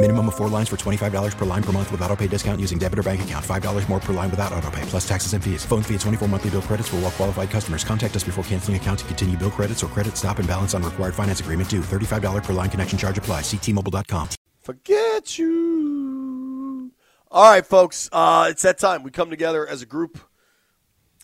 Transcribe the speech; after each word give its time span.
Minimum 0.00 0.28
of 0.28 0.36
four 0.36 0.48
lines 0.48 0.68
for 0.68 0.76
$25 0.76 1.36
per 1.36 1.44
line 1.44 1.62
per 1.62 1.72
month 1.72 1.90
with 1.90 2.00
auto 2.02 2.14
pay 2.14 2.28
discount 2.28 2.60
using 2.60 2.78
debit 2.78 3.00
or 3.00 3.02
bank 3.02 3.22
account. 3.22 3.44
$5 3.44 3.88
more 3.88 3.98
per 3.98 4.12
line 4.12 4.30
without 4.30 4.52
auto 4.52 4.70
pay, 4.70 4.82
plus 4.82 5.06
taxes 5.08 5.32
and 5.32 5.42
fees. 5.42 5.64
Phone 5.64 5.82
fee 5.82 5.94
at 5.94 6.00
24 6.02 6.28
monthly 6.28 6.50
bill 6.50 6.62
credits 6.62 6.88
for 6.88 6.96
all 6.96 7.02
well 7.02 7.10
qualified 7.10 7.50
customers. 7.50 7.82
Contact 7.82 8.14
us 8.14 8.22
before 8.22 8.44
canceling 8.44 8.76
account 8.76 9.00
to 9.00 9.04
continue 9.06 9.36
bill 9.36 9.50
credits 9.50 9.82
or 9.82 9.88
credit 9.88 10.16
stop 10.16 10.38
and 10.38 10.46
balance 10.46 10.72
on 10.72 10.84
required 10.84 11.16
finance 11.16 11.40
agreement 11.40 11.68
due. 11.68 11.80
$35 11.80 12.44
per 12.44 12.52
line 12.52 12.70
connection 12.70 12.96
charge 12.96 13.18
apply. 13.18 13.40
Ctmobile.com. 13.40 14.28
Forget 14.60 15.36
you. 15.36 16.92
All 17.32 17.50
right, 17.50 17.66
folks. 17.66 18.08
Uh, 18.12 18.46
it's 18.50 18.62
that 18.62 18.78
time. 18.78 19.02
We 19.02 19.10
come 19.10 19.30
together 19.30 19.66
as 19.66 19.82
a 19.82 19.86
group, 19.86 20.20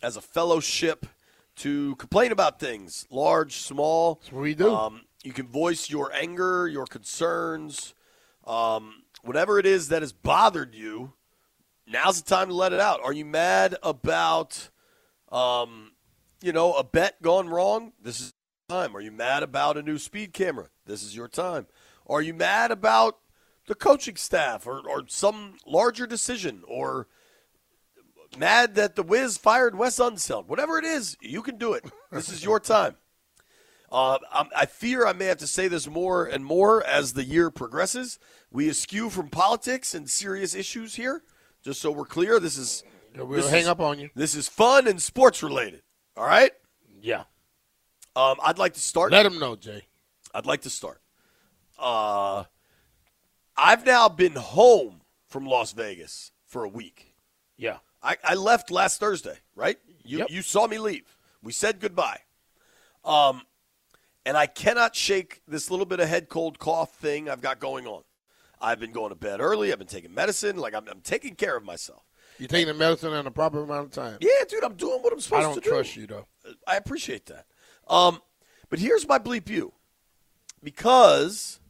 as 0.03 0.17
a 0.17 0.21
fellowship, 0.21 1.07
to 1.59 1.95
complain 1.95 2.33
about 2.33 2.59
things, 2.59 3.07
large, 3.09 3.59
small. 3.59 4.17
That's 4.17 4.33
what 4.33 4.43
we 4.43 4.55
do. 4.57 4.75
Um, 4.75 5.03
you 5.23 5.33
can 5.33 5.47
voice 5.47 5.89
your 5.89 6.13
anger, 6.13 6.67
your 6.67 6.87
concerns, 6.87 7.95
um, 8.47 9.03
whatever 9.23 9.59
it 9.59 9.67
is 9.67 9.89
that 9.89 10.03
has 10.03 10.13
bothered 10.13 10.75
you. 10.75 11.15
Now's 11.87 12.23
the 12.23 12.29
time 12.29 12.49
to 12.49 12.55
let 12.55 12.73
it 12.73 12.81
out. 12.81 13.01
Are 13.03 13.13
you 13.13 13.25
mad 13.25 13.77
about, 13.83 14.71
um, 15.31 15.93
you 16.43 16.53
know, 16.53 16.73
a 16.73 16.85
bet 16.85 17.21
gone 17.21 17.49
wrong? 17.49 17.93
This 18.03 18.21
is 18.21 18.35
time. 18.69 18.97
Are 18.97 19.01
you 19.01 19.13
mad 19.13 19.43
about 19.43 19.77
a 19.77 19.83
new 19.83 19.99
speed 19.99 20.33
camera? 20.33 20.69
This 20.87 21.03
is 21.03 21.15
your 21.15 21.29
time. 21.29 21.67
Are 22.07 22.23
you 22.23 22.35
mad 22.35 22.71
about 22.71 23.19
the 23.67 23.75
coaching 23.75 24.17
staff 24.17 24.67
or, 24.67 24.81
or 24.89 25.05
some 25.09 25.57
larger 25.67 26.07
decision 26.07 26.63
or 26.67 27.07
mad 28.39 28.75
that 28.75 28.97
the 28.97 29.03
Wiz 29.03 29.37
fired 29.37 29.77
Wes 29.77 29.99
Unseld? 29.99 30.47
Whatever 30.47 30.79
it 30.79 30.85
is, 30.85 31.17
you 31.21 31.43
can 31.43 31.59
do 31.59 31.75
it. 31.75 31.85
This 32.11 32.29
is 32.29 32.45
your 32.45 32.61
time. 32.61 32.97
Uh, 33.95 34.19
I'm, 34.33 34.49
I 34.57 34.67
fear 34.67 35.07
I 35.07 35.13
may 35.13 35.27
have 35.27 35.39
to 35.39 35.47
say 35.47 35.69
this 35.69 35.87
more 35.89 36.25
and 36.25 36.45
more 36.45 36.83
as 36.85 37.13
the 37.13 37.23
year 37.23 37.49
progresses. 37.49 38.19
We 38.51 38.69
eschew 38.69 39.09
from 39.09 39.29
politics 39.29 39.95
and 39.95 40.11
serious 40.11 40.53
issues 40.53 40.97
here. 40.97 41.23
Just 41.63 41.81
so 41.81 41.93
we're 41.93 42.05
clear, 42.05 42.41
this 42.41 42.57
is 42.59 42.83
Yeah, 43.15 43.23
we'll 43.23 43.41
this 43.41 43.51
hang 43.51 43.63
is- 43.63 43.69
up 43.69 43.79
on 43.79 44.01
you. 44.01 44.11
This 44.17 44.35
is 44.35 44.49
fun 44.49 44.89
and 44.89 45.01
sports 45.01 45.45
related. 45.45 45.83
All 46.17 46.27
right. 46.27 46.51
Yeah. 47.01 47.23
Um, 48.17 48.37
I'd 48.43 48.59
like 48.59 48.75
to 48.75 48.81
start. 48.81 49.13
Let 49.13 49.27
him 49.27 49.39
know, 49.39 49.55
Jay. 49.55 49.87
I'd 50.35 50.47
like 50.47 50.63
to 50.63 50.71
start. 50.71 51.01
Uh, 51.79 52.45
I've 53.57 53.87
now 53.87 54.09
been 54.09 54.35
home 54.35 55.03
from 55.29 55.47
Las 55.47 55.73
Vegas 55.73 56.33
for 56.47 56.65
a 56.65 56.69
week. 56.69 57.15
Yeah. 57.57 57.79
I, 58.03 58.17
I 58.25 58.35
left 58.35 58.73
last 58.73 58.99
Thursday, 58.99 59.39
right? 59.55 59.79
You 60.05 60.19
Yep. 60.19 60.31
you 60.31 60.43
saw 60.43 60.67
me 60.67 60.79
leave. 60.79 61.17
We 61.43 61.53
said 61.53 61.79
goodbye. 61.81 62.21
Um, 63.05 63.43
and 64.27 64.37
I 64.37 64.47
cannot 64.47 64.95
shake 64.97 65.43
this 65.47 65.71
little 65.71 65.87
bit 65.87 66.01
of 66.01 66.09
head 66.09 66.29
cold 66.29 66.59
cough 66.59 66.95
thing 66.95 67.29
I've 67.29 67.41
got 67.41 67.61
going 67.61 67.87
on. 67.87 68.03
I've 68.61 68.81
been 68.81 68.93
going 68.93 69.11
to 69.11 69.15
bed 69.15 69.41
early. 69.41 69.73
I've 69.73 69.79
been 69.79 69.87
taking 69.87 70.15
medicine. 70.15 70.57
Like 70.57 70.75
I'm, 70.75 70.89
I'm 70.89 71.01
taking 71.01 71.35
care 71.35 71.57
of 71.57 71.65
myself. 71.65 72.03
You're 72.39 72.49
taking 72.49 72.69
the 72.69 72.75
medicine 72.75 73.13
in 73.13 73.25
the 73.25 73.31
proper 73.31 73.63
amount 73.63 73.87
of 73.87 73.93
time. 73.93 74.19
Yeah, 74.21 74.31
dude, 74.49 74.65
I'm 74.65 74.75
doing 74.75 75.01
what 75.03 75.13
I'm 75.13 75.19
I 75.19 75.23
supposed 75.23 75.43
don't 75.43 75.55
to 75.55 75.61
do. 75.61 75.71
trust 75.71 75.97
you, 75.97 76.07
though. 76.07 76.27
I 76.67 76.77
appreciate 76.77 77.27
that. 77.27 77.47
Um, 77.87 78.21
but 78.71 78.79
here's 78.81 79.07
my 79.07 79.19
bleep 79.19 79.49
you. 79.49 79.73
Because 80.63 81.61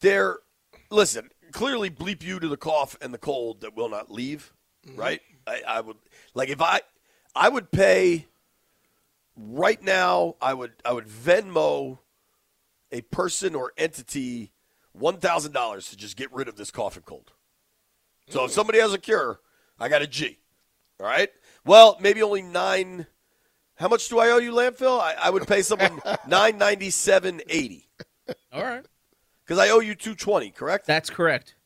there, 0.00 0.38
listen, 0.90 1.28
clearly 1.52 1.90
bleep 1.90 2.22
you 2.22 2.40
to 2.40 2.48
the 2.48 2.56
cough 2.56 2.96
and 3.02 3.12
the 3.12 3.18
cold 3.18 3.60
that 3.62 3.76
will 3.76 3.88
not 3.90 4.10
leave, 4.10 4.54
right? 4.94 5.20
I, 5.46 5.62
I 5.66 5.80
would, 5.80 5.96
like, 6.32 6.48
if 6.48 6.62
I, 6.62 6.80
I 7.34 7.48
would 7.50 7.70
pay 7.72 8.28
right 9.48 9.82
now, 9.82 10.36
I 10.40 10.54
would, 10.54 10.72
I 10.84 10.92
would 10.92 11.06
Venmo 11.06 11.98
a 12.92 13.00
person 13.02 13.54
or 13.54 13.72
entity 13.76 14.52
$1,000 14.98 15.90
to 15.90 15.96
just 15.96 16.16
get 16.16 16.32
rid 16.32 16.48
of 16.48 16.56
this 16.56 16.70
cough 16.70 16.96
and 16.96 17.04
cold. 17.04 17.32
So 18.28 18.44
if 18.44 18.52
somebody 18.52 18.78
has 18.78 18.92
a 18.92 18.98
cure, 18.98 19.40
I 19.78 19.88
got 19.88 20.02
a 20.02 20.06
G. 20.06 20.38
All 21.00 21.06
right. 21.06 21.30
Well, 21.64 21.96
maybe 22.00 22.22
only 22.22 22.42
nine. 22.42 23.06
How 23.76 23.88
much 23.88 24.08
do 24.08 24.18
I 24.18 24.30
owe 24.30 24.38
you, 24.38 24.52
landfill? 24.52 25.00
I, 25.00 25.14
I 25.20 25.30
would 25.30 25.46
pay 25.48 25.62
someone 25.62 26.00
nine 26.28 26.58
ninety 26.58 26.90
seven 26.90 27.40
eighty 27.48 27.88
All 28.52 28.62
right. 28.62 28.84
because 29.44 29.58
I 29.58 29.70
owe 29.70 29.80
you 29.80 29.94
two 29.94 30.14
twenty. 30.14 30.50
Correct. 30.50 30.86
That's 30.86 31.10
correct. 31.10 31.56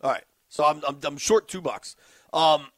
All 0.00 0.10
right. 0.10 0.24
So 0.48 0.64
I'm, 0.64 0.80
I'm, 0.86 0.98
I'm 1.02 1.16
short 1.18 1.48
two 1.48 1.60
bucks. 1.60 1.96
Um, 2.32 2.68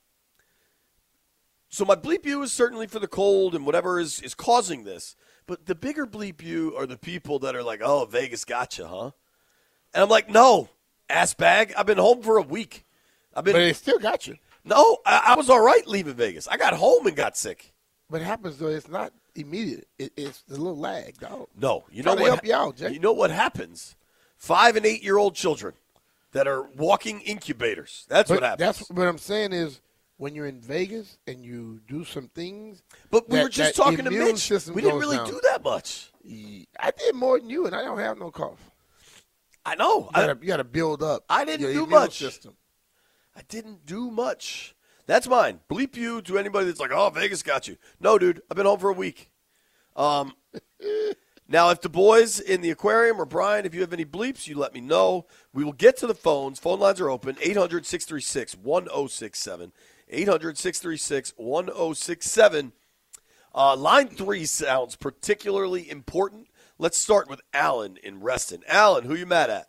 so 1.76 1.84
my 1.84 1.94
bleep 1.94 2.24
you 2.24 2.40
is 2.42 2.52
certainly 2.52 2.86
for 2.86 2.98
the 2.98 3.06
cold 3.06 3.54
and 3.54 3.66
whatever 3.66 4.00
is, 4.00 4.22
is 4.22 4.34
causing 4.34 4.84
this. 4.84 5.14
But 5.46 5.66
the 5.66 5.74
bigger 5.74 6.06
bleep 6.06 6.42
you 6.42 6.74
are 6.74 6.86
the 6.86 6.96
people 6.96 7.38
that 7.40 7.54
are 7.54 7.62
like, 7.62 7.82
oh, 7.82 8.06
Vegas 8.06 8.46
gotcha, 8.46 8.88
huh? 8.88 9.10
And 9.92 10.02
I'm 10.02 10.08
like, 10.08 10.30
no, 10.30 10.70
ass 11.10 11.34
bag. 11.34 11.74
I've 11.76 11.84
been 11.84 11.98
home 11.98 12.22
for 12.22 12.38
a 12.38 12.42
week. 12.42 12.86
I've 13.34 13.44
been. 13.44 13.52
But 13.52 13.58
they 13.58 13.74
still 13.74 13.98
got 13.98 14.26
you. 14.26 14.38
no, 14.64 14.96
I, 15.04 15.24
I 15.26 15.34
was 15.36 15.50
all 15.50 15.60
right 15.60 15.86
leaving 15.86 16.14
Vegas. 16.14 16.48
I 16.48 16.56
got 16.56 16.72
home 16.72 17.06
and 17.06 17.14
got 17.14 17.36
sick. 17.36 17.74
But 18.08 18.22
it 18.22 18.24
happens, 18.24 18.56
though, 18.56 18.68
it's 18.68 18.88
not 18.88 19.12
immediate. 19.34 19.86
It, 19.98 20.14
it's 20.16 20.44
a 20.48 20.52
little 20.52 20.78
lag, 20.78 21.18
dog. 21.18 21.48
No, 21.60 21.84
you 21.90 22.02
know 22.02 22.14
what? 22.14 22.24
help 22.24 22.46
you 22.46 22.54
out, 22.54 22.76
Jay. 22.76 22.90
You 22.90 23.00
know 23.00 23.12
what 23.12 23.30
happens? 23.30 23.96
Five 24.38 24.76
and 24.76 24.86
eight 24.86 25.02
year 25.02 25.18
old 25.18 25.34
children 25.34 25.74
that 26.32 26.48
are 26.48 26.62
walking 26.62 27.20
incubators. 27.20 28.06
That's 28.08 28.30
But 28.30 28.36
what 28.36 28.48
happens. 28.48 28.78
That's 28.78 28.90
what 28.90 29.06
I'm 29.06 29.18
saying 29.18 29.52
is 29.52 29.82
when 30.18 30.34
you're 30.34 30.46
in 30.46 30.60
Vegas 30.60 31.18
and 31.26 31.44
you 31.44 31.80
do 31.86 32.04
some 32.04 32.28
things. 32.28 32.82
but 33.10 33.28
we 33.28 33.36
that- 33.36 33.42
were 33.44 33.48
just 33.48 33.76
talking 33.76 34.04
to 34.04 34.10
Mitch. 34.10 34.50
We 34.50 34.82
didn't 34.82 34.98
really 34.98 35.16
down. 35.16 35.28
do 35.28 35.40
that 35.50 35.62
much. 35.62 36.12
I 36.24 36.90
did 36.96 37.14
more 37.14 37.38
than 37.38 37.50
you, 37.50 37.66
and 37.66 37.74
I 37.74 37.82
don't 37.82 37.98
have 37.98 38.18
no 38.18 38.30
cough. 38.30 38.70
I 39.64 39.74
know. 39.74 40.04
You 40.04 40.10
gotta, 40.12 40.38
you 40.40 40.46
gotta 40.46 40.64
build 40.64 41.02
up. 41.02 41.24
I 41.28 41.44
didn't 41.44 41.72
do 41.72 41.86
much. 41.86 42.18
System. 42.18 42.56
I 43.34 43.42
didn't 43.48 43.84
do 43.84 44.10
much. 44.10 44.74
That's 45.06 45.28
mine. 45.28 45.60
Bleep 45.70 45.96
you 45.96 46.22
to 46.22 46.38
anybody 46.38 46.66
that's 46.66 46.80
like, 46.80 46.90
oh, 46.92 47.10
Vegas 47.10 47.42
got 47.42 47.68
you. 47.68 47.76
No, 48.00 48.18
dude, 48.18 48.42
I've 48.50 48.56
been 48.56 48.66
home 48.66 48.78
for 48.78 48.90
a 48.90 48.94
week. 48.94 49.30
Um, 49.94 50.34
now, 51.48 51.70
if 51.70 51.80
the 51.80 51.88
boys 51.88 52.40
in 52.40 52.60
the 52.60 52.70
aquarium 52.70 53.20
or 53.20 53.24
Brian, 53.24 53.66
if 53.66 53.74
you 53.74 53.82
have 53.82 53.92
any 53.92 54.04
bleeps, 54.04 54.46
you 54.48 54.56
let 54.56 54.74
me 54.74 54.80
know. 54.80 55.26
We 55.52 55.64
will 55.64 55.72
get 55.72 55.96
to 55.98 56.06
the 56.06 56.14
phones. 56.14 56.58
Phone 56.58 56.80
lines 56.80 57.00
are 57.00 57.10
open 57.10 57.36
800 57.40 57.86
636 57.86 58.56
1067. 58.56 59.72
800 60.08 60.56
636 60.58 61.34
1067. 61.36 62.72
Uh, 63.54 63.74
Line 63.76 64.08
three 64.08 64.44
sounds 64.44 64.96
particularly 64.96 65.88
important. 65.90 66.48
Let's 66.78 66.98
start 66.98 67.28
with 67.28 67.40
Alan 67.54 67.96
in 68.02 68.20
Reston. 68.20 68.62
Alan, 68.68 69.04
who 69.04 69.14
you 69.14 69.24
mad 69.26 69.48
at? 69.50 69.68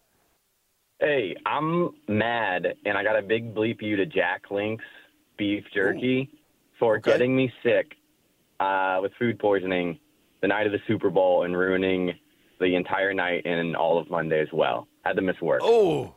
Hey, 0.99 1.35
I'm 1.45 1.91
mad, 2.07 2.67
and 2.85 2.97
I 2.97 3.03
got 3.03 3.17
a 3.17 3.21
big 3.21 3.53
bleep 3.55 3.81
you 3.81 3.95
to 3.95 4.05
Jack 4.05 4.49
Link's 4.51 4.83
beef 5.37 5.63
jerky 5.73 6.29
for 6.79 6.97
Okay. 6.97 7.11
getting 7.11 7.35
me 7.35 7.51
sick 7.63 7.93
uh, 8.59 8.99
with 9.01 9.11
food 9.19 9.39
poisoning 9.39 9.99
the 10.41 10.47
night 10.47 10.65
of 10.65 10.71
the 10.73 10.79
Super 10.87 11.09
Bowl 11.09 11.43
and 11.43 11.55
ruining 11.55 12.13
the 12.59 12.75
entire 12.75 13.13
night 13.13 13.45
and 13.45 13.75
all 13.75 13.99
of 13.99 14.09
Monday 14.09 14.41
as 14.41 14.47
well. 14.51 14.87
Had 15.05 15.15
to 15.15 15.21
miss 15.21 15.39
work. 15.41 15.61
Oh, 15.63 16.15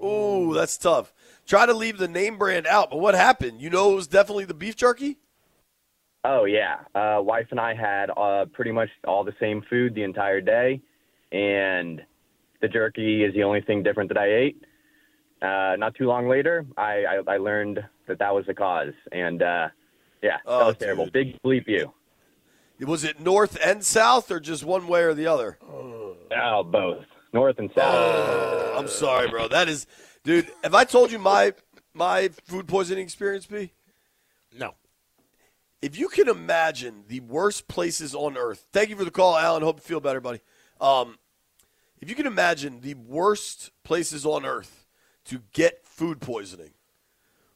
oh, 0.00 0.54
that's 0.54 0.76
tough. 0.78 1.12
Try 1.46 1.66
to 1.66 1.74
leave 1.74 1.98
the 1.98 2.08
name 2.08 2.38
brand 2.38 2.66
out, 2.66 2.90
but 2.90 2.98
what 2.98 3.14
happened? 3.14 3.60
You 3.60 3.70
know, 3.70 3.92
it 3.92 3.96
was 3.96 4.06
definitely 4.06 4.44
the 4.44 4.54
beef 4.54 4.76
jerky. 4.76 5.18
Oh 6.24 6.44
yeah, 6.44 6.76
uh, 6.94 7.20
wife 7.20 7.48
and 7.50 7.58
I 7.58 7.74
had 7.74 8.10
uh, 8.16 8.44
pretty 8.52 8.70
much 8.70 8.88
all 9.06 9.24
the 9.24 9.34
same 9.40 9.62
food 9.68 9.94
the 9.94 10.04
entire 10.04 10.40
day, 10.40 10.80
and 11.32 12.00
the 12.60 12.68
jerky 12.68 13.24
is 13.24 13.34
the 13.34 13.42
only 13.42 13.60
thing 13.60 13.82
different 13.82 14.08
that 14.10 14.18
I 14.18 14.26
ate. 14.32 14.62
Uh, 15.42 15.74
not 15.76 15.96
too 15.96 16.06
long 16.06 16.28
later, 16.28 16.64
I, 16.76 17.04
I, 17.26 17.32
I 17.34 17.36
learned 17.38 17.80
that 18.06 18.20
that 18.20 18.32
was 18.32 18.46
the 18.46 18.54
cause, 18.54 18.92
and 19.10 19.42
uh, 19.42 19.68
Yeah, 20.22 20.36
that 20.36 20.40
Oh, 20.46 20.66
was 20.68 20.76
terrible. 20.76 21.10
Big 21.10 21.42
bleep 21.42 21.66
you. 21.66 21.92
Was 22.86 23.02
it 23.02 23.18
north 23.20 23.58
and 23.64 23.84
south, 23.84 24.30
or 24.30 24.38
just 24.38 24.64
one 24.64 24.86
way 24.86 25.02
or 25.02 25.14
the 25.14 25.26
other? 25.26 25.58
Oh, 25.68 26.62
both 26.62 27.04
north 27.32 27.58
and 27.58 27.68
south. 27.74 27.94
Oh, 27.94 28.74
I'm 28.78 28.86
sorry, 28.88 29.28
bro. 29.28 29.48
That 29.48 29.68
is, 29.68 29.86
dude. 30.24 30.50
Have 30.62 30.74
I 30.74 30.84
told 30.84 31.10
you 31.12 31.18
my 31.18 31.52
my 31.94 32.28
food 32.46 32.66
poisoning 32.68 33.02
experience? 33.04 33.46
Be 33.46 33.72
No. 34.56 34.74
if 35.82 35.98
you 35.98 36.08
can 36.08 36.28
imagine 36.28 37.04
the 37.08 37.20
worst 37.20 37.68
places 37.68 38.14
on 38.14 38.36
earth. 38.36 38.66
Thank 38.72 38.90
you 38.90 38.96
for 38.96 39.04
the 39.04 39.10
call, 39.10 39.36
Alan. 39.36 39.62
Hope 39.62 39.76
you 39.76 39.82
feel 39.82 40.00
better, 40.00 40.20
buddy. 40.20 40.40
Um, 40.80 41.18
if 42.00 42.08
you 42.08 42.14
can 42.16 42.26
imagine 42.26 42.80
the 42.80 42.94
worst 42.94 43.70
places 43.84 44.24
on 44.26 44.44
earth 44.44 44.86
to 45.26 45.42
get 45.52 45.84
food 45.86 46.20
poisoning, 46.20 46.72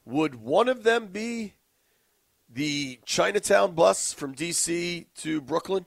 would 0.04 0.36
one 0.36 0.68
of 0.68 0.84
them 0.84 1.06
be 1.08 1.54
the 2.48 3.00
Chinatown 3.04 3.72
bus 3.72 4.12
from 4.12 4.32
D.C. 4.32 5.06
to 5.16 5.40
Brooklyn? 5.40 5.84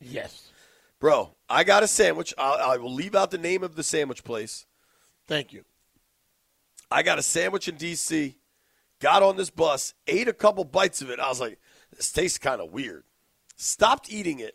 Yes. 0.00 0.50
Bro, 0.98 1.36
I 1.48 1.62
got 1.62 1.84
a 1.84 1.86
sandwich. 1.86 2.34
I, 2.36 2.54
I 2.54 2.76
will 2.78 2.92
leave 2.92 3.14
out 3.14 3.30
the 3.30 3.38
name 3.38 3.62
of 3.62 3.76
the 3.76 3.84
sandwich 3.84 4.24
place. 4.24 4.66
Thank 5.28 5.52
you. 5.52 5.64
I 6.90 7.02
got 7.02 7.18
a 7.18 7.22
sandwich 7.22 7.68
in 7.68 7.76
D.C., 7.76 8.38
got 9.00 9.22
on 9.22 9.36
this 9.36 9.50
bus, 9.50 9.94
ate 10.06 10.28
a 10.28 10.32
couple 10.32 10.64
bites 10.64 11.02
of 11.02 11.10
it. 11.10 11.20
I 11.20 11.28
was 11.28 11.40
like, 11.40 11.58
this 11.94 12.12
tastes 12.12 12.38
kind 12.38 12.60
of 12.60 12.72
weird. 12.72 13.04
Stopped 13.56 14.10
eating 14.10 14.38
it. 14.38 14.54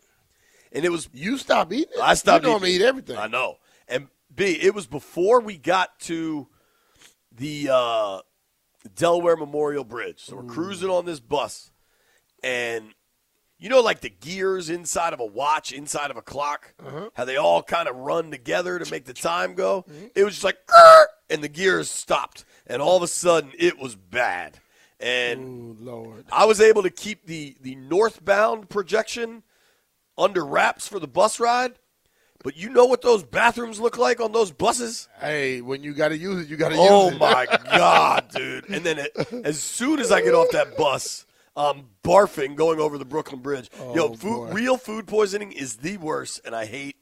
And 0.72 0.84
it 0.84 0.90
was, 0.90 1.08
You 1.12 1.36
stop 1.38 1.72
eating 1.72 1.92
it? 1.94 2.00
I 2.00 2.14
stopped 2.14 2.44
You 2.44 2.50
normally 2.50 2.72
eat 2.72 2.82
everything. 2.82 3.16
I 3.16 3.26
know. 3.26 3.56
And 3.88 4.08
B, 4.34 4.58
it 4.60 4.74
was 4.74 4.86
before 4.86 5.40
we 5.40 5.58
got 5.58 5.98
to 6.00 6.48
the 7.30 7.68
uh, 7.70 8.20
Delaware 8.94 9.36
Memorial 9.36 9.84
Bridge. 9.84 10.20
So 10.20 10.36
we're 10.36 10.44
cruising 10.44 10.88
on 10.88 11.04
this 11.04 11.20
bus. 11.20 11.70
And 12.42 12.94
you 13.62 13.68
know, 13.68 13.80
like 13.80 14.00
the 14.00 14.10
gears 14.10 14.68
inside 14.68 15.12
of 15.12 15.20
a 15.20 15.24
watch, 15.24 15.70
inside 15.70 16.10
of 16.10 16.16
a 16.16 16.22
clock, 16.22 16.74
uh-huh. 16.84 17.10
how 17.14 17.24
they 17.24 17.36
all 17.36 17.62
kind 17.62 17.88
of 17.88 17.94
run 17.94 18.28
together 18.32 18.76
to 18.80 18.90
make 18.90 19.04
the 19.04 19.14
time 19.14 19.54
go. 19.54 19.84
Mm-hmm. 19.92 20.06
It 20.14 20.24
was 20.24 20.34
just 20.34 20.44
like, 20.44 20.58
and 21.28 21.42
the 21.42 21.48
gears 21.48 21.90
stopped, 21.90 22.44
and 22.66 22.80
all 22.80 22.96
of 22.96 23.02
a 23.02 23.06
sudden 23.08 23.52
it 23.58 23.78
was 23.78 23.94
bad. 23.94 24.58
And 24.98 25.76
Oh, 25.80 25.84
Lord. 25.84 26.24
I 26.32 26.44
was 26.46 26.60
able 26.60 26.82
to 26.82 26.90
keep 26.90 27.26
the 27.26 27.56
the 27.60 27.74
northbound 27.74 28.68
projection 28.68 29.42
under 30.16 30.44
wraps 30.46 30.88
for 30.88 30.98
the 30.98 31.08
bus 31.08 31.40
ride. 31.40 31.74
But 32.42 32.56
you 32.56 32.70
know 32.70 32.86
what 32.86 33.02
those 33.02 33.22
bathrooms 33.22 33.80
look 33.80 33.98
like 33.98 34.20
on 34.20 34.32
those 34.32 34.50
buses? 34.50 35.08
Hey, 35.20 35.60
when 35.60 35.82
you 35.82 35.92
got 35.92 36.08
to 36.08 36.16
use 36.16 36.44
it, 36.44 36.48
you 36.48 36.56
got 36.56 36.70
to 36.70 36.76
Oh 36.78 37.06
use 37.06 37.14
it. 37.14 37.16
Oh 37.16 37.18
my 37.18 37.46
god, 37.64 38.28
dude! 38.34 38.68
And 38.70 38.84
then 38.84 38.98
it, 38.98 39.44
as 39.44 39.60
soon 39.60 40.00
as 40.00 40.10
I 40.10 40.22
get 40.22 40.34
off 40.34 40.50
that 40.52 40.76
bus, 40.76 41.26
I'm 41.56 41.84
barfing 42.02 42.56
going 42.56 42.80
over 42.80 42.96
the 42.98 43.04
Brooklyn 43.04 43.40
Bridge. 43.40 43.70
Yo, 43.78 44.08
Oh, 44.08 44.14
food, 44.14 44.52
real 44.54 44.76
food 44.76 45.06
poisoning 45.06 45.52
is 45.52 45.76
the 45.76 45.96
worst, 45.98 46.40
and 46.44 46.54
I 46.54 46.64
hate, 46.64 46.96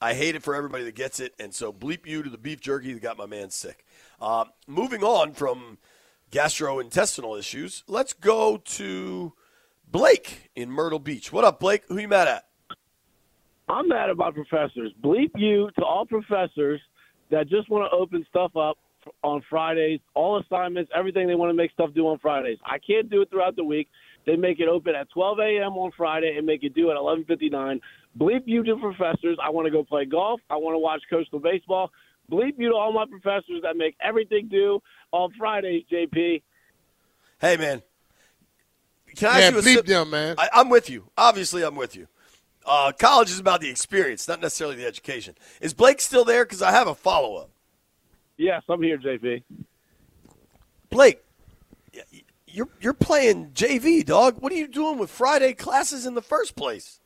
I 0.00 0.14
hate 0.14 0.34
it 0.34 0.42
for 0.42 0.54
everybody 0.54 0.84
that 0.84 0.94
gets 0.94 1.20
it. 1.20 1.34
And 1.38 1.54
so 1.54 1.72
bleep 1.72 2.06
you 2.06 2.22
to 2.22 2.30
the 2.30 2.38
beef 2.38 2.60
jerky 2.60 2.92
that 2.92 3.02
got 3.02 3.16
my 3.16 3.26
man 3.26 3.50
sick. 3.50 3.84
Uh, 4.20 4.46
moving 4.66 5.04
on 5.04 5.32
from 5.34 5.78
gastrointestinal 6.32 7.38
issues, 7.38 7.84
let's 7.86 8.12
go 8.12 8.56
to 8.56 9.32
Blake 9.88 10.50
in 10.56 10.70
Myrtle 10.70 10.98
Beach. 10.98 11.32
What 11.32 11.44
up, 11.44 11.60
Blake? 11.60 11.84
Who 11.88 11.98
you 11.98 12.08
mad 12.08 12.26
at? 12.28 12.46
I'm 13.68 13.88
mad 13.88 14.10
about 14.10 14.34
professors. 14.34 14.92
Bleep 15.02 15.30
you 15.36 15.70
to 15.78 15.84
all 15.84 16.04
professors 16.06 16.80
that 17.30 17.48
just 17.48 17.70
want 17.70 17.88
to 17.90 17.96
open 17.96 18.26
stuff 18.28 18.56
up 18.56 18.76
on 19.22 19.42
Fridays, 19.48 20.00
all 20.14 20.38
assignments, 20.40 20.90
everything 20.94 21.26
they 21.26 21.34
want 21.34 21.50
to 21.50 21.54
make 21.54 21.70
stuff 21.72 21.90
do 21.94 22.06
on 22.08 22.18
Fridays. 22.18 22.58
I 22.64 22.78
can't 22.78 23.10
do 23.10 23.22
it 23.22 23.30
throughout 23.30 23.56
the 23.56 23.64
week. 23.64 23.88
They 24.26 24.36
make 24.36 24.60
it 24.60 24.68
open 24.68 24.94
at 24.94 25.10
12 25.10 25.38
a.m. 25.40 25.72
on 25.72 25.90
Friday 25.96 26.34
and 26.36 26.46
make 26.46 26.62
it 26.62 26.74
due 26.74 26.90
at 26.90 26.96
11:59. 26.96 27.80
Bleep 28.18 28.42
you 28.46 28.62
to 28.62 28.76
professors. 28.76 29.38
I 29.42 29.50
want 29.50 29.66
to 29.66 29.70
go 29.70 29.82
play 29.82 30.04
golf. 30.04 30.40
I 30.50 30.56
want 30.56 30.74
to 30.74 30.78
watch 30.78 31.02
coastal 31.10 31.40
baseball. 31.40 31.90
Bleep 32.30 32.54
you 32.58 32.68
to 32.68 32.74
all 32.74 32.92
my 32.92 33.06
professors 33.06 33.62
that 33.62 33.76
make 33.76 33.96
everything 34.00 34.48
due 34.48 34.80
on 35.10 35.32
Fridays. 35.38 35.82
JP. 35.90 36.42
Hey, 37.40 37.56
man. 37.56 37.82
Can 39.16 39.28
I 39.28 39.32
Man, 39.38 39.42
ask 39.42 39.52
you 39.52 39.58
a 39.58 39.62
bleep 39.62 39.76
sim- 39.78 39.86
them, 39.86 40.10
man. 40.10 40.34
I, 40.38 40.48
I'm 40.52 40.68
with 40.68 40.88
you. 40.88 41.10
Obviously, 41.18 41.62
I'm 41.62 41.74
with 41.74 41.96
you. 41.96 42.06
Uh, 42.64 42.92
college 42.96 43.30
is 43.30 43.40
about 43.40 43.60
the 43.60 43.68
experience, 43.68 44.28
not 44.28 44.40
necessarily 44.40 44.76
the 44.76 44.86
education. 44.86 45.34
Is 45.60 45.74
Blake 45.74 46.00
still 46.00 46.24
there? 46.24 46.44
Because 46.44 46.62
I 46.62 46.70
have 46.70 46.86
a 46.86 46.94
follow 46.94 47.36
up. 47.36 47.50
Yes, 48.36 48.62
I'm 48.68 48.82
here, 48.82 48.98
JV. 48.98 49.42
Blake, 50.90 51.22
y- 51.94 52.00
y- 52.12 52.22
you're 52.46 52.68
you're 52.80 52.92
playing 52.94 53.50
JV, 53.52 54.04
dog. 54.04 54.40
What 54.40 54.52
are 54.52 54.56
you 54.56 54.68
doing 54.68 54.98
with 54.98 55.10
Friday 55.10 55.52
classes 55.54 56.06
in 56.06 56.14
the 56.14 56.22
first 56.22 56.54
place? 56.56 57.00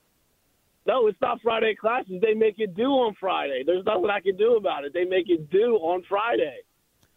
No, 0.87 1.07
it's 1.09 1.21
not 1.21 1.41
Friday 1.43 1.75
classes. 1.75 2.21
They 2.23 2.35
make 2.35 2.59
it 2.59 2.75
due 2.77 2.91
on 2.93 3.15
Friday. 3.19 3.63
There's 3.67 3.85
nothing 3.85 4.09
I 4.09 4.21
can 4.21 4.37
do 4.37 4.55
about 4.57 4.85
it. 4.85 4.93
They 4.93 5.05
make 5.05 5.29
it 5.29 5.51
due 5.51 5.77
on 5.77 6.03
Friday. 6.09 6.59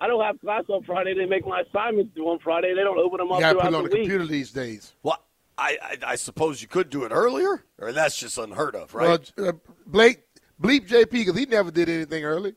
I 0.01 0.07
don't 0.07 0.23
have 0.23 0.39
class 0.39 0.63
on 0.69 0.83
Friday. 0.83 1.13
They 1.13 1.25
make 1.25 1.45
my 1.45 1.61
assignments 1.61 2.15
due 2.15 2.25
on 2.29 2.39
Friday. 2.39 2.73
They 2.73 2.81
don't 2.83 2.97
open 2.97 3.17
them 3.19 3.27
You 3.27 3.33
up 3.35 3.39
got 3.41 3.49
to 3.53 3.55
put 3.55 3.61
throughout 3.61 3.73
it 3.73 3.77
on 3.77 3.83
the 3.83 3.89
the 3.89 3.95
week. 3.95 4.03
computer 4.03 4.25
these 4.25 4.51
days. 4.51 4.93
Well, 5.03 5.23
I, 5.57 5.77
I 5.81 5.97
I 6.11 6.15
suppose 6.15 6.61
you 6.61 6.67
could 6.67 6.89
do 6.89 7.03
it 7.03 7.09
earlier, 7.11 7.63
or 7.77 7.91
that's 7.91 8.17
just 8.17 8.37
unheard 8.37 8.75
of, 8.75 8.93
right? 8.95 9.29
Well, 9.37 9.49
uh, 9.49 9.53
Blake, 9.85 10.21
bleep 10.61 10.87
JP 10.87 11.09
because 11.11 11.37
he 11.37 11.45
never 11.45 11.69
did 11.71 11.89
anything 11.89 12.23
early. 12.23 12.53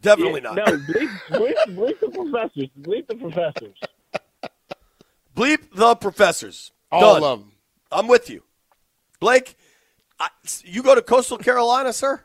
Definitely 0.00 0.42
Yeah, 0.42 0.52
not. 0.52 0.56
No, 0.56 0.64
bleep, 0.64 1.10
bleep, 1.28 1.54
bleep 1.68 2.00
the 2.00 2.08
professors. 2.08 2.68
Bleep 2.80 3.06
the 3.06 3.14
professors. 3.16 3.76
Bleep 5.36 5.58
the 5.72 5.94
professors. 5.96 6.72
All 6.90 7.00
Done. 7.00 7.22
of 7.22 7.40
them. 7.40 7.52
I'm 7.90 8.08
with 8.08 8.30
you, 8.30 8.42
Blake. 9.20 9.56
I, 10.20 10.28
you 10.64 10.82
go 10.82 10.94
to 10.94 11.02
Coastal 11.02 11.38
Carolina, 11.38 11.92
sir. 11.92 12.24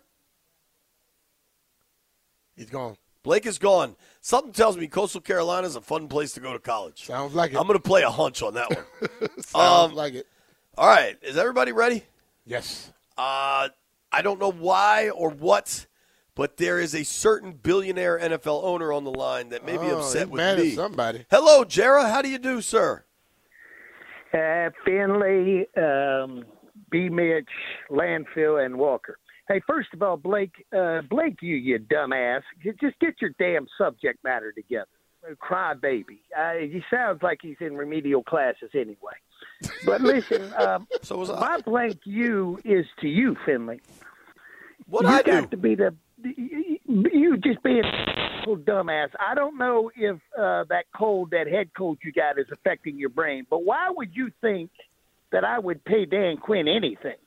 He's 2.55 2.69
gone. 2.69 2.97
Blake 3.23 3.45
is 3.45 3.57
gone. 3.57 3.95
Something 4.21 4.51
tells 4.51 4.77
me 4.77 4.87
Coastal 4.87 5.21
Carolina 5.21 5.65
is 5.67 5.75
a 5.75 5.81
fun 5.81 6.07
place 6.07 6.33
to 6.33 6.39
go 6.39 6.53
to 6.53 6.59
college. 6.59 7.05
Sounds 7.05 7.33
like 7.33 7.51
it. 7.53 7.57
I'm 7.57 7.67
going 7.67 7.79
to 7.79 7.83
play 7.83 8.03
a 8.03 8.09
hunch 8.09 8.41
on 8.41 8.53
that 8.55 8.69
one. 8.69 9.09
Sounds 9.39 9.91
um, 9.91 9.95
like 9.95 10.13
it. 10.13 10.27
All 10.77 10.87
right, 10.87 11.17
is 11.21 11.37
everybody 11.37 11.71
ready? 11.71 12.03
Yes. 12.45 12.91
Uh, 13.17 13.69
I 14.11 14.21
don't 14.21 14.39
know 14.39 14.51
why 14.51 15.09
or 15.11 15.29
what, 15.29 15.85
but 16.35 16.57
there 16.57 16.79
is 16.79 16.93
a 16.95 17.03
certain 17.03 17.53
billionaire 17.53 18.17
NFL 18.19 18.63
owner 18.63 18.91
on 18.91 19.03
the 19.03 19.11
line 19.11 19.49
that 19.49 19.65
may 19.65 19.73
be 19.73 19.85
Oh, 19.85 19.99
upset 19.99 20.23
he's 20.23 20.29
with 20.31 20.37
mad 20.37 20.59
me. 20.59 20.69
at 20.69 20.75
somebody. 20.75 21.25
Hello, 21.29 21.63
Jerry. 21.63 22.03
How 22.03 22.21
do 22.21 22.29
you 22.29 22.39
do, 22.39 22.61
sir? 22.61 23.03
Uh, 24.33 24.69
Finley, 24.83 25.67
um, 25.77 26.43
B. 26.89 27.09
Mitch, 27.09 27.49
Landfill, 27.91 28.65
and 28.65 28.77
Walker. 28.77 29.17
Hey, 29.47 29.61
first 29.67 29.89
of 29.93 30.01
all, 30.01 30.17
Blake, 30.17 30.65
uh, 30.75 31.01
Blake, 31.09 31.37
you 31.41 31.55
you 31.55 31.77
dumbass, 31.77 32.41
just 32.81 32.97
get 32.99 33.15
your 33.21 33.31
damn 33.37 33.67
subject 33.77 34.23
matter 34.23 34.51
together. 34.51 34.87
Uh, 35.29 35.35
Cry 35.35 35.73
baby. 35.75 36.21
Uh, 36.37 36.53
he 36.59 36.81
sounds 36.89 37.21
like 37.21 37.39
he's 37.41 37.57
in 37.59 37.75
remedial 37.77 38.23
classes 38.23 38.71
anyway. 38.73 39.13
But 39.85 40.01
listen, 40.01 40.51
um, 40.57 40.87
So 41.03 41.17
was 41.17 41.29
my 41.29 41.59
blank 41.59 41.99
you 42.05 42.59
is 42.65 42.85
to 43.01 43.07
you, 43.07 43.35
Finley. 43.45 43.81
What 44.87 45.03
you 45.03 45.09
I 45.09 45.21
got 45.23 45.41
do? 45.43 45.47
to 45.49 45.57
be 45.57 45.75
the 45.75 45.93
you 46.23 47.37
just 47.37 47.61
being 47.63 47.83
a 47.83 48.55
dumbass. 48.55 49.09
I 49.19 49.35
don't 49.35 49.57
know 49.57 49.91
if 49.95 50.15
uh, 50.37 50.65
that 50.69 50.85
cold, 50.95 51.31
that 51.31 51.47
head 51.47 51.69
cold 51.75 51.97
you 52.03 52.11
got, 52.11 52.39
is 52.39 52.47
affecting 52.51 52.97
your 52.97 53.09
brain. 53.09 53.45
But 53.49 53.63
why 53.63 53.89
would 53.89 54.15
you 54.15 54.31
think 54.41 54.69
that 55.31 55.43
I 55.43 55.59
would 55.59 55.83
pay 55.85 56.05
Dan 56.05 56.37
Quinn 56.37 56.67
anything? 56.67 57.17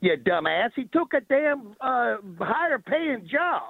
You 0.00 0.16
dumbass. 0.16 0.70
He 0.74 0.84
took 0.84 1.14
a 1.14 1.20
damn 1.20 1.74
uh, 1.80 2.16
higher 2.40 2.78
paying 2.78 3.28
job. 3.30 3.62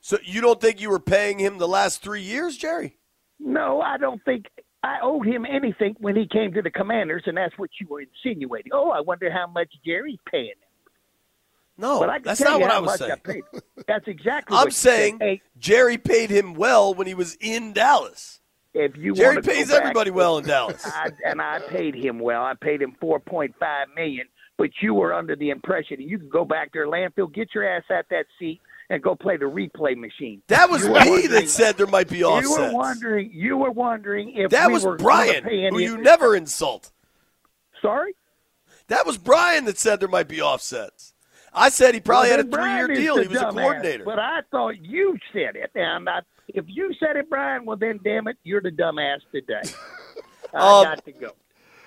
So 0.00 0.16
you 0.24 0.40
don't 0.40 0.60
think 0.60 0.80
you 0.80 0.90
were 0.90 1.00
paying 1.00 1.38
him 1.38 1.58
the 1.58 1.68
last 1.68 2.02
three 2.02 2.22
years, 2.22 2.56
Jerry? 2.56 2.96
No, 3.38 3.80
I 3.80 3.98
don't 3.98 4.24
think 4.24 4.46
I 4.82 4.98
owed 5.02 5.26
him 5.26 5.44
anything 5.44 5.96
when 5.98 6.16
he 6.16 6.26
came 6.26 6.52
to 6.54 6.62
the 6.62 6.70
Commanders, 6.70 7.24
and 7.26 7.36
that's 7.36 7.56
what 7.58 7.70
you 7.80 7.86
were 7.88 8.00
insinuating. 8.00 8.72
Oh, 8.72 8.90
I 8.90 9.00
wonder 9.00 9.30
how 9.30 9.46
much 9.46 9.70
Jerry's 9.84 10.18
paying 10.30 10.46
him. 10.46 10.67
No, 11.78 12.00
but 12.00 12.10
I 12.10 12.18
that's 12.18 12.40
not 12.40 12.60
what 12.60 12.70
I 12.72 12.80
was 12.80 12.98
saying. 12.98 13.12
I 13.24 13.40
That's 13.86 14.08
exactly. 14.08 14.54
What 14.54 14.60
I'm 14.60 14.64
what 14.64 14.66
you 14.66 14.70
said. 14.72 14.96
saying 14.96 15.18
Hey, 15.20 15.40
Jerry 15.58 15.96
paid 15.96 16.28
him 16.28 16.54
well 16.54 16.92
when 16.92 17.06
he 17.06 17.14
was 17.14 17.36
in 17.40 17.72
Dallas. 17.72 18.40
if 18.74 18.96
you 18.96 19.14
Jerry 19.14 19.40
pays 19.40 19.68
back- 19.68 19.80
everybody 19.82 20.10
well 20.10 20.38
in 20.38 20.44
Dallas. 20.44 20.82
I, 20.84 21.10
and 21.24 21.40
I 21.40 21.60
paid 21.60 21.94
him 21.94 22.18
well. 22.18 22.42
I 22.42 22.54
paid 22.60 22.82
him 22.82 22.96
four 23.00 23.20
point 23.20 23.54
five 23.60 23.86
million. 23.94 24.26
But 24.58 24.70
you 24.82 24.92
were 24.92 25.14
under 25.14 25.36
the 25.36 25.50
impression 25.50 25.98
that 25.98 26.08
you 26.08 26.18
could 26.18 26.30
go 26.30 26.44
back 26.44 26.72
there, 26.72 26.88
landfill, 26.88 27.32
get 27.32 27.54
your 27.54 27.64
ass 27.64 27.84
at 27.90 28.06
that 28.10 28.26
seat, 28.40 28.60
and 28.90 29.00
go 29.00 29.14
play 29.14 29.36
the 29.36 29.44
replay 29.44 29.96
machine. 29.96 30.42
That 30.48 30.68
was 30.68 30.82
me 30.84 31.28
that 31.28 31.48
said 31.48 31.76
there 31.76 31.86
might 31.86 32.08
be 32.08 32.24
offsets. 32.24 32.50
You 32.58 32.64
were 32.64 32.72
wondering. 32.72 33.30
You 33.32 33.56
were 33.56 33.70
wondering 33.70 34.32
if 34.34 34.50
That 34.50 34.66
we 34.66 34.72
was 34.74 34.84
Brian, 35.00 35.44
who 35.44 35.78
you 35.78 35.98
never 35.98 36.34
insult. 36.34 36.90
Sorry. 37.80 38.16
That 38.88 39.06
was 39.06 39.16
Brian 39.16 39.66
that 39.66 39.78
said 39.78 40.00
there 40.00 40.08
might 40.08 40.26
be 40.26 40.42
offsets. 40.42 41.14
I 41.54 41.68
said 41.70 41.94
he 41.94 42.00
probably 42.00 42.30
Well, 42.30 42.36
had 42.38 42.46
a 42.46 42.50
three-year 42.50 42.86
deal. 42.88 43.16
He 43.18 43.28
was 43.28 43.38
a 43.40 43.44
dumbass. 43.46 43.52
coordinator. 43.54 44.04
But 44.04 44.18
I 44.18 44.40
thought 44.50 44.80
you 44.84 45.16
said 45.32 45.56
it, 45.56 45.70
and 45.74 46.08
I, 46.08 46.20
if 46.48 46.64
you 46.68 46.92
said 47.00 47.16
it, 47.16 47.28
Brian, 47.30 47.64
well 47.64 47.76
then, 47.76 48.00
damn 48.04 48.28
it, 48.28 48.36
you're 48.44 48.60
the 48.60 48.70
dumbass 48.70 49.18
today. 49.32 49.62
I 50.54 50.78
Um, 50.78 50.84
got 50.84 51.04
to 51.04 51.12
go. 51.12 51.30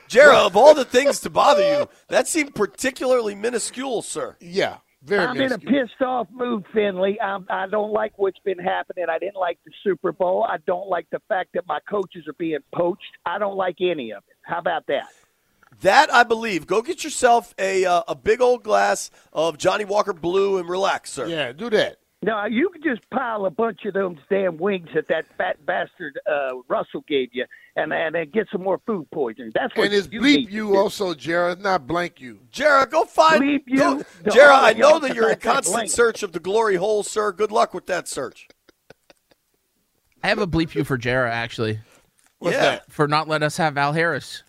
Jared, 0.08 0.36
of 0.36 0.58
all 0.58 0.74
the 0.76 0.84
things 0.86 1.20
to 1.22 1.30
bother 1.30 1.62
you, 1.80 1.88
that 2.10 2.28
seemed 2.28 2.54
particularly 2.54 3.34
minuscule, 3.34 4.02
sir. 4.02 4.36
Yeah, 4.42 4.78
very 5.04 5.26
minuscule. 5.34 5.46
I'm 5.70 5.76
in 5.76 5.82
a 5.84 5.86
pissed 5.88 6.02
off 6.02 6.28
mood, 6.32 6.66
Finley. 6.74 7.20
I'm, 7.22 7.46
I 7.50 7.66
don't 7.68 7.94
like 7.94 8.12
what's 8.18 8.40
been 8.40 8.60
happening. 8.60 9.06
I 9.10 9.20
didn't 9.20 9.38
like 9.38 9.58
the 9.66 9.72
Super 9.86 10.12
Bowl. 10.12 10.44
I 10.48 10.58
don't 10.68 10.90
like 10.90 11.08
the 11.12 11.22
fact 11.30 11.52
that 11.54 11.66
my 11.66 11.80
coaches 11.90 12.28
are 12.28 12.34
being 12.38 12.60
poached. 12.76 13.02
I 13.26 13.40
don't 13.40 13.56
like 13.56 13.78
any 13.80 14.12
of 14.12 14.24
it. 14.28 14.36
How 14.44 14.60
about 14.60 14.86
that? 14.88 15.06
That 15.82 16.14
I 16.14 16.24
believe. 16.24 16.68
Go 16.68 16.82
get 16.82 17.04
yourself 17.04 17.54
a 17.58 17.86
uh, 17.86 18.04
a 18.08 18.16
big 18.16 18.42
old 18.42 18.64
glass 18.64 19.12
of 19.34 19.58
Johnnie 19.58 19.86
Walker 19.86 20.14
Blue 20.14 20.58
and 20.58 20.70
relax, 20.70 21.12
sir. 21.12 21.28
Yeah, 21.28 21.52
do 21.52 21.70
that. 21.72 21.98
No, 22.24 22.46
you 22.46 22.70
can 22.70 22.84
just 22.84 23.02
pile 23.10 23.48
a 23.48 23.50
bunch 23.50 23.84
of 23.86 23.96
those 23.96 24.18
damn 24.30 24.58
wings 24.58 24.90
that 24.94 25.08
that 25.08 25.26
fat 25.40 25.66
bastard 25.66 26.20
uh, 26.32 26.52
Russell 26.68 27.04
gave 27.08 27.30
you, 27.34 27.46
and 27.76 27.92
and 27.92 28.14
then 28.14 28.30
get 28.30 28.48
some 28.52 28.62
more 28.62 28.80
food 28.86 29.10
poisoning. 29.12 29.52
That's 29.56 29.76
what 29.76 29.86
And 29.86 29.94
it's 29.94 30.08
you 30.12 30.22
bleep 30.22 30.52
you 30.52 30.78
also, 30.78 31.16
Jared, 31.16 31.62
not 31.62 31.88
blank 31.88 32.22
you. 32.22 32.42
Jared, 32.52 32.92
go 32.92 33.06
find. 33.06 33.42
Bleep 33.42 33.64
you. 33.66 33.78
Go, 33.78 34.32
Jared, 34.32 34.52
I 34.52 34.74
know 34.74 35.00
that 35.00 35.16
you're 35.16 35.32
in 35.32 35.40
constant 35.40 35.90
search 35.90 36.22
of 36.22 36.32
the 36.32 36.40
glory 36.40 36.76
hole, 36.76 37.02
sir. 37.02 37.32
Good 37.32 37.52
luck 37.52 37.74
with 37.74 37.88
that 37.88 38.08
search. 38.08 38.48
I 40.24 40.28
have 40.28 40.38
a 40.38 40.46
bleep 40.46 40.76
you 40.76 40.84
for 40.84 41.00
Jarrah 41.00 41.34
actually 41.34 41.80
What's 42.38 42.56
yeah. 42.56 42.62
that? 42.62 42.92
for 42.92 43.08
not 43.08 43.28
letting 43.28 43.46
us 43.46 43.58
have 43.58 43.78
Al 43.78 43.94
Harris. 43.94 44.44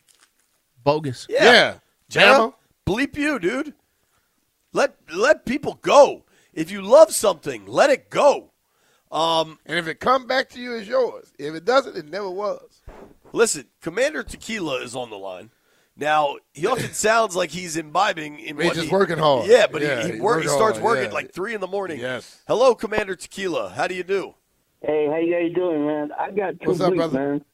Bogus. 0.84 1.26
Yeah. 1.28 1.44
Yeah. 1.44 1.74
Jared, 2.08 2.36
Bama? 2.40 2.54
bleep 2.86 3.16
you, 3.16 3.38
dude. 3.38 3.74
Let 4.72 4.96
let 5.14 5.44
people 5.46 5.78
go. 5.82 6.24
If 6.54 6.70
you 6.70 6.82
love 6.82 7.12
something, 7.12 7.66
let 7.66 7.90
it 7.90 8.10
go. 8.10 8.50
Um, 9.10 9.58
And 9.66 9.78
if 9.78 9.86
it 9.86 10.00
come 10.00 10.26
back 10.26 10.48
to 10.50 10.60
you, 10.60 10.74
it's 10.74 10.88
yours. 10.88 11.32
If 11.38 11.54
it 11.54 11.64
doesn't, 11.64 11.96
it 11.96 12.08
never 12.08 12.30
was. 12.30 12.80
listen, 13.32 13.66
Commander 13.82 14.22
Tequila 14.22 14.82
is 14.82 14.94
on 14.96 15.10
the 15.10 15.18
line. 15.18 15.50
Now 15.96 16.36
he 16.54 16.66
often 16.66 16.92
sounds 16.94 17.36
like 17.36 17.50
he's 17.50 17.76
imbibing 17.76 18.38
in 18.40 18.56
He's 18.56 18.66
what 18.66 18.74
just 18.74 18.86
he- 18.88 18.92
working 18.92 19.18
hard. 19.18 19.46
Yeah, 19.46 19.66
but 19.70 19.82
Yeah, 19.82 20.00
he, 20.02 20.06
he, 20.06 20.12
he's 20.14 20.20
work, 20.22 20.42
he 20.42 20.48
starts 20.48 20.78
hard, 20.78 20.84
working 20.84 21.10
yeah. 21.10 21.14
like 21.14 21.32
three 21.32 21.54
in 21.54 21.60
the 21.60 21.66
morning. 21.66 22.00
Yes. 22.00 22.40
Hello, 22.48 22.74
Commander 22.74 23.14
Tequila. 23.14 23.70
How 23.70 23.86
do 23.86 23.94
you 23.94 24.02
do? 24.02 24.34
Hey, 24.80 25.06
how 25.06 25.16
you 25.18 25.32
guys 25.32 25.54
doing, 25.54 25.86
man? 25.86 26.10
I 26.18 26.30
got 26.30 26.58
two 26.60 26.68
What's 26.70 26.80
up, 26.80 26.92
bleeps, 26.92 26.96
brother? 26.96 27.18
man. 27.18 27.44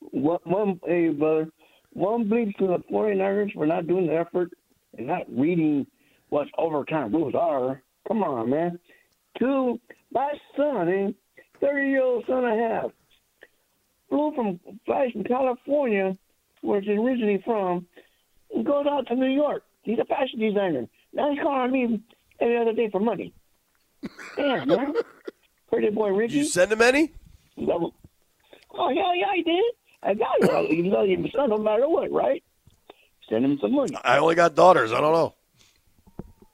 One, 0.00 0.38
one, 0.44 0.80
hey, 0.86 1.08
brother. 1.08 1.48
One 1.96 2.28
bleep 2.28 2.54
to 2.58 2.66
the 2.66 2.78
49ers 2.92 3.54
for 3.54 3.64
not 3.64 3.86
doing 3.86 4.06
the 4.08 4.16
effort 4.16 4.50
and 4.98 5.06
not 5.06 5.22
reading 5.34 5.86
what 6.28 6.46
overtime 6.58 7.10
rules 7.10 7.34
are. 7.34 7.82
Come 8.06 8.22
on, 8.22 8.50
man. 8.50 8.78
Two, 9.38 9.80
my 10.12 10.30
son, 10.54 10.88
eh, 10.90 11.10
30-year-old 11.64 12.24
son 12.26 12.44
I 12.44 12.54
have, 12.54 12.90
flew 14.10 14.30
from, 14.34 14.60
flies 14.84 15.12
from 15.12 15.24
California, 15.24 16.14
where 16.60 16.82
he's 16.82 16.98
originally 16.98 17.42
from, 17.46 17.86
and 18.54 18.66
goes 18.66 18.84
out 18.86 19.06
to 19.06 19.14
New 19.14 19.34
York. 19.34 19.62
He's 19.82 19.98
a 19.98 20.04
fashion 20.04 20.38
designer. 20.38 20.86
Now 21.14 21.30
he's 21.30 21.40
calling 21.42 21.72
me 21.72 22.02
every 22.40 22.58
other 22.58 22.74
day 22.74 22.90
for 22.90 23.00
money. 23.00 23.32
Damn, 24.36 24.68
man. 24.68 24.92
Pretty 25.70 25.88
boy 25.88 26.10
Ricky. 26.10 26.34
Did 26.34 26.38
you 26.40 26.44
send 26.44 26.72
him 26.72 26.82
any? 26.82 27.14
Oh 27.58 28.90
yeah, 28.90 29.14
yeah, 29.14 29.28
I 29.28 29.40
did. 29.42 29.64
I 30.06 30.14
got 30.14 30.36
it. 30.40 30.70
You 30.70 30.84
love 30.84 31.08
your 31.08 31.18
son 31.34 31.50
no 31.50 31.58
matter 31.58 31.88
what, 31.88 32.10
right? 32.12 32.42
Send 33.28 33.44
him 33.44 33.58
some 33.60 33.74
money. 33.74 33.96
I 34.04 34.18
only 34.18 34.36
got 34.36 34.54
daughters. 34.54 34.92
I 34.92 35.00
don't 35.00 35.12
know. 35.12 35.34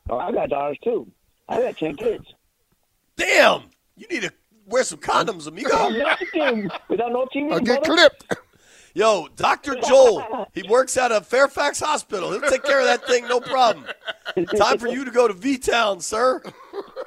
Oh, 0.08 0.18
I 0.18 0.32
got 0.32 0.48
daughters 0.48 0.78
too. 0.82 1.06
I 1.48 1.60
got 1.60 1.76
ten 1.76 1.96
kids. 1.96 2.24
Damn, 3.16 3.64
you 3.96 4.06
need 4.10 4.22
to 4.22 4.32
wear 4.66 4.84
some 4.84 4.98
condoms, 4.98 5.46
I'm 5.46 5.54
amigo. 5.54 5.90
Mexican 6.04 6.70
without 6.88 7.12
no 7.12 7.26
TV. 7.34 7.52
I'll 7.52 7.60
get 7.60 7.84
brother. 7.84 8.08
clipped. 8.18 8.36
Yo, 8.94 9.26
Dr. 9.36 9.74
Joel, 9.76 10.48
he 10.52 10.62
works 10.68 10.98
at 10.98 11.10
a 11.12 11.22
Fairfax 11.22 11.80
hospital. 11.80 12.30
He'll 12.30 12.42
take 12.42 12.62
care 12.62 12.78
of 12.80 12.86
that 12.86 13.06
thing, 13.06 13.26
no 13.26 13.40
problem. 13.40 13.86
Time 14.56 14.78
for 14.78 14.88
you 14.88 15.04
to 15.06 15.10
go 15.10 15.26
to 15.26 15.32
V 15.34 15.56
Town, 15.56 16.00
sir. 16.00 16.42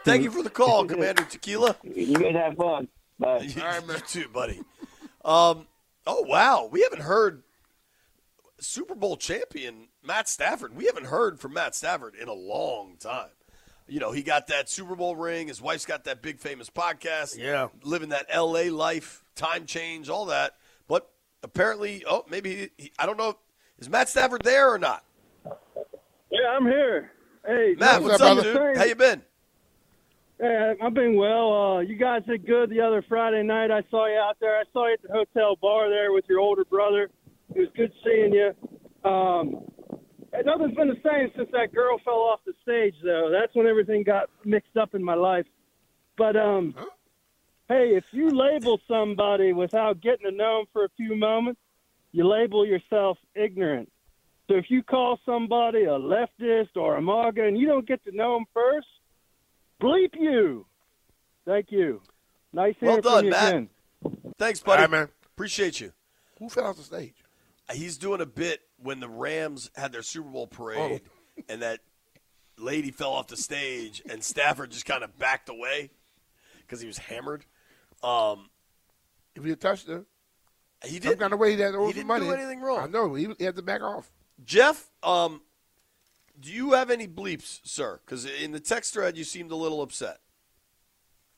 Thank 0.04 0.24
you 0.24 0.32
for 0.32 0.42
the 0.42 0.50
call, 0.50 0.86
Commander 0.86 1.24
Tequila. 1.26 1.76
You 1.84 2.18
guys 2.18 2.34
have 2.34 2.56
fun. 2.56 2.88
Bye. 3.20 3.42
You, 3.42 3.62
you 3.94 4.00
too, 4.08 4.28
buddy. 4.30 4.62
Um, 5.24 5.68
oh 6.06 6.22
wow, 6.22 6.68
we 6.72 6.82
haven't 6.82 7.02
heard 7.02 7.44
Super 8.60 8.96
Bowl 8.96 9.18
champion 9.18 9.90
Matt 10.04 10.30
Stafford. 10.30 10.76
We 10.76 10.86
haven't 10.86 11.06
heard 11.06 11.40
from 11.40 11.54
Matt 11.54 11.76
Stafford 11.76 12.16
in 12.16 12.28
a 12.28 12.34
long 12.34 12.98
time. 12.98 13.30
You 13.88 14.00
know, 14.00 14.12
he 14.12 14.24
got 14.24 14.48
that 14.48 14.68
Super 14.70 14.96
Bowl 14.96 15.16
ring. 15.16 15.48
His 15.48 15.62
wife's 15.62 15.86
got 15.86 16.06
that 16.06 16.22
big 16.22 16.40
famous 16.40 16.70
podcast. 16.70 17.38
Yeah. 17.38 17.68
living 17.84 18.10
that 18.10 18.26
L.A. 18.30 18.72
life, 18.72 19.24
time 19.36 19.66
change, 19.66 20.10
all 20.10 20.26
that. 20.26 20.54
But 20.88 21.08
apparently, 21.44 22.04
oh, 22.10 22.26
maybe 22.28 22.56
he, 22.56 22.70
he, 22.78 22.92
I 22.98 23.06
don't 23.06 23.18
know. 23.18 23.38
Is 23.78 23.88
Matt 23.90 24.10
Stafford 24.10 24.42
there 24.44 24.74
or 24.74 24.80
not? 24.80 25.04
Yeah, 26.32 26.50
I'm 26.56 26.66
here. 26.66 27.12
Hey, 27.46 27.76
Matt, 27.78 28.02
What's 28.02 28.20
what's, 28.20 28.22
up, 28.24 28.38
up, 28.38 28.44
brother? 28.44 28.70
dude? 28.70 28.78
How 28.78 28.86
you 28.86 28.96
been? 28.96 29.22
Hey, 30.38 30.74
I've 30.82 30.94
been 30.94 31.16
well. 31.16 31.54
Uh, 31.54 31.80
you 31.80 31.96
guys 31.96 32.22
did 32.28 32.46
good 32.46 32.70
the 32.70 32.82
other 32.82 33.02
Friday 33.08 33.42
night. 33.42 33.72
I 33.72 33.84
saw 33.90 34.06
you 34.08 34.20
out 34.20 34.36
there. 34.42 34.58
I 34.58 34.64
saw 34.74 34.88
you 34.88 34.94
at 34.96 35.02
the 35.02 35.14
hotel 35.14 35.56
bar 35.62 35.90
there 35.90 36.12
with 36.12 36.26
your 36.28 36.40
older 36.40 36.66
brother. 36.66 37.10
It 37.54 37.60
was 37.60 37.70
good 37.78 37.94
seeing 38.04 38.34
you. 38.34 38.52
Um, 39.10 39.64
nothing's 40.44 40.76
been 40.76 40.90
the 40.90 41.00
same 41.06 41.32
since 41.38 41.50
that 41.54 41.74
girl 41.74 42.00
fell 42.04 42.16
off 42.16 42.42
the 42.46 42.52
stage, 42.64 42.96
though. 43.02 43.30
That's 43.32 43.56
when 43.56 43.66
everything 43.66 44.04
got 44.04 44.30
mixed 44.44 44.76
up 44.76 44.94
in 44.94 45.02
my 45.02 45.14
life. 45.14 45.46
But 46.18 46.36
um, 46.36 46.76
hey, 47.70 47.92
if 47.96 48.04
you 48.12 48.30
label 48.30 48.82
somebody 48.90 49.54
without 49.54 50.02
getting 50.02 50.30
to 50.30 50.36
know 50.36 50.60
them 50.60 50.66
for 50.74 50.84
a 50.84 50.90
few 50.98 51.16
moments, 51.16 51.62
you 52.12 52.28
label 52.28 52.66
yourself 52.66 53.18
ignorant. 53.36 53.90
So 54.50 54.56
if 54.56 54.66
you 54.70 54.84
call 54.84 55.18
somebody 55.26 55.84
a 55.84 55.98
leftist 55.98 56.76
or 56.76 56.98
a 56.98 57.02
MAGA 57.02 57.46
and 57.46 57.58
you 57.58 57.68
don't 57.68 57.88
get 57.88 58.04
to 58.04 58.12
know 58.12 58.36
them 58.36 58.46
first, 58.54 58.88
bleep 59.86 60.16
you. 60.20 60.66
Thank 61.46 61.72
you. 61.72 62.02
Nice 62.54 62.76
Well 62.82 63.02
done, 63.02 63.26
you 63.26 63.32
Matt. 63.32 63.50
again. 63.50 63.70
Thanks, 64.38 64.60
buddy. 64.62 64.82
right, 64.82 64.90
man. 64.90 65.10
Appreciate 65.34 65.80
you. 65.80 65.92
Who 66.40 66.50
fell 66.50 66.66
off 66.68 66.78
the 66.78 66.84
stage? 66.84 67.16
He's 67.74 67.98
doing 67.98 68.22
a 68.22 68.26
bit 68.26 68.62
when 68.78 69.00
the 69.00 69.10
Rams 69.10 69.70
had 69.76 69.92
their 69.92 70.02
Super 70.04 70.30
Bowl 70.30 70.48
parade, 70.48 71.02
Oh. 71.38 71.42
and 71.50 71.62
that 71.62 71.80
lady 72.58 72.92
fell 72.92 73.12
off 73.12 73.28
the 73.28 73.38
stage, 73.38 74.02
and 74.10 74.24
Stafford 74.24 74.72
just 74.72 74.86
kind 74.86 75.04
of 75.04 75.18
backed 75.18 75.50
away 75.50 75.90
because 76.62 76.80
he 76.82 76.88
was 76.88 76.98
hammered. 76.98 77.46
Um, 78.04 78.50
If 79.36 79.44
he 79.44 79.50
had 79.50 79.60
touched 79.60 79.88
her, 79.88 80.06
he 80.84 81.00
some 81.02 81.12
did. 81.12 81.20
kind 81.20 81.34
of 81.34 81.40
way 81.40 81.56
he 81.56 81.62
had 81.62 81.72
to 81.74 81.78
owe 81.80 81.88
He 81.88 81.94
didn't 81.94 82.20
do 82.22 82.32
anything 82.32 82.62
wrong. 82.62 82.80
I 82.80 82.88
know. 82.88 83.14
He, 83.16 83.28
he 83.38 83.44
had 83.44 83.56
to 83.56 83.62
back 83.62 83.82
off. 83.82 84.12
Jeff, 84.46 84.90
um, 85.04 85.42
do 86.46 86.52
you 86.52 86.74
have 86.74 86.92
any 86.92 87.08
bleeps, 87.08 87.60
sir? 87.64 88.00
Because 88.06 88.26
in 88.26 88.52
the 88.52 88.60
text 88.60 88.94
thread, 88.94 89.18
you 89.18 89.24
seemed 89.24 89.50
a 89.50 89.56
little 89.56 89.82
upset. 89.82 90.20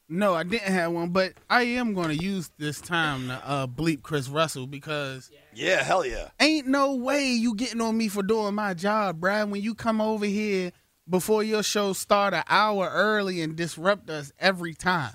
No, 0.10 0.34
I 0.36 0.44
didn't 0.44 0.74
have 0.74 0.92
one, 0.92 1.10
but 1.10 1.34
I 1.50 1.64
am 1.64 1.94
going 1.94 2.10
to 2.10 2.24
use 2.24 2.52
this 2.58 2.82
time 2.82 3.28
to 3.28 3.42
uh, 3.46 3.68
bleep 3.68 4.02
Chris 4.02 4.28
Russell 4.28 4.68
because 4.68 5.32
Yeah, 5.54 5.82
hell 5.84 6.06
yeah. 6.06 6.30
ain't 6.42 6.68
no 6.68 6.96
way 6.96 7.28
you 7.28 7.56
getting 7.56 7.80
on 7.80 7.98
me 7.98 8.10
for 8.10 8.22
doing 8.22 8.54
my 8.54 8.74
job, 8.74 9.22
Brad. 9.22 9.50
When 9.50 9.62
you 9.62 9.76
come 9.76 10.02
over 10.02 10.26
here 10.26 10.74
before 11.10 11.42
your 11.42 11.64
show 11.64 11.94
start 11.94 12.34
an 12.34 12.44
hour 12.50 12.90
early 12.92 13.42
and 13.42 13.56
disrupt 13.56 14.10
us 14.10 14.34
every 14.40 14.74
time. 14.74 15.14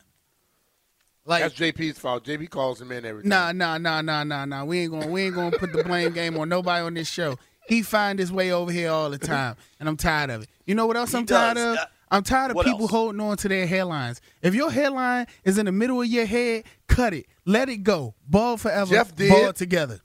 Like 1.25 1.43
That's 1.43 1.55
JP's 1.55 1.99
fault. 1.99 2.25
JP 2.25 2.49
calls 2.51 2.81
him 2.81 2.93
in 2.93 3.05
every 3.05 3.23
time. 3.23 3.29
Nah, 3.29 3.53
nah, 3.53 3.79
nah, 3.79 4.01
nah, 4.01 4.25
nah, 4.25 4.45
nah. 4.45 4.65
We 4.65 4.81
ain't 4.81 4.91
gonna 4.91 5.07
we 5.07 5.23
ain't 5.23 5.35
gonna 5.35 5.57
put 5.57 5.73
the 5.73 5.85
blame 5.85 6.13
game 6.13 6.37
on 6.39 6.49
nobody 6.49 6.83
on 6.85 6.95
this 6.95 7.09
show. 7.09 7.37
He 7.69 7.83
find 7.83 8.19
his 8.19 8.33
way 8.33 8.53
over 8.53 8.73
here 8.73 8.91
all 8.91 9.11
the 9.11 9.19
time, 9.35 9.57
and 9.81 9.89
I'm 9.89 9.97
tired 9.97 10.31
of 10.31 10.43
it. 10.43 10.49
You 10.67 10.75
know 10.75 10.87
what 10.87 10.97
else 10.97 11.13
He 11.13 11.19
I'm 11.19 11.27
tired 11.27 11.55
does. 11.55 11.79
of? 11.79 11.85
I'm 12.11 12.23
tired 12.23 12.51
of 12.51 12.57
what 12.57 12.67
people 12.67 12.83
else? 12.83 12.91
holding 12.91 13.21
on 13.21 13.37
to 13.39 13.49
their 13.49 13.67
headlines. 13.67 14.21
If 14.43 14.55
your 14.55 14.71
headline 14.71 15.27
is 15.45 15.57
in 15.57 15.65
the 15.67 15.73
middle 15.73 16.03
of 16.03 16.07
your 16.09 16.27
head, 16.27 16.65
cut 16.87 17.15
it. 17.15 17.27
Let 17.47 17.69
it 17.71 17.79
go. 17.79 18.15
Ball 18.29 18.59
forever. 18.59 18.91
Jeff 18.91 19.15
did. 19.17 19.31
Ball 19.31 19.53
together. 19.55 20.01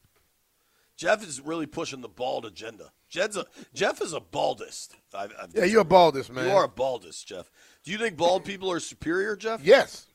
Jeff 0.95 1.21
is 1.23 1.39
really 1.41 1.65
pushing 1.65 2.01
the 2.01 2.07
bald 2.07 2.45
agenda. 2.45 2.91
Jed's 3.09 3.37
a, 3.37 3.45
Jeff 3.73 4.01
is 4.01 4.13
a 4.13 4.19
baldist. 4.19 4.89
I've, 5.13 5.31
I've 5.41 5.53
Yeah, 5.53 5.65
you're 5.65 5.81
a 5.81 5.85
baldest, 5.85 6.31
man. 6.31 6.45
You 6.45 6.51
are 6.51 6.63
a 6.65 6.69
baldist, 6.69 7.25
Jeff. 7.25 7.49
Do 7.83 7.91
you 7.91 7.97
think 7.97 8.17
bald 8.17 8.43
people 8.43 8.71
are 8.71 8.79
superior, 8.79 9.35
Jeff? 9.35 9.63
Yes. 9.63 10.07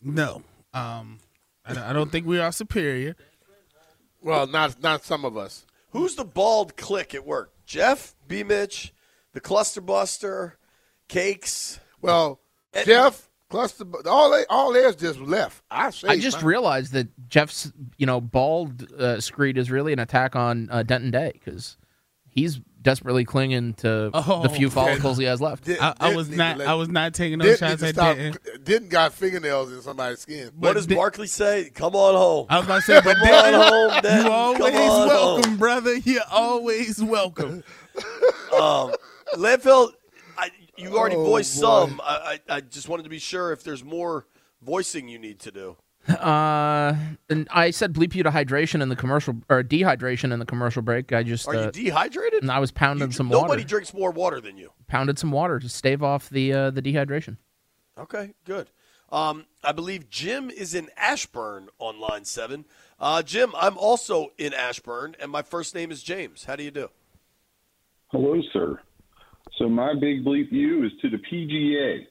No. 0.00 0.42
Um, 0.72 1.18
I 1.64 1.90
I 1.90 1.92
don't 1.92 2.10
think 2.12 2.26
we 2.26 2.38
are 2.38 2.52
superior. 2.52 3.16
Well, 4.22 4.46
not 4.46 4.80
not 4.82 5.04
some 5.04 5.24
of 5.24 5.36
us. 5.36 5.65
Who's 5.96 6.14
the 6.14 6.24
bald 6.24 6.76
clique 6.76 7.14
at 7.14 7.26
work? 7.26 7.52
Jeff, 7.64 8.14
B. 8.28 8.42
Mitch, 8.42 8.92
the 9.32 9.40
Cluster 9.40 9.80
Buster, 9.80 10.58
Cakes. 11.08 11.80
Well, 12.00 12.40
And- 12.72 12.86
Jeff, 12.86 13.30
cluster, 13.48 13.84
all 14.06 14.30
they, 14.30 14.44
all 14.50 14.72
theirs 14.72 14.96
just 14.96 15.18
left. 15.18 15.62
I 15.70 15.90
say. 15.90 16.08
I 16.08 16.18
just 16.18 16.42
realized 16.42 16.92
that 16.92 17.08
Jeff's, 17.28 17.72
you 17.96 18.06
know, 18.06 18.20
bald 18.20 18.92
uh, 18.92 19.20
screed 19.20 19.56
is 19.58 19.70
really 19.70 19.92
an 19.92 19.98
attack 19.98 20.36
on 20.36 20.68
uh, 20.70 20.82
Denton 20.82 21.10
Day 21.10 21.32
because 21.32 21.76
He's 22.36 22.60
desperately 22.86 23.24
clinging 23.24 23.74
to 23.74 24.10
Oh, 24.14 24.44
the 24.44 24.48
few 24.48 24.68
okay. 24.68 24.74
follicles 24.74 25.18
he 25.18 25.24
has 25.24 25.40
left. 25.40 25.68
I, 25.68 25.92
I 25.98 26.14
was 26.14 26.28
Didn't 26.28 26.38
not. 26.38 26.46
need 26.46 26.52
to 26.54 26.58
let- 26.60 26.68
I 26.68 26.74
was 26.74 26.88
not 26.88 27.14
taking 27.14 27.38
no 27.38 27.44
Didn't 27.44 27.58
shots 27.58 27.82
at 27.82 27.94
stop. 27.94 28.16
Denton. 28.16 28.40
Didn't 28.62 28.88
got 28.90 29.12
fingernails 29.12 29.72
in 29.72 29.82
somebody's 29.82 30.20
skin. 30.20 30.52
what 30.56 30.74
does 30.74 30.86
Barkley 30.86 31.26
say? 31.26 31.68
Come 31.74 31.96
on 31.96 32.14
home. 32.14 32.46
I 32.48 32.58
was 32.58 32.66
about 32.66 32.76
to 32.76 32.82
say, 32.82 33.00
but 33.02 33.16
Come 33.16 33.28
on 33.28 33.52
Denton, 33.52 33.60
home, 33.60 33.90
Denton. 34.02 34.16
you 34.18 34.22
Come 34.22 34.32
always 34.32 34.90
on 34.90 35.08
welcome, 35.08 35.50
home. 35.50 35.58
brother. 35.58 35.94
You're 35.96 36.22
always 36.30 37.02
welcome. 37.02 37.64
um, 38.54 38.92
Landfill, 39.34 39.90
I, 40.38 40.50
you 40.76 40.96
already 40.96 41.16
Oh, 41.16 41.24
voiced 41.24 41.56
boy. 41.60 41.86
some. 41.88 42.00
I, 42.04 42.38
I, 42.48 42.56
I 42.56 42.60
just 42.60 42.88
wanted 42.88 43.02
to 43.02 43.08
be 43.08 43.18
sure 43.18 43.52
if 43.52 43.64
there's 43.64 43.82
more 43.82 44.26
voicing 44.62 45.08
you 45.08 45.18
need 45.18 45.40
to 45.40 45.50
do. 45.50 45.76
Uh, 46.08 46.94
and 47.28 47.48
I 47.50 47.70
said 47.70 47.92
bleep 47.92 48.14
you 48.14 48.22
to 48.22 48.30
hydration 48.30 48.80
in 48.80 48.88
the 48.88 48.96
commercial 48.96 49.34
or 49.48 49.62
dehydration 49.62 50.32
in 50.32 50.38
the 50.38 50.46
commercial 50.46 50.82
break. 50.82 51.12
I 51.12 51.22
just 51.22 51.48
Are 51.48 51.54
uh, 51.54 51.64
you 51.66 51.70
dehydrated? 51.72 52.42
and 52.42 52.50
I 52.50 52.58
was 52.58 52.70
pounding 52.70 53.10
some 53.10 53.26
Nobody 53.26 53.40
water. 53.40 53.48
Nobody 53.48 53.64
drinks 53.64 53.94
more 53.94 54.10
water 54.10 54.40
than 54.40 54.56
you. 54.56 54.72
Pounded 54.86 55.18
some 55.18 55.32
water 55.32 55.58
to 55.58 55.68
stave 55.68 56.02
off 56.02 56.28
the 56.30 56.52
uh, 56.52 56.70
the 56.70 56.82
dehydration. 56.82 57.38
Okay, 57.98 58.34
good. 58.44 58.70
Um, 59.10 59.46
I 59.62 59.72
believe 59.72 60.10
Jim 60.10 60.50
is 60.50 60.74
in 60.74 60.90
Ashburn 60.96 61.68
on 61.78 62.00
line 62.00 62.24
seven. 62.24 62.66
Uh, 62.98 63.22
Jim, 63.22 63.52
I'm 63.56 63.78
also 63.78 64.32
in 64.38 64.52
Ashburn, 64.54 65.16
and 65.20 65.30
my 65.30 65.42
first 65.42 65.74
name 65.74 65.90
is 65.90 66.02
James. 66.02 66.44
How 66.44 66.56
do 66.56 66.64
you 66.64 66.70
do? 66.70 66.88
Hello, 68.08 68.40
sir. 68.52 68.80
So 69.58 69.68
my 69.68 69.94
big 69.94 70.24
bleep 70.24 70.50
you 70.50 70.84
is 70.84 70.92
to 71.02 71.10
the 71.10 71.18
PGA. 71.18 72.06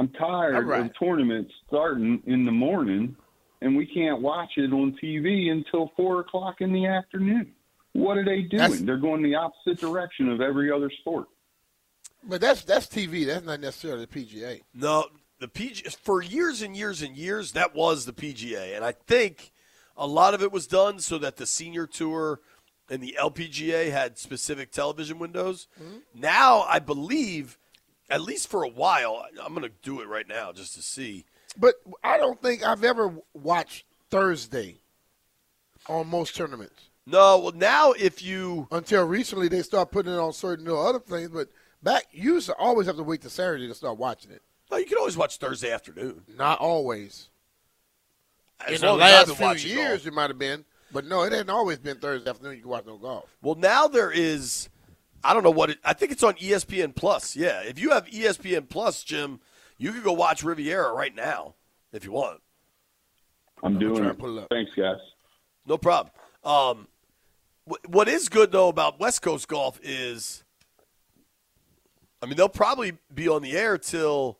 I'm 0.00 0.08
tired 0.08 0.54
All 0.54 0.62
right. 0.62 0.86
of 0.86 0.98
tournaments 0.98 1.52
starting 1.66 2.22
in 2.24 2.46
the 2.46 2.50
morning, 2.50 3.14
and 3.60 3.76
we 3.76 3.84
can't 3.84 4.22
watch 4.22 4.52
it 4.56 4.72
on 4.72 4.96
TV 5.02 5.50
until 5.50 5.92
four 5.94 6.20
o'clock 6.20 6.62
in 6.62 6.72
the 6.72 6.86
afternoon. 6.86 7.52
What 7.92 8.16
are 8.16 8.24
they 8.24 8.40
doing? 8.40 8.56
That's- 8.58 8.80
They're 8.80 8.96
going 8.96 9.22
the 9.22 9.34
opposite 9.34 9.78
direction 9.78 10.30
of 10.30 10.40
every 10.40 10.72
other 10.72 10.90
sport. 11.00 11.26
But 12.24 12.40
that's 12.40 12.64
that's 12.64 12.86
TV. 12.86 13.26
That's 13.26 13.44
not 13.44 13.60
necessarily 13.60 14.06
the 14.06 14.24
PGA. 14.24 14.62
No, 14.72 15.04
the 15.38 15.48
PGA 15.48 15.94
for 15.98 16.22
years 16.22 16.62
and 16.62 16.74
years 16.74 17.02
and 17.02 17.14
years 17.14 17.52
that 17.52 17.74
was 17.74 18.06
the 18.06 18.12
PGA, 18.14 18.74
and 18.76 18.82
I 18.84 18.92
think 18.92 19.52
a 19.98 20.06
lot 20.06 20.32
of 20.32 20.42
it 20.42 20.50
was 20.50 20.66
done 20.66 20.98
so 21.00 21.18
that 21.18 21.36
the 21.36 21.46
senior 21.46 21.86
tour 21.86 22.40
and 22.88 23.02
the 23.02 23.16
LPGA 23.20 23.90
had 23.90 24.16
specific 24.18 24.70
television 24.70 25.18
windows. 25.18 25.68
Mm-hmm. 25.78 25.98
Now 26.14 26.62
I 26.62 26.78
believe, 26.78 27.58
at 28.10 28.20
least 28.22 28.48
for 28.48 28.62
a 28.64 28.68
while, 28.68 29.24
I'm 29.42 29.54
going 29.54 29.66
to 29.66 29.74
do 29.82 30.00
it 30.00 30.08
right 30.08 30.26
now 30.28 30.52
just 30.52 30.74
to 30.74 30.82
see. 30.82 31.24
But 31.56 31.76
I 32.04 32.18
don't 32.18 32.40
think 32.42 32.64
I've 32.66 32.84
ever 32.84 33.14
watched 33.32 33.84
Thursday 34.10 34.78
on 35.88 36.08
most 36.08 36.36
tournaments. 36.36 36.90
No, 37.06 37.38
well 37.38 37.52
now 37.52 37.92
if 37.92 38.22
you 38.22 38.68
until 38.70 39.04
recently 39.06 39.48
they 39.48 39.62
start 39.62 39.90
putting 39.90 40.12
it 40.12 40.18
on 40.18 40.32
certain 40.32 40.68
other 40.68 41.00
things, 41.00 41.30
but 41.30 41.48
back 41.82 42.06
you 42.12 42.34
used 42.34 42.46
to 42.46 42.54
always 42.56 42.86
have 42.86 42.96
to 42.96 43.02
wait 43.02 43.22
to 43.22 43.30
Saturday 43.30 43.66
to 43.66 43.74
start 43.74 43.98
watching 43.98 44.30
it. 44.30 44.42
No, 44.70 44.76
you 44.76 44.86
can 44.86 44.98
always 44.98 45.16
watch 45.16 45.38
Thursday 45.38 45.72
afternoon. 45.72 46.22
Not 46.36 46.60
always. 46.60 47.28
As 48.64 48.74
In 48.76 48.80
the 48.82 48.86
long 48.88 49.00
as 49.00 49.30
I've 49.30 49.40
last 49.40 49.62
few 49.62 49.74
years, 49.74 50.02
golf. 50.02 50.06
it 50.06 50.12
might 50.12 50.30
have 50.30 50.38
been, 50.38 50.64
but 50.92 51.06
no, 51.06 51.22
it 51.22 51.32
hadn't 51.32 51.50
always 51.50 51.78
been 51.78 51.96
Thursday 51.98 52.28
afternoon. 52.30 52.56
You 52.56 52.60
can 52.62 52.70
watch 52.70 52.86
no 52.86 52.98
golf. 52.98 53.24
Well, 53.42 53.54
now 53.56 53.88
there 53.88 54.12
is. 54.12 54.68
I 55.22 55.34
don't 55.34 55.42
know 55.42 55.50
what 55.50 55.70
it. 55.70 55.78
I 55.84 55.92
think 55.92 56.12
it's 56.12 56.22
on 56.22 56.34
ESPN 56.34 56.94
Plus. 56.94 57.36
Yeah, 57.36 57.60
if 57.62 57.78
you 57.78 57.90
have 57.90 58.06
ESPN 58.06 58.68
Plus, 58.68 59.02
Jim, 59.04 59.40
you 59.78 59.92
could 59.92 60.04
go 60.04 60.12
watch 60.12 60.42
Riviera 60.42 60.92
right 60.92 61.14
now 61.14 61.54
if 61.92 62.04
you 62.04 62.12
want. 62.12 62.40
I'm 63.62 63.78
doing 63.78 64.04
it. 64.04 64.18
and 64.18 64.38
it 64.38 64.42
up. 64.42 64.48
Thanks, 64.50 64.70
guys. 64.76 64.96
No 65.66 65.76
problem. 65.76 66.12
Um, 66.42 66.88
wh- 67.68 67.88
what 67.88 68.08
is 68.08 68.28
good 68.28 68.52
though 68.52 68.68
about 68.68 68.98
West 68.98 69.20
Coast 69.22 69.48
golf 69.48 69.78
is, 69.82 70.44
I 72.22 72.26
mean, 72.26 72.36
they'll 72.36 72.48
probably 72.48 72.98
be 73.12 73.28
on 73.28 73.42
the 73.42 73.52
air 73.52 73.76
till 73.76 74.38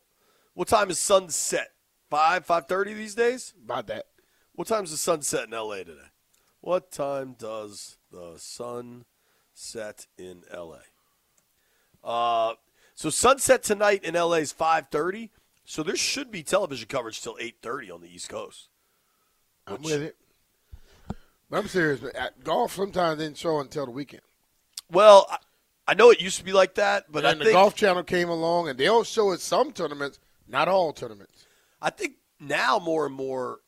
what 0.53 0.67
time 0.67 0.89
is 0.89 0.99
sunset? 0.99 1.69
Five 2.09 2.45
five 2.45 2.67
thirty 2.67 2.93
these 2.93 3.15
days. 3.15 3.53
About 3.63 3.87
that. 3.87 4.07
What 4.53 4.67
time's 4.67 4.91
the 4.91 4.97
sunset 4.97 5.47
in 5.47 5.53
L.A. 5.53 5.83
today? 5.85 6.09
What 6.59 6.91
time 6.91 7.35
does 7.37 7.97
the 8.11 8.33
sun 8.37 9.05
set 9.61 10.07
in 10.17 10.43
L.A.? 10.51 10.79
Uh, 12.03 12.55
so 12.95 13.09
sunset 13.09 13.63
tonight 13.63 14.03
in 14.03 14.15
L.A. 14.15 14.39
is 14.39 14.51
five 14.51 14.87
thirty. 14.89 15.29
So 15.65 15.83
there 15.83 15.95
should 15.95 16.31
be 16.31 16.43
television 16.43 16.87
coverage 16.87 17.21
till 17.21 17.37
eight 17.39 17.57
thirty 17.61 17.91
on 17.91 18.01
the 18.01 18.13
East 18.13 18.29
Coast. 18.29 18.69
I'm 19.67 19.81
with 19.81 20.01
it. 20.01 20.15
But 21.49 21.59
I'm 21.59 21.67
serious. 21.67 22.01
At- 22.15 22.43
Golf 22.43 22.73
sometimes 22.75 23.19
didn't 23.19 23.37
show 23.37 23.59
until 23.59 23.85
the 23.85 23.91
weekend. 23.91 24.23
Well, 24.91 25.27
I, 25.29 25.37
I 25.87 25.93
know 25.93 26.09
it 26.09 26.21
used 26.21 26.37
to 26.39 26.43
be 26.43 26.53
like 26.53 26.75
that, 26.75 27.11
but 27.11 27.19
and 27.19 27.27
I 27.27 27.33
the 27.33 27.43
think 27.45 27.53
Golf 27.53 27.75
Channel 27.75 28.03
came 28.03 28.29
along, 28.29 28.69
and 28.69 28.79
they'll 28.79 29.03
show 29.03 29.31
it 29.31 29.41
some 29.41 29.71
tournaments, 29.71 30.19
not 30.47 30.67
all 30.67 30.91
tournaments. 30.93 31.45
I 31.81 31.89
think 31.91 32.15
now 32.39 32.79
more 32.79 33.05
and 33.05 33.13
more 33.15 33.59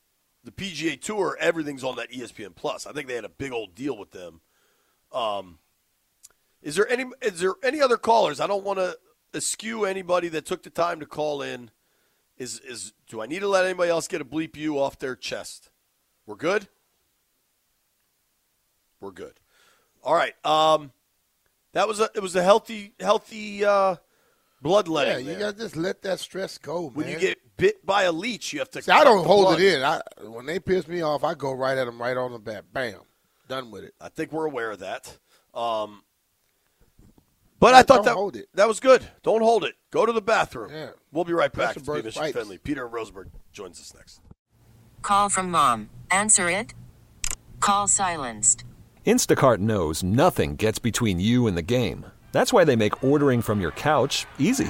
the 0.43 0.51
PGA 0.51 0.99
Tour 0.99 1.37
everything's 1.39 1.83
on 1.83 1.95
that 1.97 2.11
ESPN 2.11 2.55
Plus. 2.55 2.87
I 2.87 2.91
think 2.91 3.07
they 3.07 3.15
had 3.15 3.25
a 3.25 3.29
big 3.29 3.51
old 3.51 3.75
deal 3.75 3.97
with 3.97 4.11
them. 4.11 4.41
Um, 5.11 5.59
is 6.63 6.75
there 6.75 6.87
any 6.87 7.05
is 7.21 7.39
there 7.39 7.53
any 7.61 7.81
other 7.81 7.97
callers? 7.97 8.39
I 8.39 8.47
don't 8.47 8.63
want 8.63 8.79
to 8.79 8.97
eschew 9.35 9.85
anybody 9.85 10.29
that 10.29 10.45
took 10.45 10.63
the 10.63 10.69
time 10.69 10.99
to 11.01 11.05
call 11.05 11.41
in. 11.41 11.69
Is 12.37 12.59
is 12.61 12.93
do 13.07 13.21
I 13.21 13.27
need 13.27 13.39
to 13.39 13.47
let 13.47 13.65
anybody 13.65 13.91
else 13.91 14.07
get 14.07 14.21
a 14.21 14.25
bleep 14.25 14.55
you 14.55 14.79
off 14.79 14.97
their 14.97 15.15
chest? 15.15 15.69
We're 16.25 16.35
good. 16.35 16.67
We're 18.99 19.11
good. 19.11 19.39
All 20.03 20.15
right. 20.15 20.33
Um, 20.45 20.91
that 21.73 21.87
was 21.87 21.99
a 21.99 22.09
it 22.15 22.21
was 22.21 22.35
a 22.35 22.43
healthy 22.43 22.93
healthy 22.99 23.65
uh, 23.65 23.97
bloodletting. 24.61 25.25
yeah, 25.25 25.31
you 25.33 25.37
there. 25.37 25.51
got 25.51 25.57
to 25.57 25.63
just 25.63 25.75
let 25.75 26.01
that 26.03 26.19
stress 26.19 26.57
go, 26.57 26.83
man. 26.83 26.93
when 26.93 27.07
you 27.09 27.19
get 27.19 27.37
bit 27.57 27.85
by 27.85 28.03
a 28.03 28.11
leech, 28.11 28.53
you 28.53 28.59
have 28.59 28.69
to. 28.71 28.81
See, 28.81 28.91
I 28.91 29.03
don't 29.03 29.25
hold 29.25 29.47
blood. 29.47 29.59
it 29.59 29.75
in. 29.75 29.83
I, 29.83 30.01
when 30.23 30.45
they 30.45 30.59
piss 30.59 30.87
me 30.87 31.01
off, 31.01 31.23
I 31.23 31.33
go 31.33 31.51
right 31.51 31.77
at 31.77 31.85
them, 31.85 32.01
right 32.01 32.15
on 32.15 32.31
the 32.31 32.39
bat. 32.39 32.65
Bam, 32.71 33.01
done 33.49 33.69
with 33.69 33.83
it. 33.83 33.93
I 33.99 34.09
think 34.09 34.31
we're 34.31 34.45
aware 34.45 34.71
of 34.71 34.79
that. 34.79 35.17
Um, 35.53 36.03
but 37.59 37.73
I 37.73 37.83
thought 37.83 37.97
Don't 37.97 38.05
that 38.05 38.13
hold 38.15 38.35
it. 38.35 38.47
that 38.55 38.67
was 38.67 38.79
good. 38.79 39.03
Don't 39.23 39.41
hold 39.41 39.63
it. 39.63 39.75
Go 39.91 40.05
to 40.05 40.11
the 40.11 40.21
bathroom. 40.21 40.71
Yeah. 40.71 40.89
We'll 41.11 41.23
be 41.25 41.33
right 41.33 41.51
back. 41.51 41.75
Pressure 41.75 41.79
It's 41.79 41.87
Be 41.87 41.93
burst 41.93 42.05
Mission 42.05 42.21
pipes. 42.23 42.37
Finley. 42.37 42.57
Peter 42.57 42.87
Rosenberg 42.87 43.29
joins 43.51 43.79
us 43.79 43.93
next. 43.95 44.21
Call 45.01 45.29
from 45.29 45.49
mom. 45.51 45.89
Answer 46.11 46.49
it. 46.49 46.73
Call 47.59 47.87
silenced. 47.87 48.63
Instacart 49.05 49.59
knows 49.59 50.01
nothing 50.03 50.55
gets 50.55 50.79
between 50.79 51.19
you 51.19 51.47
and 51.47 51.55
the 51.57 51.61
game. 51.61 52.05
That's 52.31 52.51
why 52.51 52.63
they 52.63 52.75
make 52.75 53.03
ordering 53.03 53.41
from 53.41 53.61
your 53.61 53.71
couch 53.71 54.25
easy. 54.39 54.67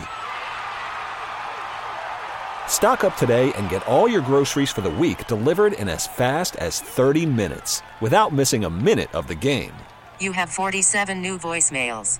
Stock 2.67 3.04
up 3.04 3.15
today 3.17 3.54
and 3.54 3.69
get 3.69 3.86
all 3.88 4.08
your 4.08 4.22
groceries 4.22 4.72
for 4.72 4.82
the 4.82 4.89
week 4.89 5.28
delivered 5.28 5.74
in 5.74 5.88
as 5.88 6.08
fast 6.08 6.56
as 6.58 6.82
30 6.82 7.26
minutes 7.26 7.82
without 8.02 8.34
missing 8.34 8.65
a 8.65 8.69
minute 8.69 9.13
of 9.13 9.28
the 9.28 9.36
game. 9.36 9.74
You 10.19 10.32
have 10.34 10.50
47 10.50 11.22
new 11.22 11.38
voicemails. 11.38 12.19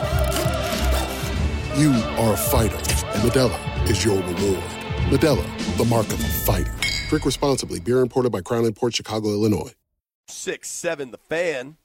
You 1.77 1.91
are 1.93 2.33
a 2.33 2.37
fighter, 2.37 2.75
and 2.75 3.23
Modelo 3.23 3.89
is 3.89 4.03
your 4.03 4.17
reward. 4.17 4.61
Modelo, 5.07 5.77
the 5.77 5.85
mark 5.85 6.05
of 6.07 6.19
a 6.19 6.27
fighter. 6.27 6.73
Drink 7.07 7.25
responsibly. 7.25 7.79
Beer 7.79 8.01
imported 8.01 8.29
by 8.29 8.41
Crown 8.41 8.69
Port 8.73 8.93
Chicago, 8.93 9.29
Illinois. 9.29 9.71
Six 10.27 10.69
seven. 10.69 11.11
The 11.11 11.17
fan. 11.17 11.77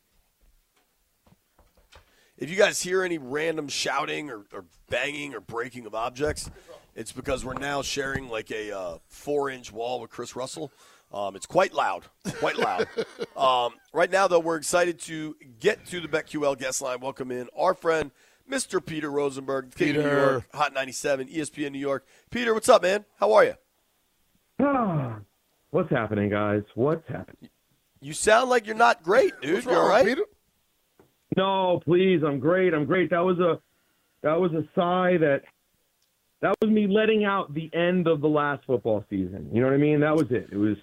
if 2.36 2.50
you 2.50 2.56
guys 2.56 2.82
hear 2.82 3.04
any 3.04 3.18
random 3.18 3.68
shouting 3.68 4.28
or, 4.28 4.44
or 4.52 4.64
banging 4.90 5.34
or 5.34 5.40
breaking 5.40 5.86
of 5.86 5.94
objects, 5.94 6.50
it's 6.96 7.12
because 7.12 7.44
we're 7.44 7.54
now 7.54 7.80
sharing 7.82 8.28
like 8.28 8.50
a 8.50 8.76
uh, 8.76 8.98
four-inch 9.06 9.72
wall 9.72 10.00
with 10.00 10.10
Chris 10.10 10.34
Russell. 10.34 10.72
Um, 11.12 11.36
it's 11.36 11.46
quite 11.46 11.72
loud, 11.72 12.02
quite 12.40 12.58
loud. 12.58 12.88
um, 13.36 13.74
right 13.92 14.10
now, 14.10 14.26
though, 14.26 14.40
we're 14.40 14.56
excited 14.56 14.98
to 15.02 15.36
get 15.60 15.86
to 15.86 16.00
the 16.00 16.08
BetQL 16.08 16.58
guest 16.58 16.82
line. 16.82 16.98
Welcome 17.00 17.30
in 17.30 17.48
our 17.56 17.74
friend, 17.74 18.10
Mr. 18.50 18.84
Peter 18.84 19.10
Rosenberg, 19.10 19.74
King 19.74 19.90
of 19.90 19.96
New 19.96 20.02
Peter. 20.02 20.16
York, 20.30 20.44
Hot 20.54 20.72
97, 20.72 21.28
ESPN 21.28 21.72
New 21.72 21.78
York. 21.78 22.06
Peter, 22.30 22.54
what's 22.54 22.68
up, 22.68 22.82
man? 22.82 23.04
How 23.18 23.32
are 23.32 23.44
you? 23.44 23.54
What's 25.70 25.90
happening, 25.90 26.30
guys? 26.30 26.62
What's 26.74 27.06
happening? 27.08 27.50
You 28.00 28.12
sound 28.12 28.48
like 28.50 28.66
you're 28.66 28.76
not 28.76 29.02
great, 29.02 29.32
dude. 29.42 29.64
you 29.64 29.70
all 29.72 29.88
right? 29.88 30.04
Peter? 30.06 30.22
No, 31.36 31.80
please, 31.84 32.22
I'm 32.24 32.38
great. 32.38 32.72
I'm 32.72 32.84
great. 32.86 33.10
That 33.10 33.18
was 33.24 33.38
a 33.40 33.60
that 34.22 34.40
was 34.40 34.52
a 34.52 34.62
sigh 34.74 35.18
that 35.18 35.42
that 36.40 36.54
was 36.62 36.70
me 36.70 36.86
letting 36.86 37.24
out 37.24 37.52
the 37.52 37.68
end 37.74 38.06
of 38.06 38.20
the 38.20 38.28
last 38.28 38.64
football 38.64 39.04
season. 39.10 39.50
You 39.52 39.60
know 39.60 39.66
what 39.66 39.74
I 39.74 39.78
mean? 39.78 40.00
That 40.00 40.14
was 40.14 40.30
it. 40.30 40.48
It 40.52 40.56
was 40.56 40.76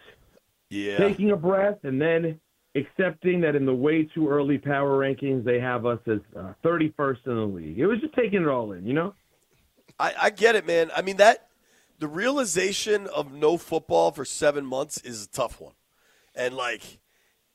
Yeah. 0.70 0.98
taking 0.98 1.32
a 1.32 1.36
breath 1.38 1.80
and 1.84 2.00
then 2.02 2.40
accepting 2.76 3.42
that 3.42 3.56
in 3.56 3.66
the 3.66 3.74
way 3.74 4.04
too 4.04 4.28
early 4.28 4.58
power 4.58 5.00
rankings 5.00 5.44
they 5.44 5.60
have 5.60 5.86
us 5.86 6.00
as 6.08 6.20
uh, 6.38 6.54
31st 6.64 7.28
in 7.28 7.36
the 7.36 7.42
league. 7.42 7.80
It 7.80 7.86
was 7.86 8.00
just 8.00 8.16
taking 8.16 8.42
it 8.42 8.48
all 8.48 8.72
in, 8.72 8.86
you 8.86 8.94
know? 8.94 9.14
I, 10.00 10.14
I 10.24 10.30
get 10.32 10.56
it, 10.56 10.66
man. 10.66 10.92
I 10.96 11.02
mean 11.02 11.18
that 11.18 11.50
the 12.00 12.08
realization 12.08 13.08
of 13.08 13.32
no 13.32 13.58
football 13.58 14.12
for 14.12 14.26
seven 14.26 14.66
months 14.66 15.00
is 15.02 15.24
a 15.24 15.28
tough 15.30 15.62
one, 15.62 15.74
and 16.36 16.54
like 16.54 17.00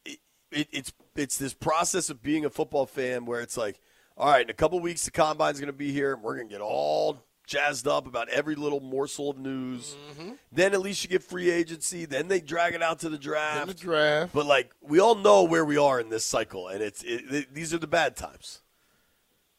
it, 0.05 0.19
it, 0.51 0.69
it's 0.73 0.93
it's 1.17 1.37
this 1.37 1.53
process 1.53 2.09
of 2.09 2.23
being 2.23 2.45
a 2.45 2.51
football 2.51 2.87
fan 2.87 3.27
where 3.27 3.41
it's 3.41 3.57
like, 3.57 3.81
all 4.17 4.31
right, 4.31 4.43
in 4.43 4.51
a 4.51 4.55
couple 4.55 4.81
weeks 4.81 5.05
the 5.05 5.11
combine's 5.11 5.61
going 5.61 5.67
to 5.67 5.73
be 5.75 5.93
here, 5.93 6.15
and 6.15 6.23
we're 6.23 6.37
going 6.37 6.49
to 6.49 6.55
get 6.55 6.63
all 6.63 7.19
jazzed 7.49 7.89
up 7.89 8.07
about 8.07 8.29
every 8.29 8.55
little 8.55 8.79
morsel 8.79 9.31
of 9.31 9.39
news. 9.39 9.97
Mm-hmm. 10.13 10.33
Then 10.53 10.75
at 10.75 10.81
least 10.81 11.03
you 11.03 11.11
get 11.11 11.23
free 11.23 11.51
agency. 11.51 12.05
Then 12.05 12.29
they 12.29 12.41
drag 12.41 12.75
it 12.75 12.83
out 12.83 13.01
to 13.01 13.09
the 13.09 13.19
draft. 13.19 13.67
the 13.67 13.75
draft. 13.75 14.33
But 14.33 14.47
like 14.47 14.71
we 14.81 15.01
all 15.01 15.17
know 15.17 15.43
where 15.43 15.65
we 15.65 15.77
are 15.77 15.99
in 15.99 16.11
this 16.11 16.25
cycle, 16.25 16.69
and 16.69 16.83
it's 16.83 17.03
it, 17.03 17.25
it, 17.31 17.55
these 17.55 17.75
are 17.75 17.79
the 17.79 17.89
bad 17.89 18.15
times. 18.15 18.61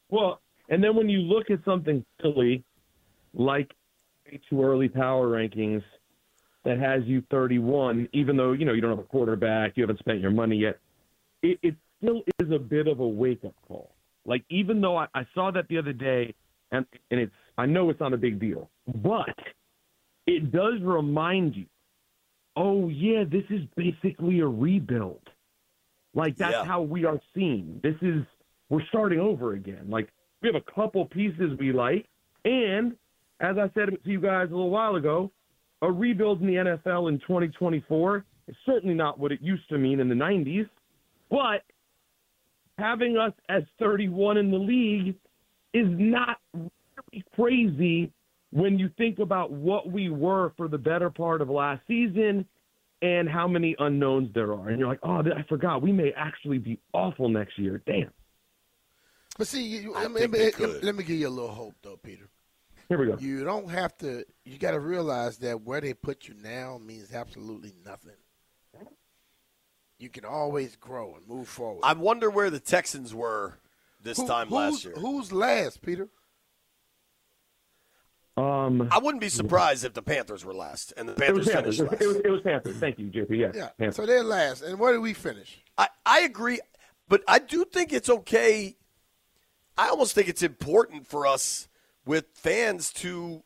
Well, 0.09 0.39
and 0.69 0.83
then 0.83 0.95
when 0.95 1.09
you 1.09 1.19
look 1.19 1.49
at 1.49 1.59
something 1.65 2.05
silly 2.21 2.63
like 3.33 3.71
way 4.25 4.39
too 4.49 4.63
early 4.63 4.87
power 4.87 5.27
rankings 5.27 5.83
that 6.63 6.77
has 6.79 7.03
you 7.05 7.23
31, 7.31 8.07
even 8.13 8.37
though 8.37 8.53
you 8.53 8.65
know 8.65 8.73
you 8.73 8.81
don't 8.81 8.91
have 8.91 8.99
a 8.99 9.03
quarterback, 9.03 9.73
you 9.75 9.83
haven't 9.83 9.99
spent 9.99 10.19
your 10.19 10.31
money 10.31 10.57
yet, 10.57 10.77
it, 11.41 11.57
it 11.63 11.75
still 11.97 12.21
is 12.39 12.51
a 12.51 12.59
bit 12.59 12.87
of 12.87 12.99
a 12.99 13.07
wake 13.07 13.43
up 13.43 13.55
call. 13.67 13.95
Like 14.25 14.43
even 14.49 14.79
though 14.79 14.97
I, 14.97 15.07
I 15.15 15.25
saw 15.33 15.49
that 15.51 15.67
the 15.69 15.79
other 15.79 15.93
day, 15.93 16.35
and 16.71 16.85
and 17.09 17.19
it's 17.19 17.33
I 17.59 17.65
know 17.65 17.89
it's 17.89 17.99
not 17.99 18.13
a 18.13 18.17
big 18.17 18.39
deal, 18.39 18.69
but 19.03 19.35
it 20.25 20.51
does 20.51 20.81
remind 20.81 21.55
you, 21.55 21.65
oh 22.55 22.87
yeah, 22.89 23.23
this 23.29 23.43
is 23.49 23.61
basically 23.75 24.39
a 24.39 24.47
rebuild. 24.47 25.21
Like 26.13 26.37
that's 26.37 26.53
Yeah. 26.53 26.65
how 26.65 26.81
we 26.81 27.03
are 27.05 27.19
seen. 27.35 27.79
This 27.83 27.95
is 28.01 28.23
we're 28.69 28.85
starting 28.87 29.19
over 29.19 29.53
again. 29.53 29.89
Like 29.89 30.09
we 30.41 30.47
have 30.47 30.55
a 30.55 30.71
couple 30.71 31.05
pieces 31.05 31.57
we 31.59 31.71
like, 31.73 32.07
and 32.45 32.95
as 33.41 33.57
I 33.57 33.69
said 33.73 33.89
to 33.89 34.09
you 34.09 34.21
guys 34.21 34.47
a 34.49 34.51
little 34.51 34.69
while 34.69 34.95
ago, 34.95 35.31
a 35.81 35.91
rebuild 35.91 36.41
in 36.41 36.47
the 36.47 36.53
NFL 36.55 37.09
in 37.09 37.19
2024 37.19 38.25
is 38.47 38.55
certainly 38.65 38.95
not 38.95 39.19
what 39.19 39.31
it 39.31 39.41
used 39.41 39.67
to 39.69 39.77
mean 39.77 39.99
in 39.99 40.07
the 40.09 40.15
90s, 40.15 40.67
but 41.29 41.63
having 42.77 43.17
us 43.17 43.33
as 43.49 43.63
31 43.79 44.37
in 44.37 44.49
the 44.51 44.57
league 44.57 45.15
is 45.73 45.87
not 45.87 46.39
crazy 47.35 48.11
when 48.51 48.79
you 48.79 48.89
think 48.97 49.19
about 49.19 49.51
what 49.51 49.91
we 49.91 50.09
were 50.09 50.53
for 50.57 50.67
the 50.67 50.77
better 50.77 51.09
part 51.09 51.41
of 51.41 51.49
last 51.49 51.81
season 51.87 52.45
and 53.01 53.29
how 53.29 53.47
many 53.47 53.75
unknowns 53.79 54.33
there 54.33 54.53
are. 54.53 54.69
And 54.69 54.79
you're 54.79 54.87
like, 54.87 54.99
oh, 55.03 55.19
I 55.19 55.43
forgot. 55.47 55.81
We 55.81 55.91
may 55.91 56.11
actually 56.15 56.57
be 56.57 56.79
awful 56.93 57.29
next 57.29 57.57
year. 57.57 57.81
Damn. 57.85 58.11
But 59.37 59.47
see, 59.47 59.63
you, 59.63 59.93
I 59.93 60.07
let, 60.07 60.31
me, 60.31 60.39
let, 60.39 60.53
could. 60.53 60.83
let 60.83 60.95
me 60.95 61.03
give 61.03 61.17
you 61.17 61.27
a 61.27 61.29
little 61.29 61.51
hope, 61.51 61.75
though, 61.81 61.97
Peter. 61.97 62.27
Here 62.89 62.97
we 62.97 63.05
go. 63.05 63.17
You 63.19 63.43
don't 63.43 63.69
have 63.69 63.95
to. 63.99 64.25
You 64.43 64.57
got 64.57 64.71
to 64.71 64.79
realize 64.79 65.37
that 65.37 65.61
where 65.61 65.79
they 65.79 65.93
put 65.93 66.27
you 66.27 66.33
now 66.41 66.79
means 66.83 67.13
absolutely 67.13 67.73
nothing. 67.85 68.15
You 69.99 70.09
can 70.09 70.25
always 70.25 70.75
grow 70.77 71.15
and 71.15 71.27
move 71.27 71.47
forward. 71.47 71.81
I 71.83 71.93
wonder 71.93 72.29
where 72.29 72.49
the 72.49 72.59
Texans 72.59 73.13
were 73.13 73.59
this 74.01 74.17
Who- 74.17 74.27
time 74.27 74.49
last 74.49 74.85
year. 74.85 74.93
Who's 74.95 75.31
last, 75.31 75.81
Peter? 75.81 76.09
Um, 78.39 78.87
I 78.91 78.99
wouldn't 78.99 79.21
be 79.21 79.29
surprised 79.29 79.83
if 79.83 79.93
the 79.93 80.01
Panthers 80.01 80.45
were 80.45 80.53
last 80.53 80.93
and 80.95 81.09
the 81.09 81.13
it 81.13 81.19
Panthers 81.19 81.49
Panthers. 81.49 81.77
finished 81.77 81.91
last. 81.91 82.01
It 82.01 82.07
was, 82.07 82.17
it 82.17 82.29
was 82.29 82.41
Panthers. 82.41 82.77
Thank 82.77 82.99
you, 82.99 83.07
JP. 83.07 83.29
Yeah. 83.31 83.51
Yeah. 83.53 83.69
Panthers. 83.77 83.95
So 83.95 84.05
they're 84.05 84.23
last. 84.23 84.61
And 84.61 84.79
where 84.79 84.93
did 84.93 84.99
we 85.01 85.13
finish? 85.13 85.61
I, 85.77 85.89
I 86.05 86.21
agree, 86.21 86.59
but 87.07 87.21
I 87.27 87.39
do 87.39 87.65
think 87.65 87.91
it's 87.91 88.09
okay. 88.09 88.77
I 89.77 89.89
almost 89.89 90.15
think 90.15 90.29
it's 90.29 90.43
important 90.43 91.07
for 91.07 91.25
us 91.27 91.67
with 92.05 92.25
fans 92.33 92.91
to 92.93 93.43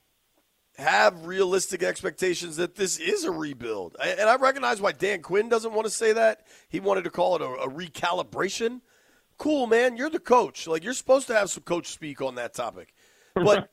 have 0.77 1.25
realistic 1.25 1.83
expectations 1.83 2.55
that 2.57 2.75
this 2.75 2.97
is 2.97 3.23
a 3.23 3.31
rebuild. 3.31 3.95
And 4.01 4.29
I 4.29 4.35
recognize 4.37 4.81
why 4.81 4.91
Dan 4.91 5.21
Quinn 5.21 5.49
doesn't 5.49 5.73
want 5.73 5.85
to 5.85 5.91
say 5.91 6.13
that. 6.13 6.45
He 6.69 6.79
wanted 6.79 7.03
to 7.03 7.09
call 7.09 7.35
it 7.35 7.41
a, 7.41 7.45
a 7.45 7.69
recalibration. 7.69 8.81
Cool, 9.37 9.67
man. 9.67 9.97
You're 9.97 10.09
the 10.09 10.19
coach. 10.19 10.67
Like, 10.67 10.83
you're 10.83 10.93
supposed 10.93 11.27
to 11.27 11.35
have 11.35 11.49
some 11.49 11.63
coach 11.63 11.87
speak 11.87 12.21
on 12.21 12.35
that 12.35 12.53
topic. 12.53 12.93
But 13.35 13.69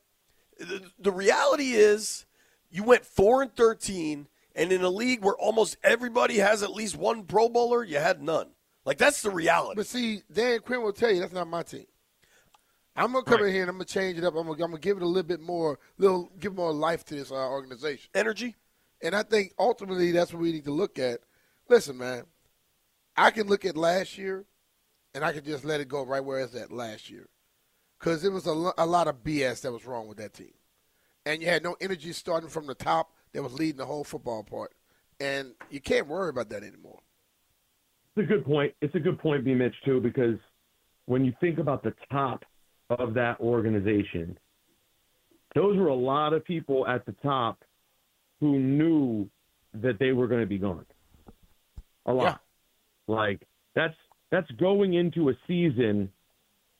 the, 0.65 0.91
the 0.99 1.11
reality 1.11 1.71
is, 1.71 2.25
you 2.69 2.83
went 2.83 3.05
4 3.05 3.43
and 3.43 3.55
13, 3.55 4.27
and 4.55 4.71
in 4.71 4.81
a 4.81 4.89
league 4.89 5.23
where 5.23 5.35
almost 5.35 5.77
everybody 5.83 6.37
has 6.37 6.63
at 6.63 6.71
least 6.71 6.95
one 6.95 7.23
Pro 7.23 7.49
Bowler, 7.49 7.83
you 7.83 7.97
had 7.97 8.21
none. 8.21 8.49
Like, 8.85 8.97
that's 8.97 9.21
the 9.21 9.29
reality. 9.29 9.75
But 9.75 9.87
see, 9.87 10.23
Dan 10.31 10.59
Quinn 10.59 10.81
will 10.81 10.93
tell 10.93 11.11
you 11.11 11.19
that's 11.19 11.33
not 11.33 11.47
my 11.47 11.63
team. 11.63 11.85
I'm 12.95 13.13
gonna 13.13 13.23
come 13.23 13.43
in 13.43 13.51
here 13.51 13.61
and 13.61 13.69
I'm 13.69 13.77
gonna 13.77 13.85
change 13.85 14.17
it 14.17 14.25
up. 14.25 14.35
I'm 14.35 14.47
gonna, 14.47 14.63
I'm 14.63 14.71
gonna 14.71 14.79
give 14.79 14.97
it 14.97 15.03
a 15.03 15.07
little 15.07 15.27
bit 15.27 15.39
more, 15.39 15.79
little 15.97 16.31
give 16.39 16.53
more 16.53 16.73
life 16.73 17.05
to 17.05 17.15
this 17.15 17.31
uh, 17.31 17.35
organization, 17.35 18.09
energy. 18.13 18.55
And 19.01 19.15
I 19.15 19.23
think 19.23 19.53
ultimately 19.57 20.11
that's 20.11 20.33
what 20.33 20.41
we 20.41 20.51
need 20.51 20.65
to 20.65 20.73
look 20.73 20.99
at. 20.99 21.21
Listen, 21.69 21.97
man, 21.97 22.23
I 23.15 23.31
can 23.31 23.47
look 23.47 23.65
at 23.65 23.77
last 23.77 24.17
year, 24.17 24.45
and 25.13 25.23
I 25.23 25.31
can 25.31 25.43
just 25.43 25.63
let 25.63 25.79
it 25.79 25.87
go 25.87 26.05
right 26.05 26.23
where 26.23 26.39
it's 26.39 26.55
at 26.55 26.71
last 26.71 27.09
year, 27.09 27.29
because 28.01 28.23
it 28.23 28.31
was 28.31 28.45
a, 28.47 28.51
lo- 28.51 28.73
a 28.77 28.85
lot 28.85 29.07
of 29.07 29.23
BS 29.23 29.61
that 29.61 29.71
was 29.71 29.85
wrong 29.85 30.07
with 30.07 30.17
that 30.17 30.33
team, 30.33 30.53
and 31.25 31.41
you 31.41 31.47
had 31.47 31.63
no 31.63 31.75
energy 31.79 32.11
starting 32.13 32.49
from 32.49 32.65
the 32.65 32.73
top 32.73 33.11
that 33.33 33.43
was 33.43 33.53
leading 33.53 33.77
the 33.77 33.85
whole 33.85 34.03
football 34.03 34.43
part, 34.43 34.73
and 35.19 35.53
you 35.69 35.79
can't 35.79 36.07
worry 36.07 36.29
about 36.29 36.49
that 36.49 36.63
anymore. 36.63 36.99
It's 38.15 38.25
a 38.25 38.27
good 38.27 38.43
point. 38.45 38.73
It's 38.81 38.95
a 38.95 38.99
good 38.99 39.19
point, 39.19 39.45
B. 39.45 39.53
Mitch, 39.53 39.75
too, 39.85 40.01
because 40.01 40.37
when 41.05 41.23
you 41.23 41.33
think 41.39 41.59
about 41.59 41.83
the 41.83 41.93
top 42.11 42.43
of 42.89 43.13
that 43.13 43.39
organization, 43.39 44.37
those 45.55 45.77
were 45.77 45.87
a 45.87 45.95
lot 45.95 46.33
of 46.33 46.43
people 46.43 46.87
at 46.87 47.05
the 47.05 47.13
top 47.23 47.63
who 48.39 48.59
knew 48.59 49.29
that 49.75 49.99
they 49.99 50.11
were 50.11 50.27
going 50.27 50.41
to 50.41 50.47
be 50.47 50.57
gone. 50.57 50.85
A 52.07 52.13
lot. 52.13 52.41
Like 53.07 53.47
that's 53.75 53.93
that's 54.31 54.49
going 54.51 54.95
into 54.95 55.29
a 55.29 55.33
season 55.47 56.09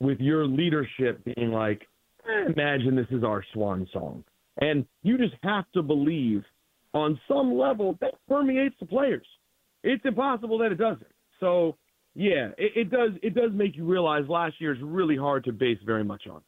with 0.02 0.20
your 0.20 0.46
leadership 0.46 1.24
being 1.24 1.50
like, 1.52 1.86
"Eh, 2.28 2.52
imagine 2.52 2.96
this 2.96 3.10
is 3.10 3.24
our 3.24 3.44
swan 3.52 3.86
song, 3.92 4.24
and 4.60 4.86
you 5.02 5.16
just 5.16 5.34
have 5.42 5.64
to 5.72 5.82
believe 5.82 6.44
on 6.92 7.18
some 7.26 7.56
level 7.56 7.96
that 8.00 8.14
permeates 8.28 8.74
the 8.80 8.86
players. 8.86 9.26
It's 9.82 10.04
impossible 10.04 10.58
that 10.58 10.72
it 10.72 10.76
doesn't. 10.76 11.06
So 11.40 11.76
yeah, 12.14 12.50
it, 12.58 12.72
it 12.76 12.90
does. 12.90 13.12
It 13.22 13.34
does 13.34 13.52
make 13.52 13.76
you 13.76 13.84
realize 13.84 14.28
last 14.28 14.60
year 14.60 14.72
is 14.72 14.80
really 14.82 15.16
hard 15.16 15.44
to 15.44 15.52
base 15.52 15.78
very 15.84 16.04
much 16.04 16.26
on. 16.26 16.42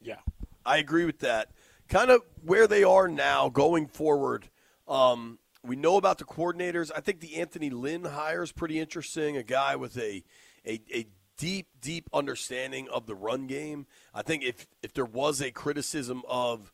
Yeah, 0.00 0.20
I 0.66 0.78
agree 0.78 1.04
with 1.04 1.20
that. 1.20 1.50
Kind 1.88 2.10
of 2.10 2.20
where 2.44 2.66
they 2.66 2.84
are 2.84 3.08
now 3.08 3.48
going 3.48 3.86
forward. 3.86 4.48
Um, 4.86 5.38
we 5.64 5.76
know 5.76 5.96
about 5.96 6.18
the 6.18 6.24
coordinators. 6.24 6.90
I 6.94 7.00
think 7.00 7.20
the 7.20 7.36
Anthony 7.36 7.70
Lynn 7.70 8.04
hire 8.04 8.42
is 8.42 8.52
pretty 8.52 8.78
interesting. 8.78 9.36
A 9.36 9.42
guy 9.42 9.76
with 9.76 9.96
a, 9.96 10.22
a 10.66 10.80
a 10.92 11.06
deep, 11.42 11.66
deep 11.80 12.08
understanding 12.12 12.88
of 12.90 13.06
the 13.06 13.16
run 13.16 13.48
game. 13.48 13.84
I 14.14 14.22
think 14.22 14.44
if 14.44 14.68
if 14.80 14.94
there 14.94 15.04
was 15.04 15.42
a 15.42 15.50
criticism 15.50 16.22
of 16.28 16.72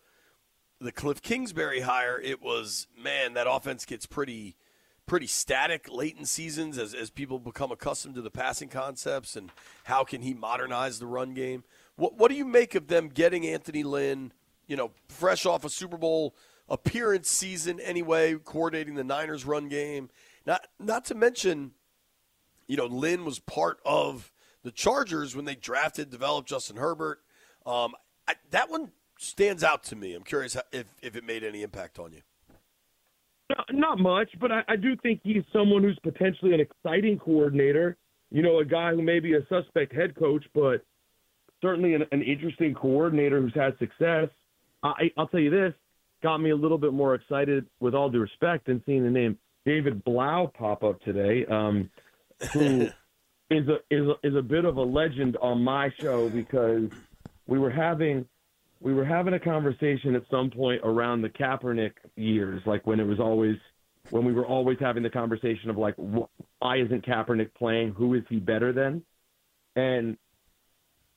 the 0.78 0.92
Cliff 0.92 1.22
Kingsbury 1.22 1.80
hire, 1.80 2.20
it 2.20 2.42
was 2.42 2.86
man 2.94 3.32
that 3.32 3.46
offense 3.48 3.86
gets 3.86 4.04
pretty 4.04 4.56
pretty 5.06 5.26
static 5.26 5.88
late 5.90 6.18
in 6.18 6.26
seasons 6.26 6.76
as, 6.76 6.92
as 6.92 7.08
people 7.08 7.38
become 7.38 7.72
accustomed 7.72 8.14
to 8.16 8.20
the 8.20 8.30
passing 8.30 8.68
concepts 8.68 9.36
and 9.36 9.50
how 9.84 10.04
can 10.04 10.20
he 10.20 10.34
modernize 10.34 10.98
the 10.98 11.06
run 11.06 11.32
game. 11.32 11.64
What 11.96 12.18
what 12.18 12.30
do 12.30 12.36
you 12.36 12.44
make 12.44 12.74
of 12.74 12.88
them 12.88 13.08
getting 13.08 13.46
Anthony 13.46 13.82
Lynn, 13.82 14.34
you 14.66 14.76
know, 14.76 14.90
fresh 15.08 15.46
off 15.46 15.64
a 15.64 15.70
Super 15.70 15.96
Bowl 15.96 16.34
appearance 16.68 17.30
season 17.30 17.80
anyway, 17.80 18.34
coordinating 18.34 18.96
the 18.96 19.04
Niners 19.04 19.46
run 19.46 19.68
game. 19.68 20.10
Not 20.44 20.66
not 20.78 21.06
to 21.06 21.14
mention, 21.14 21.70
you 22.66 22.76
know, 22.76 22.84
Lynn 22.84 23.24
was 23.24 23.38
part 23.38 23.78
of 23.86 24.30
the 24.62 24.70
Chargers 24.70 25.34
when 25.34 25.44
they 25.44 25.54
drafted, 25.54 26.10
developed 26.10 26.48
Justin 26.48 26.76
Herbert. 26.76 27.20
Um, 27.66 27.94
I, 28.26 28.34
that 28.50 28.70
one 28.70 28.92
stands 29.18 29.64
out 29.64 29.84
to 29.84 29.96
me. 29.96 30.14
I'm 30.14 30.22
curious 30.22 30.54
how, 30.54 30.62
if 30.72 30.86
if 31.02 31.16
it 31.16 31.24
made 31.24 31.44
any 31.44 31.62
impact 31.62 31.98
on 31.98 32.12
you. 32.12 32.22
No, 33.50 33.78
not 33.78 33.98
much, 33.98 34.30
but 34.40 34.52
I, 34.52 34.62
I 34.68 34.76
do 34.76 34.94
think 34.96 35.20
he's 35.22 35.42
someone 35.52 35.82
who's 35.82 35.98
potentially 36.02 36.52
an 36.52 36.60
exciting 36.60 37.18
coordinator. 37.18 37.96
You 38.30 38.42
know, 38.42 38.58
a 38.58 38.64
guy 38.64 38.90
who 38.90 39.02
may 39.02 39.20
be 39.20 39.34
a 39.34 39.46
suspect 39.48 39.94
head 39.94 40.14
coach, 40.14 40.44
but 40.54 40.84
certainly 41.62 41.94
an, 41.94 42.02
an 42.12 42.22
interesting 42.22 42.74
coordinator 42.74 43.40
who's 43.40 43.54
had 43.54 43.78
success. 43.78 44.28
I, 44.82 45.10
I'll 45.16 45.28
tell 45.28 45.40
you 45.40 45.50
this 45.50 45.72
got 46.22 46.38
me 46.38 46.50
a 46.50 46.56
little 46.56 46.78
bit 46.78 46.92
more 46.92 47.14
excited, 47.14 47.66
with 47.80 47.94
all 47.94 48.10
due 48.10 48.20
respect, 48.20 48.66
than 48.66 48.82
seeing 48.86 49.04
the 49.04 49.10
name 49.10 49.38
David 49.64 50.02
Blough 50.04 50.50
pop 50.56 50.82
up 50.82 51.00
today, 51.02 51.44
um, 51.46 51.90
who 52.52 52.88
is 53.50 53.66
a 53.68 53.76
is 53.90 54.06
a, 54.06 54.26
is 54.26 54.36
a 54.36 54.42
bit 54.42 54.64
of 54.64 54.76
a 54.76 54.82
legend 54.82 55.36
on 55.40 55.62
my 55.62 55.90
show 56.00 56.28
because 56.28 56.90
we 57.46 57.58
were 57.58 57.70
having 57.70 58.26
we 58.80 58.94
were 58.94 59.04
having 59.04 59.34
a 59.34 59.40
conversation 59.40 60.14
at 60.14 60.22
some 60.30 60.50
point 60.50 60.80
around 60.84 61.22
the 61.22 61.28
Kaepernick 61.28 61.92
years, 62.16 62.62
like 62.66 62.86
when 62.86 63.00
it 63.00 63.04
was 63.04 63.18
always 63.18 63.56
when 64.10 64.24
we 64.24 64.32
were 64.32 64.46
always 64.46 64.78
having 64.80 65.02
the 65.02 65.10
conversation 65.10 65.70
of 65.70 65.76
like 65.76 65.94
why 65.96 66.76
isn't 66.76 67.06
Kaepernick 67.06 67.54
playing? 67.54 67.92
Who 67.92 68.14
is 68.14 68.22
he 68.28 68.36
better 68.36 68.72
than? 68.72 69.02
And 69.76 70.16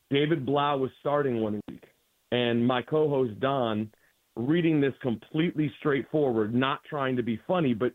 David 0.10 0.46
Blough 0.46 0.78
was 0.78 0.92
starting 1.00 1.42
one 1.42 1.62
week, 1.68 1.84
and 2.32 2.66
my 2.66 2.82
co-host 2.82 3.40
Don, 3.40 3.92
reading 4.36 4.82
this 4.82 4.94
completely 5.02 5.72
straightforward, 5.80 6.54
not 6.54 6.84
trying 6.84 7.16
to 7.16 7.24
be 7.24 7.40
funny, 7.48 7.74
but 7.74 7.94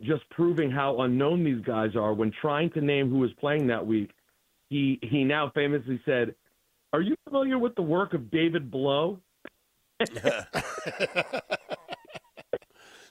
just 0.00 0.28
proving 0.30 0.70
how 0.70 1.00
unknown 1.00 1.44
these 1.44 1.60
guys 1.64 1.96
are. 1.96 2.12
When 2.14 2.30
trying 2.40 2.70
to 2.70 2.80
name 2.80 3.10
who 3.10 3.18
was 3.18 3.32
playing 3.40 3.66
that 3.68 3.86
week, 3.86 4.10
he 4.70 4.98
he 5.02 5.24
now 5.24 5.50
famously 5.54 6.00
said, 6.04 6.34
"Are 6.92 7.00
you 7.00 7.16
familiar 7.24 7.58
with 7.58 7.74
the 7.74 7.82
work 7.82 8.14
of 8.14 8.30
David 8.30 8.70
Blough?" 8.70 9.20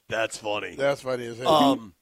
That's 0.10 0.38
funny. 0.38 0.76
That's 0.76 1.02
funny 1.02 1.26
as 1.26 1.38
hell. 1.40 1.48
Um, 1.54 1.94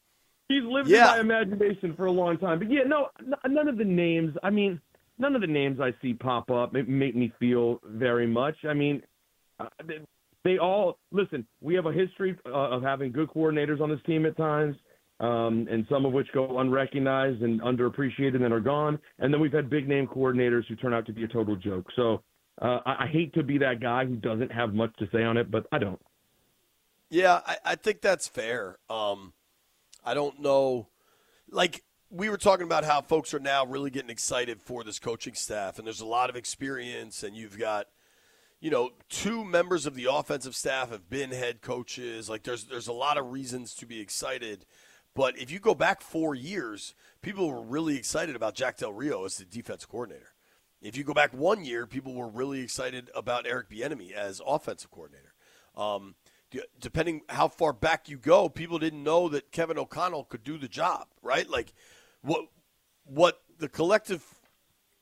He's 0.48 0.62
lived 0.64 0.90
Yeah. 0.90 1.20
in 1.20 1.28
my 1.28 1.40
imagination 1.42 1.96
for 1.96 2.06
a 2.06 2.12
long 2.12 2.38
time. 2.38 2.60
But 2.60 2.70
yeah, 2.72 2.84
no, 2.86 3.10
n- 3.20 3.34
none 3.52 3.68
of 3.68 3.78
the 3.80 3.84
names. 3.84 4.38
I 4.44 4.52
mean, 4.52 4.80
none 5.18 5.34
of 5.34 5.42
the 5.42 5.48
names 5.48 5.80
I 5.82 5.92
see 6.04 6.14
pop 6.14 6.52
up 6.52 6.72
make, 6.72 6.88
make 6.88 7.16
me 7.16 7.34
feel 7.40 7.82
very 7.84 8.28
much. 8.28 8.56
I 8.64 8.76
mean, 8.76 9.02
uh, 9.60 9.66
they, 10.46 10.58
all 10.58 10.98
listen. 11.12 11.46
We 11.60 11.76
have 11.76 11.88
a 11.88 11.92
history 11.92 12.38
uh, 12.46 12.52
of 12.76 12.82
having 12.82 13.12
good 13.12 13.28
coordinators 13.28 13.82
on 13.82 13.90
this 13.90 14.00
team 14.06 14.26
at 14.26 14.38
times, 14.38 14.78
um, 15.20 15.68
and 15.70 15.86
some 15.90 16.06
of 16.06 16.14
which 16.14 16.28
go 16.34 16.60
unrecognized 16.60 17.42
and 17.42 17.60
underappreciated 17.62 18.42
and 18.42 18.54
are 18.54 18.62
gone. 18.62 18.98
And 19.20 19.34
then 19.34 19.42
we've 19.42 19.52
had 19.52 19.70
big 19.70 19.90
name 19.90 20.08
coordinators 20.08 20.66
who 20.70 20.76
turn 20.78 20.94
out 20.94 21.06
to 21.08 21.14
be 21.14 21.24
a 21.26 21.28
total 21.28 21.58
joke. 21.58 21.88
So 21.98 22.24
uh, 22.62 22.80
I, 22.86 23.04
I 23.04 23.08
hate 23.12 23.34
to 23.34 23.44
be 23.44 23.58
that 23.58 23.82
guy 23.82 24.06
who 24.06 24.16
doesn't 24.16 24.52
have 24.52 24.74
much 24.74 24.96
to 25.00 25.08
say 25.12 25.24
on 25.24 25.36
it, 25.36 25.52
but 25.52 25.66
I 25.74 25.80
don't. 25.80 26.00
Yeah, 27.10 27.42
I, 27.46 27.58
I 27.66 27.76
think 27.76 28.02
that's 28.02 28.28
fair. 28.28 28.78
Um, 28.90 29.34
I 30.06 30.14
don't 30.14 30.40
know. 30.40 30.88
Like, 31.50 31.84
we 32.10 32.30
were 32.30 32.38
talking 32.38 32.66
about 32.66 32.86
how 32.86 33.02
folks 33.02 33.34
are 33.34 33.40
now 33.40 33.66
really 33.66 33.90
getting 33.90 34.10
excited 34.10 34.62
for 34.62 34.84
this 34.84 35.00
coaching 35.00 35.34
staff, 35.34 35.78
and 35.78 35.86
there's 35.86 36.02
a 36.02 36.06
lot 36.06 36.30
of 36.30 36.36
experience, 36.36 37.24
and 37.24 37.36
you've 37.36 37.58
got, 37.58 37.88
you 38.60 38.72
know, 38.72 38.92
two 39.10 39.44
members 39.44 39.86
of 39.86 39.96
the 39.96 40.08
offensive 40.12 40.56
staff 40.56 40.90
have 40.90 41.10
been 41.10 41.32
head 41.32 41.62
coaches. 41.62 42.30
Like, 42.30 42.44
there's 42.44 42.66
there's 42.66 42.88
a 42.88 42.94
lot 42.94 43.18
of 43.18 43.32
reasons 43.32 43.76
to 43.76 43.86
be 43.86 44.00
excited. 44.00 44.66
But 45.14 45.38
if 45.38 45.50
you 45.50 45.60
go 45.60 45.74
back 45.74 46.02
four 46.02 46.36
years, 46.36 46.94
people 47.22 47.50
were 47.50 47.62
really 47.62 47.96
excited 47.96 48.36
about 48.36 48.56
Jack 48.56 48.78
Del 48.78 48.92
Rio 48.92 49.24
as 49.24 49.38
the 49.38 49.46
defense 49.46 49.86
coordinator. 49.86 50.34
If 50.82 50.98
you 50.98 51.04
go 51.04 51.14
back 51.14 51.34
one 51.34 51.64
year, 51.64 51.88
people 51.88 52.14
were 52.14 52.28
really 52.28 52.62
excited 52.62 53.10
about 53.16 53.48
Eric 53.48 53.70
Bieniemy 53.70 54.12
as 54.12 54.42
offensive 54.46 54.92
coordinator. 54.92 55.34
Um, 55.76 56.16
depending 56.80 57.22
how 57.30 57.48
far 57.48 57.74
back 57.74 58.10
you 58.10 58.18
go, 58.18 58.50
people 58.50 58.80
didn't 58.80 59.04
know 59.04 59.30
that 59.30 59.52
Kevin 59.52 59.78
O'Connell 59.78 60.26
could 60.26 60.44
do 60.44 60.58
the 60.58 60.68
job, 60.68 61.08
right? 61.22 61.50
Like 61.50 61.74
what 62.22 62.46
what 63.04 63.42
the 63.58 63.70
collective 63.70 64.24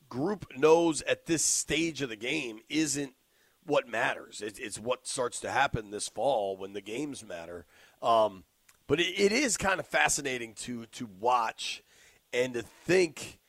group 0.09 0.45
knows 0.55 1.01
at 1.03 1.25
this 1.25 1.43
stage 1.43 2.01
of 2.01 2.09
the 2.09 2.15
game 2.15 2.59
isn't 2.69 3.13
what 3.65 3.87
matters. 3.87 4.41
It, 4.41 4.59
it's 4.59 4.79
what 4.79 5.07
starts 5.07 5.39
to 5.41 5.51
happen 5.51 5.91
this 5.91 6.07
fall 6.07 6.57
when 6.57 6.73
the 6.73 6.81
games 6.81 7.25
matter. 7.25 7.65
Um, 8.01 8.43
but 8.87 8.99
it, 8.99 9.19
it 9.19 9.31
is 9.31 9.57
kind 9.57 9.79
of 9.79 9.87
fascinating 9.87 10.53
to 10.55 10.85
to 10.87 11.07
watch 11.19 11.83
and 12.31 12.53
to 12.53 12.61
think, 12.61 13.39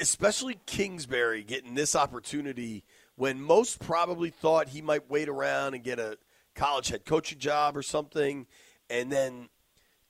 especially 0.00 0.58
Kingsbury 0.66 1.42
getting 1.42 1.74
this 1.74 1.94
opportunity 1.94 2.84
when 3.16 3.40
most 3.40 3.80
probably 3.80 4.30
thought 4.30 4.68
he 4.68 4.80
might 4.80 5.10
wait 5.10 5.28
around 5.28 5.74
and 5.74 5.84
get 5.84 5.98
a 5.98 6.16
college 6.54 6.88
head 6.88 7.04
coaching 7.04 7.38
job 7.38 7.76
or 7.76 7.82
something, 7.82 8.46
and 8.88 9.12
then 9.12 9.48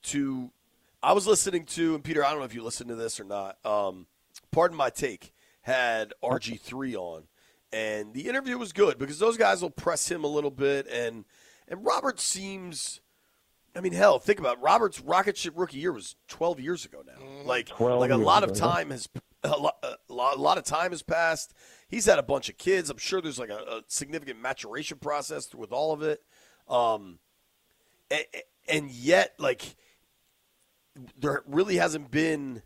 to 0.03 0.51
I 1.03 1.13
was 1.13 1.27
listening 1.27 1.65
to 1.65 1.95
and 1.95 2.03
Peter, 2.03 2.23
I 2.23 2.29
don't 2.29 2.39
know 2.39 2.45
if 2.45 2.53
you 2.53 2.63
listened 2.63 2.89
to 2.89 2.95
this 2.95 3.19
or 3.19 3.23
not. 3.23 3.57
Um, 3.65 4.05
Pardon 4.51 4.77
my 4.77 4.89
take 4.89 5.33
had 5.61 6.13
RG 6.23 6.59
three 6.59 6.95
on, 6.95 7.23
and 7.73 8.13
the 8.13 8.27
interview 8.27 8.57
was 8.57 8.73
good 8.73 8.97
because 8.97 9.19
those 9.19 9.37
guys 9.37 9.61
will 9.61 9.69
press 9.69 10.09
him 10.09 10.23
a 10.23 10.27
little 10.27 10.51
bit, 10.51 10.87
and 10.87 11.25
and 11.67 11.85
Robert 11.85 12.19
seems. 12.19 13.01
I 13.73 13.79
mean, 13.79 13.93
hell, 13.93 14.19
think 14.19 14.37
about 14.37 14.57
it. 14.57 14.61
Robert's 14.61 14.99
rocket 14.99 15.37
ship 15.37 15.53
rookie 15.55 15.77
year 15.77 15.93
was 15.93 16.17
12 16.27 16.59
years 16.59 16.83
ago 16.83 17.03
now. 17.07 17.25
Like, 17.45 17.69
like 17.79 18.11
a 18.11 18.17
lot 18.17 18.43
of 18.43 18.49
ago, 18.49 18.59
time 18.59 18.89
has 18.89 19.07
a 19.43 19.49
lot, 19.49 19.77
a 19.81 20.13
lot, 20.13 20.37
a 20.37 20.41
lot 20.41 20.57
of 20.57 20.65
time 20.65 20.91
has 20.91 21.01
passed. 21.01 21.53
He's 21.87 22.05
had 22.05 22.19
a 22.19 22.23
bunch 22.23 22.49
of 22.49 22.57
kids. 22.57 22.89
I'm 22.89 22.97
sure 22.97 23.21
there's 23.21 23.39
like 23.39 23.49
a, 23.49 23.59
a 23.59 23.81
significant 23.87 24.41
maturation 24.41 24.97
process 24.97 25.53
with 25.53 25.71
all 25.71 25.93
of 25.93 26.01
it. 26.01 26.21
Um, 26.67 27.19
and, 28.09 28.25
and 28.67 28.91
yet, 28.91 29.35
like, 29.39 29.75
there 31.17 31.41
really 31.47 31.77
hasn't 31.77 32.11
been 32.11 32.61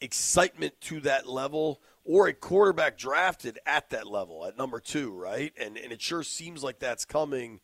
excitement 0.00 0.80
to 0.82 1.00
that 1.00 1.28
level 1.28 1.80
or 2.04 2.26
a 2.26 2.32
quarterback 2.32 2.96
drafted 2.96 3.58
at 3.66 3.90
that 3.90 4.06
level 4.06 4.44
at 4.44 4.58
number 4.58 4.80
two, 4.80 5.12
right? 5.12 5.52
And 5.58 5.76
and 5.76 5.92
it 5.92 6.02
sure 6.02 6.22
seems 6.22 6.62
like 6.62 6.78
that's 6.78 7.04
coming. 7.04 7.60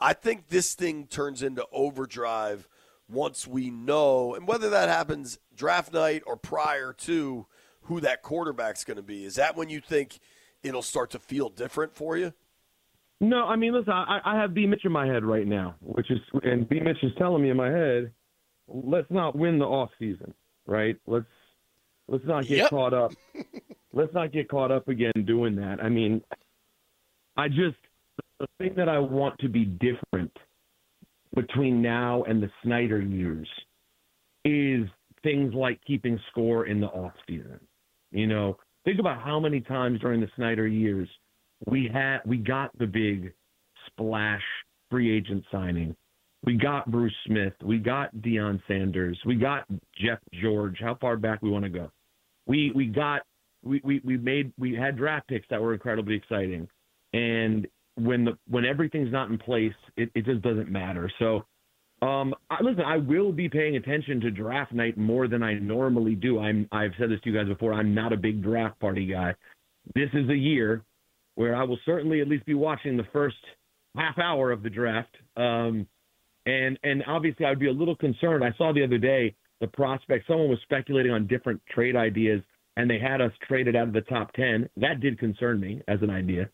I 0.00 0.12
think 0.12 0.48
this 0.48 0.74
thing 0.74 1.06
turns 1.06 1.42
into 1.42 1.66
overdrive 1.72 2.68
once 3.08 3.46
we 3.46 3.70
know, 3.70 4.34
and 4.34 4.48
whether 4.48 4.70
that 4.70 4.88
happens 4.88 5.38
draft 5.54 5.92
night 5.92 6.22
or 6.26 6.36
prior 6.36 6.92
to 6.92 7.46
who 7.82 8.00
that 8.00 8.22
quarterback's 8.22 8.84
going 8.84 8.96
to 8.96 9.02
be. 9.02 9.24
Is 9.24 9.34
that 9.36 9.56
when 9.56 9.68
you 9.68 9.80
think 9.80 10.18
it'll 10.62 10.82
start 10.82 11.10
to 11.10 11.18
feel 11.18 11.48
different 11.50 11.94
for 11.94 12.16
you? 12.16 12.32
No, 13.20 13.44
I 13.44 13.56
mean, 13.56 13.72
listen, 13.72 13.92
I, 13.92 14.20
I 14.24 14.40
have 14.40 14.54
B 14.54 14.66
Mitch 14.66 14.84
in 14.84 14.92
my 14.92 15.06
head 15.06 15.24
right 15.24 15.46
now, 15.46 15.76
which 15.80 16.10
is, 16.10 16.18
and 16.42 16.68
B 16.68 16.80
Mitch 16.80 17.02
is 17.02 17.12
telling 17.16 17.42
me 17.42 17.50
in 17.50 17.56
my 17.56 17.70
head, 17.70 18.10
let's 18.66 19.10
not 19.10 19.36
win 19.36 19.58
the 19.58 19.64
off 19.64 19.90
season, 19.98 20.34
right? 20.66 20.96
Let's 21.06 21.26
let's 22.08 22.24
not 22.24 22.46
get 22.46 22.58
Yep. 22.58 22.70
caught 22.70 22.94
up. 22.94 23.12
let's 23.92 24.12
not 24.12 24.32
get 24.32 24.48
caught 24.48 24.70
up 24.70 24.88
again 24.88 25.12
doing 25.24 25.54
that. 25.56 25.82
I 25.82 25.88
mean, 25.88 26.22
I 27.36 27.48
just 27.48 27.76
the 28.40 28.46
thing 28.58 28.74
that 28.76 28.88
I 28.88 28.98
want 28.98 29.38
to 29.40 29.48
be 29.48 29.64
different 29.64 30.36
between 31.34 31.80
now 31.82 32.22
and 32.24 32.42
the 32.42 32.50
Snyder 32.62 33.00
years 33.00 33.48
is 34.44 34.88
things 35.22 35.54
like 35.54 35.80
keeping 35.86 36.18
score 36.30 36.66
in 36.66 36.80
the 36.80 36.86
off 36.88 37.12
season. 37.28 37.60
You 38.12 38.26
know, 38.26 38.58
think 38.84 39.00
about 39.00 39.22
how 39.22 39.40
many 39.40 39.60
times 39.60 40.00
during 40.00 40.20
the 40.20 40.30
Snyder 40.36 40.66
years 40.66 41.08
we 41.66 41.88
had 41.92 42.18
we 42.26 42.36
got 42.36 42.76
the 42.78 42.86
big 42.86 43.32
splash 43.86 44.42
free 44.90 45.16
agent 45.16 45.44
signing. 45.50 45.96
We 46.44 46.56
got 46.56 46.90
Bruce 46.90 47.14
Smith. 47.26 47.54
We 47.62 47.78
got 47.78 48.14
Deion 48.16 48.60
Sanders. 48.68 49.18
We 49.24 49.36
got 49.36 49.66
Jeff 49.96 50.18
George. 50.42 50.76
How 50.80 50.96
far 51.00 51.16
back 51.16 51.40
we 51.42 51.50
want 51.50 51.64
to 51.64 51.70
go? 51.70 51.90
We 52.46 52.70
we 52.74 52.86
got 52.86 53.22
we, 53.62 53.80
we, 53.82 54.00
we 54.04 54.18
made 54.18 54.52
we 54.58 54.74
had 54.74 54.96
draft 54.96 55.28
picks 55.28 55.46
that 55.50 55.60
were 55.60 55.72
incredibly 55.72 56.14
exciting. 56.14 56.68
And 57.12 57.66
when 57.96 58.24
the 58.24 58.32
when 58.48 58.64
everything's 58.64 59.12
not 59.12 59.30
in 59.30 59.38
place, 59.38 59.72
it, 59.96 60.10
it 60.14 60.26
just 60.26 60.42
doesn't 60.42 60.70
matter. 60.70 61.10
So 61.18 61.44
um, 62.02 62.34
I, 62.50 62.62
listen, 62.62 62.82
I 62.82 62.98
will 62.98 63.32
be 63.32 63.48
paying 63.48 63.76
attention 63.76 64.20
to 64.20 64.30
draft 64.30 64.72
night 64.72 64.98
more 64.98 65.28
than 65.28 65.42
I 65.42 65.54
normally 65.54 66.14
do. 66.14 66.38
I'm 66.40 66.68
I've 66.72 66.92
said 66.98 67.10
this 67.10 67.20
to 67.22 67.30
you 67.30 67.36
guys 67.38 67.48
before. 67.48 67.72
I'm 67.72 67.94
not 67.94 68.12
a 68.12 68.16
big 68.16 68.42
draft 68.42 68.78
party 68.80 69.06
guy. 69.06 69.34
This 69.94 70.10
is 70.12 70.28
a 70.28 70.36
year 70.36 70.82
where 71.36 71.54
I 71.54 71.64
will 71.64 71.78
certainly 71.86 72.20
at 72.20 72.28
least 72.28 72.44
be 72.44 72.54
watching 72.54 72.96
the 72.96 73.06
first 73.12 73.36
half 73.96 74.18
hour 74.18 74.50
of 74.50 74.62
the 74.62 74.70
draft. 74.70 75.16
Um, 75.36 75.86
and 76.46 76.78
and 76.82 77.02
obviously 77.06 77.46
I'd 77.46 77.58
be 77.58 77.68
a 77.68 77.72
little 77.72 77.96
concerned. 77.96 78.44
I 78.44 78.52
saw 78.56 78.72
the 78.72 78.84
other 78.84 78.98
day 78.98 79.34
the 79.60 79.68
prospect. 79.68 80.26
Someone 80.26 80.48
was 80.48 80.58
speculating 80.62 81.12
on 81.12 81.26
different 81.26 81.60
trade 81.70 81.96
ideas, 81.96 82.42
and 82.76 82.90
they 82.90 82.98
had 82.98 83.20
us 83.20 83.32
traded 83.46 83.76
out 83.76 83.88
of 83.88 83.94
the 83.94 84.02
top 84.02 84.32
ten. 84.32 84.68
That 84.76 85.00
did 85.00 85.18
concern 85.18 85.60
me 85.60 85.82
as 85.88 86.02
an 86.02 86.10
idea. 86.10 86.48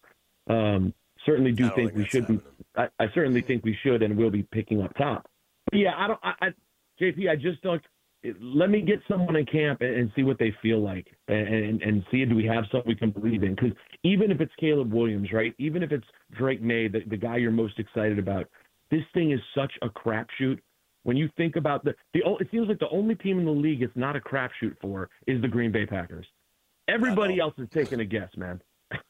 Um, 0.49 0.95
certainly 1.27 1.53
do 1.53 1.71
think, 1.71 1.95
we 1.95 2.07
should. 2.07 2.41
I, 2.77 2.89
I 2.99 3.07
certainly 3.15 3.43
think 3.43 3.65
we 3.65 3.77
should 3.83 4.03
and 4.03 4.17
will 4.17 4.31
be 4.31 4.43
picking 4.43 4.83
up 4.83 4.95
top. 4.97 5.29
But 5.71 5.79
yeah, 5.79 5.93
I 5.97 6.07
don't. 6.07 6.21
I, 6.23 6.33
I, 6.41 6.49
JP, 7.01 7.31
I 7.31 7.37
just 7.37 7.63
don't. 7.63 7.83
let 8.41 8.71
me 8.71 8.83
get 8.83 9.01
someone 9.09 9.37
in 9.37 9.47
camp 9.47 9.81
and, 9.81 9.95
and 9.95 10.13
see 10.15 10.23
what 10.23 10.39
they 10.39 10.55
feel 10.63 10.81
like, 10.81 11.07
and, 11.29 11.49
and 11.49 11.83
and 11.83 12.05
see 12.11 12.25
do 12.25 12.37
we 12.37 12.47
have 12.47 12.65
something 12.71 12.89
we 12.89 12.95
can 12.95 13.11
believe 13.11 13.43
in? 13.43 13.55
Because 13.55 13.73
even 14.05 14.31
if 14.31 14.41
it's 14.41 14.53
Caleb 14.59 14.93
Williams, 14.93 15.33
right? 15.33 15.55
Even 15.59 15.83
if 15.83 15.91
it's 15.91 16.07
Drake 16.37 16.63
Maye, 16.63 16.89
the, 16.89 17.01
the 17.09 17.17
guy 17.17 17.39
you're 17.39 17.51
most 17.51 17.79
excited 17.79 18.19
about, 18.19 18.47
this 18.91 19.03
thing 19.15 19.33
is 19.33 19.41
such 19.55 19.73
a 19.83 19.89
crapshoot. 19.89 20.59
When 21.03 21.17
you 21.17 21.31
think 21.37 21.57
about 21.57 21.85
the, 21.85 21.95
the 22.13 22.21
it 22.41 22.49
seems 22.51 22.69
like 22.69 22.79
the 22.79 22.89
only 22.91 23.15
team 23.15 23.39
in 23.39 23.45
the 23.47 23.51
league 23.51 23.83
it's 23.83 23.97
not 23.97 24.17
a 24.17 24.21
crapshoot 24.21 24.77
for 24.81 25.09
is 25.27 25.41
the 25.41 25.49
Green 25.49 25.73
Bay 25.73 25.87
Packers. 25.87 26.27
Everybody 26.89 27.39
else 27.39 27.55
is 27.59 27.69
taking 27.73 28.01
a 28.01 28.05
guess, 28.05 28.29
man. 28.37 28.61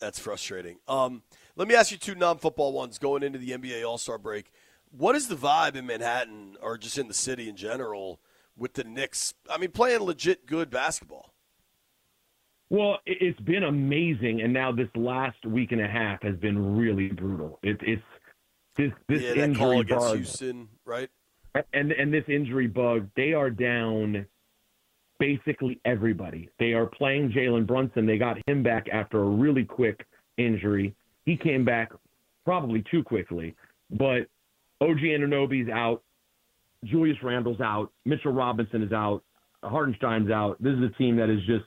That's 0.00 0.18
frustrating. 0.18 0.78
Um, 0.86 1.22
let 1.56 1.66
me 1.68 1.74
ask 1.74 1.90
you 1.90 1.98
two 1.98 2.14
non-football 2.14 2.72
ones 2.72 2.98
going 2.98 3.22
into 3.24 3.38
the 3.38 3.50
NBA 3.50 3.86
All-Star 3.86 4.16
break. 4.18 4.52
What 4.90 5.16
is 5.16 5.28
the 5.28 5.34
vibe 5.34 5.74
in 5.74 5.84
Manhattan 5.86 6.56
or 6.62 6.78
just 6.78 6.96
in 6.96 7.08
the 7.08 7.14
city 7.14 7.48
in 7.48 7.56
general 7.56 8.20
with 8.56 8.74
the 8.74 8.84
Knicks? 8.84 9.34
I 9.50 9.58
mean, 9.58 9.72
playing 9.72 10.00
legit 10.00 10.46
good 10.46 10.70
basketball. 10.70 11.34
Well, 12.70 12.98
it- 13.04 13.18
it's 13.20 13.40
been 13.40 13.64
amazing, 13.64 14.40
and 14.42 14.52
now 14.52 14.72
this 14.72 14.88
last 14.94 15.44
week 15.44 15.72
and 15.72 15.80
a 15.80 15.88
half 15.88 16.22
has 16.22 16.36
been 16.36 16.76
really 16.76 17.08
brutal. 17.08 17.58
It, 17.62 17.78
it's 17.82 18.02
this 18.78 18.92
this 19.08 19.22
yeah, 19.22 19.44
injury 19.44 19.82
bug, 19.82 20.16
Houston, 20.16 20.68
right? 20.86 21.10
and 21.72 21.92
and 21.92 22.14
this 22.14 22.24
injury 22.28 22.68
bug, 22.68 23.08
they 23.16 23.32
are 23.32 23.50
down 23.50 24.24
basically 25.18 25.80
everybody. 25.84 26.48
They 26.58 26.72
are 26.72 26.86
playing 26.86 27.32
Jalen 27.32 27.66
Brunson. 27.66 28.06
They 28.06 28.18
got 28.18 28.38
him 28.46 28.62
back 28.62 28.86
after 28.92 29.20
a 29.20 29.28
really 29.28 29.64
quick 29.64 30.06
injury. 30.36 30.94
He 31.26 31.36
came 31.36 31.64
back 31.64 31.92
probably 32.44 32.84
too 32.90 33.02
quickly, 33.02 33.54
but 33.90 34.28
OG 34.80 34.98
Anunoby's 34.98 35.68
out. 35.68 36.02
Julius 36.84 37.16
Randle's 37.22 37.60
out. 37.60 37.90
Mitchell 38.04 38.32
Robinson 38.32 38.82
is 38.82 38.92
out. 38.92 39.22
Hartenstein's 39.64 40.30
out. 40.30 40.62
This 40.62 40.74
is 40.74 40.84
a 40.84 40.96
team 40.96 41.16
that 41.16 41.28
is 41.28 41.40
just. 41.40 41.64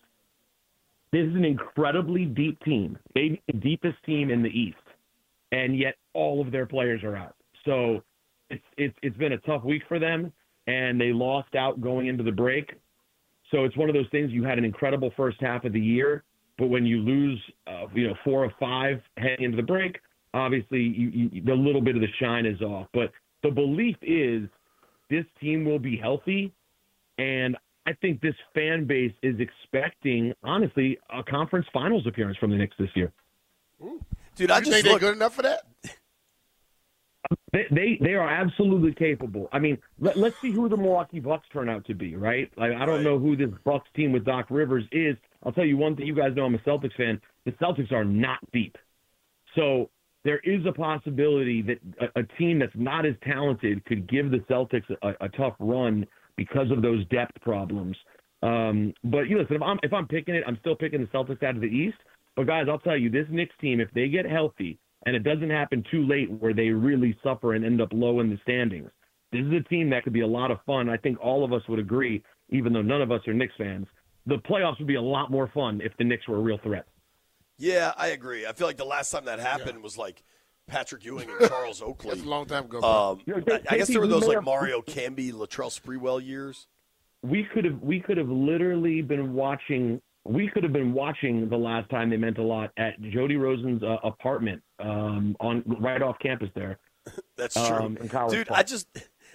This 1.12 1.28
is 1.28 1.36
an 1.36 1.44
incredibly 1.44 2.24
deep 2.24 2.58
team, 2.64 2.98
maybe 3.14 3.42
the 3.48 3.60
deepest 3.60 3.98
team 4.06 4.32
in 4.32 4.42
the 4.42 4.50
East, 4.50 4.78
and 5.52 5.78
yet 5.78 5.96
all 6.14 6.42
of 6.42 6.52
their 6.52 6.66
players 6.66 7.04
are 7.04 7.16
out. 7.16 7.36
So 7.66 8.04
it's 8.50 8.64
it's 8.78 8.96
it's 9.02 9.18
been 9.18 9.34
a 9.34 9.38
tough 9.40 9.64
week 9.64 9.84
for 9.88 10.00
them, 10.00 10.32
and 10.68 11.00
they 11.00 11.12
lost 11.14 11.56
out 11.56 11.82
going 11.82 12.08
into 12.08 12.24
the 12.24 12.32
break. 12.32 12.74
So 13.52 13.66
it's 13.66 13.76
one 13.76 13.90
of 13.90 13.96
those 13.96 14.10
things. 14.12 14.32
You 14.32 14.44
had 14.44 14.58
an 14.58 14.66
incredible 14.66 15.12
first 15.18 15.38
half 15.42 15.66
of 15.66 15.74
the 15.74 15.80
year, 15.80 16.24
but 16.58 16.68
when 16.68 16.86
you 16.86 17.00
lose, 17.00 17.42
uh, 17.68 17.86
you 17.94 18.08
know, 18.08 18.16
four 18.24 18.46
or 18.46 18.54
five 18.60 19.02
heading 19.18 19.46
into 19.46 19.58
the 19.58 19.64
break, 19.64 20.00
obviously 20.34 20.80
you, 20.80 21.10
you, 21.10 21.42
the 21.44 21.54
little 21.54 21.82
bit 21.82 21.96
of 21.96 22.02
the 22.02 22.08
shine 22.20 22.46
is 22.46 22.62
off. 22.62 22.88
But 22.94 23.12
the 23.44 23.52
belief 23.52 23.98
is 24.02 24.48
this 25.10 25.26
team 25.42 25.66
will 25.66 25.80
be 25.80 25.98
healthy, 25.98 26.54
and 27.18 27.58
I 27.86 27.94
think 27.94 28.22
this 28.22 28.36
fan 28.54 28.86
base 28.86 29.14
is 29.24 29.36
expecting, 29.40 30.34
honestly, 30.44 30.98
a 31.14 31.24
conference 31.24 31.66
finals 31.74 32.06
appearance 32.08 32.38
from 32.38 32.52
the 32.52 32.58
Knicks 32.58 32.76
this 32.78 32.90
year. 32.96 33.12
Dude, 34.36 34.52
I 34.52 34.60
you 34.60 34.66
just 34.66 34.72
think 34.72 34.86
they're 34.86 35.00
good 35.00 35.16
enough 35.16 35.34
for 35.36 35.42
that? 35.42 35.64
They, 37.54 37.66
they 37.72 38.00
they 38.02 38.14
are 38.14 38.30
absolutely 38.30 38.94
capable. 38.94 39.50
I 39.52 39.60
mean, 39.60 39.78
let, 40.00 40.18
let's 40.18 40.36
see 40.42 40.52
who 40.52 40.70
the 40.70 40.78
Milwaukee 40.78 41.20
Bucks 41.20 41.48
turn 41.52 41.70
out 41.70 41.86
to 41.86 41.94
be, 41.94 42.16
right? 42.16 42.50
Like 42.58 42.72
I 42.74 42.86
don't 42.86 43.04
know 43.04 43.20
who 43.20 43.36
this 43.36 43.50
Bucks 43.66 43.90
team 43.96 44.12
with 44.12 44.26
Doc 44.26 44.48
Rivers 44.50 44.86
is. 44.92 45.16
I'll 45.44 45.52
tell 45.52 45.66
you 45.66 45.78
one 45.78 45.96
thing. 45.96 46.08
You 46.08 46.16
guys 46.16 46.32
know 46.36 46.46
I'm 46.46 46.56
a 46.56 46.60
Celtics 46.60 46.96
fan. 46.96 47.20
The 47.46 47.52
Celtics 47.54 47.92
are 47.92 48.06
not 48.06 48.40
deep, 48.54 48.78
so 49.56 49.90
there 50.24 50.40
is 50.40 50.66
a 50.66 50.72
possibility 50.72 51.62
that 51.64 51.80
a, 52.00 52.20
a 52.20 52.24
team 52.38 52.60
that's 52.60 52.72
not 52.76 53.06
as 53.06 53.16
talented 53.24 53.84
could 53.86 54.10
give 54.10 54.32
the 54.32 54.40
Celtics 54.50 54.90
a, 55.02 55.26
a 55.26 55.30
tough 55.30 55.56
run 55.60 56.06
because 56.38 56.72
of 56.72 56.82
those 56.82 57.06
depth 57.08 57.42
problems. 57.42 57.98
Um, 58.44 58.94
but 59.04 59.22
you 59.22 59.36
know, 59.36 59.42
listen, 59.42 59.58
if 59.58 59.62
I'm 59.62 59.80
if 59.84 59.94
I'm 59.94 60.08
picking 60.08 60.36
it, 60.36 60.44
I'm 60.48 60.58
still 60.62 60.76
picking 60.76 61.02
the 61.02 61.08
Celtics 61.08 61.44
out 61.44 61.56
of 61.56 61.62
the 61.62 61.68
East. 61.68 61.98
But 62.36 62.48
guys, 62.48 62.68
I'll 62.70 62.80
tell 62.80 62.98
you, 62.98 63.10
this 63.10 63.28
Knicks 63.30 63.56
team, 63.60 63.80
if 63.82 63.90
they 63.94 64.08
get 64.08 64.26
healthy 64.26 64.80
and 65.06 65.16
it 65.16 65.24
doesn't 65.24 65.50
happen 65.50 65.84
too 65.90 66.06
late 66.06 66.30
where 66.32 66.54
they 66.54 66.70
really 66.70 67.18
suffer 67.24 67.54
and 67.54 67.66
end 67.66 67.82
up 67.82 67.90
low 67.92 68.20
in 68.20 68.30
the 68.30 68.38
standings, 68.44 68.90
this 69.32 69.42
is 69.42 69.54
a 69.54 69.70
team 69.70 69.90
that 69.90 70.04
could 70.04 70.14
be 70.14 70.22
a 70.22 70.28
lot 70.28 70.52
of 70.52 70.60
fun. 70.66 70.90
I 70.90 70.98
think 70.98 71.20
all 71.22 71.44
of 71.44 71.54
us 71.54 71.62
would 71.70 71.80
agree, 71.80 72.22
even 72.50 72.74
though 72.74 72.82
none 72.82 73.02
of 73.02 73.12
us 73.12 73.22
are 73.28 73.34
Knicks 73.34 73.54
fans. 73.58 73.88
The 74.28 74.38
playoffs 74.38 74.78
would 74.80 74.88
be 74.88 74.96
a 74.96 75.02
lot 75.02 75.32
more 75.32 75.50
fun 75.54 75.82
if 75.84 75.96
the 75.98 76.04
Knicks 76.04 76.28
were 76.28 76.38
a 76.38 76.42
real 76.42 76.60
threat. 76.62 76.86
Yeah, 77.58 77.94
I 77.98 78.08
agree. 78.08 78.46
I 78.46 78.54
feel 78.54 78.68
like 78.68 78.78
the 78.78 78.86
last 78.86 79.12
time 79.12 79.26
that 79.26 79.40
happened 79.40 79.82
was 79.84 79.98
like 79.98 80.24
Patrick 80.68 81.04
Ewing 81.06 81.30
and 81.30 81.50
Charles 81.50 81.82
Oakley. 81.82 82.12
That's 82.12 82.26
a 82.26 82.30
long 82.30 82.46
time 82.46 82.66
ago. 82.66 82.82
Um, 82.82 83.22
Yeah, 83.26 83.36
I, 83.48 83.62
I 83.76 83.78
guess 83.78 83.88
there 83.88 84.00
were 84.00 84.08
those 84.08 84.28
like 84.28 84.44
Mario 84.44 84.82
Camby, 84.82 85.32
Latrell 85.32 85.72
Sprewell 85.72 86.24
years. 86.26 86.68
we 87.24 87.44
could 87.44 87.66
have 87.66 87.80
we 87.82 88.00
could 88.00 88.18
have 88.18 88.30
literally 88.30 89.02
been 89.02 89.34
watching 89.34 90.02
we 90.24 90.48
could 90.48 90.64
have 90.64 90.74
been 90.74 90.94
watching 90.94 91.50
the 91.50 91.58
last 91.58 91.90
time 91.90 92.10
they 92.10 92.18
meant 92.18 92.38
a 92.38 92.44
lot 92.44 92.72
at 92.78 93.02
Jody 93.02 93.38
Rosen's 93.38 93.82
uh, 93.84 93.98
apartment 94.04 94.62
um, 94.80 95.36
on 95.40 95.64
right 95.80 96.02
off 96.02 96.18
campus 96.20 96.50
there. 96.56 96.80
That's 97.38 97.56
true, 97.56 97.64
um, 97.78 97.98
in 97.98 98.08
College 98.10 98.38
dude. 98.38 98.48
Park. 98.48 98.60
I 98.60 98.64
just 98.64 98.88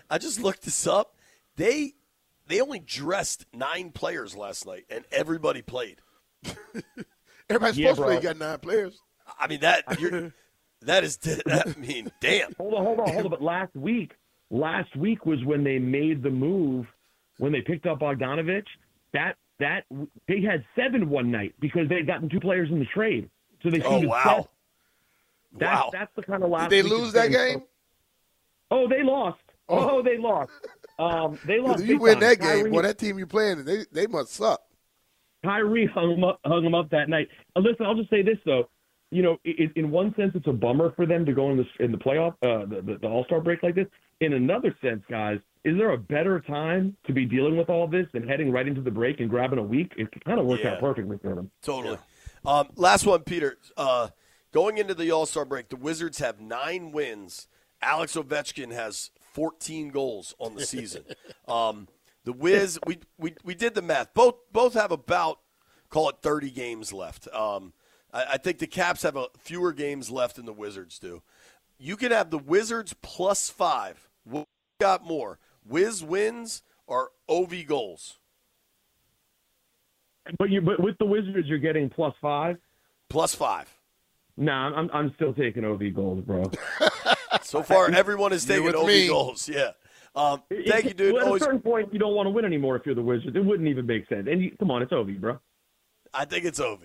I 0.08 0.18
just 0.18 0.40
looked 0.40 0.62
this 0.62 0.86
up. 0.86 1.16
They 1.56 1.94
they 2.46 2.60
only 2.60 2.78
dressed 2.78 3.46
nine 3.52 3.90
players 3.90 4.36
last 4.36 4.66
night, 4.66 4.84
and 4.88 5.04
everybody 5.10 5.62
played. 5.62 6.00
Everybody's 7.48 7.78
Yeah, 7.78 7.92
supposed 7.92 7.98
to 7.98 8.04
play. 8.04 8.14
You 8.16 8.20
got 8.22 8.38
nine 8.38 8.58
players. 8.58 9.00
I 9.38 9.48
mean 9.48 9.60
that 9.60 10.00
you're, 10.00 10.32
that 10.82 11.02
is 11.02 11.18
I 11.48 11.74
mean, 11.78 12.10
damn. 12.20 12.52
Hold 12.58 12.74
on, 12.74 12.84
hold 12.84 13.00
on, 13.00 13.08
hold 13.12 13.24
on. 13.26 13.30
But 13.30 13.42
last 13.42 13.74
week, 13.74 14.12
last 14.50 14.94
week 14.96 15.26
was 15.26 15.44
when 15.44 15.64
they 15.64 15.78
made 15.78 16.22
the 16.22 16.30
move 16.30 16.86
when 17.38 17.50
they 17.52 17.60
picked 17.60 17.86
up 17.86 17.98
Bogdanovich. 18.00 18.66
That 19.12 19.36
that 19.58 19.84
they 20.28 20.40
had 20.40 20.64
seven 20.74 21.08
one 21.08 21.30
night 21.30 21.54
because 21.60 21.88
they 21.88 21.96
had 21.96 22.06
gotten 22.06 22.28
two 22.28 22.40
players 22.40 22.68
in 22.70 22.78
the 22.78 22.86
trade. 22.86 23.30
So 23.62 23.70
they 23.70 23.82
Oh 23.82 24.00
wow. 24.00 24.48
That's, 25.58 25.74
wow. 25.74 25.90
that's 25.92 26.10
the 26.16 26.22
kind 26.22 26.42
of 26.42 26.50
loss. 26.50 26.68
Did 26.68 26.84
they 26.84 26.88
lose 26.88 27.12
that 27.12 27.30
game? 27.30 27.62
Oh, 28.70 28.88
they 28.88 29.02
lost. 29.02 29.38
Oh, 29.68 30.02
they 30.02 30.18
lost. 30.18 30.50
Um, 30.98 31.38
they 31.46 31.58
lost. 31.60 31.80
If 31.80 31.88
you 31.88 31.98
win 31.98 32.14
time. 32.14 32.20
that 32.20 32.40
game, 32.40 32.48
Kyrie- 32.48 32.70
well, 32.70 32.82
that 32.82 32.98
team 32.98 33.18
you're 33.18 33.26
playing, 33.26 33.64
they 33.64 33.84
they 33.92 34.06
must 34.06 34.32
suck. 34.32 34.60
Kyrie 35.44 35.86
hung 35.86 36.12
him 36.12 36.24
up, 36.24 36.40
hung 36.44 36.64
him 36.64 36.74
up 36.74 36.90
that 36.90 37.08
night. 37.08 37.28
Uh, 37.54 37.60
listen, 37.60 37.86
I'll 37.86 37.94
just 37.94 38.10
say 38.10 38.22
this 38.22 38.38
though. 38.44 38.68
You 39.10 39.22
know, 39.22 39.36
i 39.46 39.70
in 39.76 39.90
one 39.90 40.14
sense, 40.16 40.32
it's 40.34 40.48
a 40.48 40.52
bummer 40.52 40.92
for 40.96 41.06
them 41.06 41.24
to 41.26 41.32
go 41.32 41.50
in 41.50 41.56
the 41.56 41.84
in 41.84 41.92
the 41.92 41.98
playoff, 41.98 42.32
uh, 42.42 42.66
the, 42.66 42.82
the, 42.82 42.98
the 43.00 43.06
All 43.06 43.24
Star 43.24 43.40
break 43.40 43.62
like 43.62 43.74
this. 43.74 43.86
In 44.20 44.32
another 44.32 44.74
sense, 44.82 45.02
guys, 45.08 45.38
is 45.66 45.76
there 45.76 45.90
a 45.90 45.98
better 45.98 46.40
time 46.40 46.96
to 47.06 47.12
be 47.12 47.24
dealing 47.26 47.56
with 47.56 47.68
all 47.68 47.88
this 47.88 48.06
than 48.12 48.26
heading 48.26 48.52
right 48.52 48.68
into 48.68 48.80
the 48.80 48.90
break 48.90 49.18
and 49.18 49.28
grabbing 49.28 49.58
a 49.58 49.62
week? 49.62 49.92
It 49.96 50.08
kind 50.24 50.38
of 50.38 50.46
worked 50.46 50.62
Yeah. 50.62 50.74
out 50.74 50.80
perfectly 50.80 51.18
for 51.18 51.34
them. 51.34 51.50
Totally. 51.60 51.98
Um, 52.44 52.68
last 52.76 53.04
one, 53.04 53.22
Peter. 53.24 53.58
Uh, 53.76 54.08
going 54.52 54.78
into 54.78 54.94
the 54.94 55.10
All 55.10 55.26
Star 55.26 55.44
break, 55.44 55.68
the 55.68 55.76
Wizards 55.76 56.18
have 56.18 56.40
nine 56.40 56.92
wins. 56.92 57.48
Alex 57.82 58.14
Ovechkin 58.14 58.72
has 58.72 59.10
14 59.32 59.88
goals 59.88 60.34
on 60.38 60.54
the 60.54 60.64
season. 60.64 61.04
um, 61.48 61.88
the 62.24 62.32
Wiz, 62.32 62.78
we, 62.86 62.98
we 63.18 63.34
we 63.44 63.54
did 63.54 63.74
the 63.74 63.82
math. 63.82 64.14
Both 64.14 64.36
both 64.52 64.74
have 64.74 64.92
about 64.92 65.40
call 65.90 66.08
it 66.10 66.16
30 66.22 66.50
games 66.50 66.92
left. 66.92 67.26
Um, 67.34 67.72
I, 68.12 68.24
I 68.34 68.36
think 68.38 68.58
the 68.58 68.66
Caps 68.68 69.02
have 69.02 69.16
a 69.16 69.26
fewer 69.38 69.72
games 69.72 70.10
left 70.10 70.36
than 70.36 70.46
the 70.46 70.52
Wizards 70.52 71.00
do. 71.00 71.22
You 71.78 71.96
can 71.96 72.12
have 72.12 72.30
the 72.30 72.38
Wizards 72.38 72.94
plus 73.02 73.50
five. 73.50 74.08
What 74.24 74.46
got 74.80 75.04
more? 75.04 75.38
Wiz 75.68 76.02
wins 76.04 76.62
or 76.86 77.10
Ov 77.28 77.52
goals? 77.66 78.18
But 80.38 80.50
you, 80.50 80.60
but 80.60 80.80
with 80.80 80.98
the 80.98 81.04
Wizards, 81.06 81.46
you're 81.46 81.58
getting 81.58 81.88
plus 81.88 82.14
five. 82.20 82.56
Plus 83.08 83.34
five. 83.34 83.72
Nah, 84.36 84.74
I'm 84.76 84.90
I'm 84.92 85.12
still 85.14 85.32
taking 85.32 85.64
OV 85.64 85.94
goals, 85.94 86.22
bro. 86.24 86.50
So 87.42 87.62
far, 87.62 87.88
everyone 87.92 88.32
is 88.32 88.48
You're 88.48 88.58
taking 88.72 88.74
Ov 88.80 88.86
me. 88.86 89.06
goals. 89.08 89.48
Yeah. 89.48 89.70
Um, 90.16 90.42
It- 90.50 90.68
thank 90.68 90.84
you, 90.86 90.94
dude. 90.94 91.12
Well, 91.12 91.22
at 91.22 91.26
Always, 91.28 91.42
a 91.42 91.44
certain 91.44 91.60
point, 91.60 91.92
you 91.92 91.98
don't 92.00 92.14
want 92.14 92.26
to 92.26 92.30
win 92.30 92.44
anymore 92.44 92.74
if 92.76 92.84
you're 92.86 92.94
the 92.94 93.02
Wizards. 93.02 93.36
It 93.36 93.44
wouldn't 93.44 93.68
even 93.68 93.86
make 93.86 94.08
sense. 94.08 94.26
And 94.28 94.42
you, 94.42 94.50
come 94.58 94.70
on, 94.72 94.82
it's 94.82 94.92
OV, 94.92 95.20
bro. 95.20 95.38
I 96.12 96.24
think 96.24 96.44
it's 96.44 96.58
OV. 96.58 96.80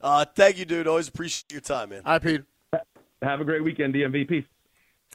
Uh, 0.00 0.24
thank 0.34 0.58
you, 0.58 0.64
dude. 0.64 0.88
Always 0.88 1.06
appreciate 1.06 1.52
your 1.52 1.60
time, 1.60 1.90
man. 1.90 2.02
All 2.04 2.12
right, 2.14 2.22
Peter. 2.22 2.46
Have 3.22 3.40
a 3.40 3.44
great 3.44 3.62
weekend, 3.62 3.94
DMV. 3.94 4.44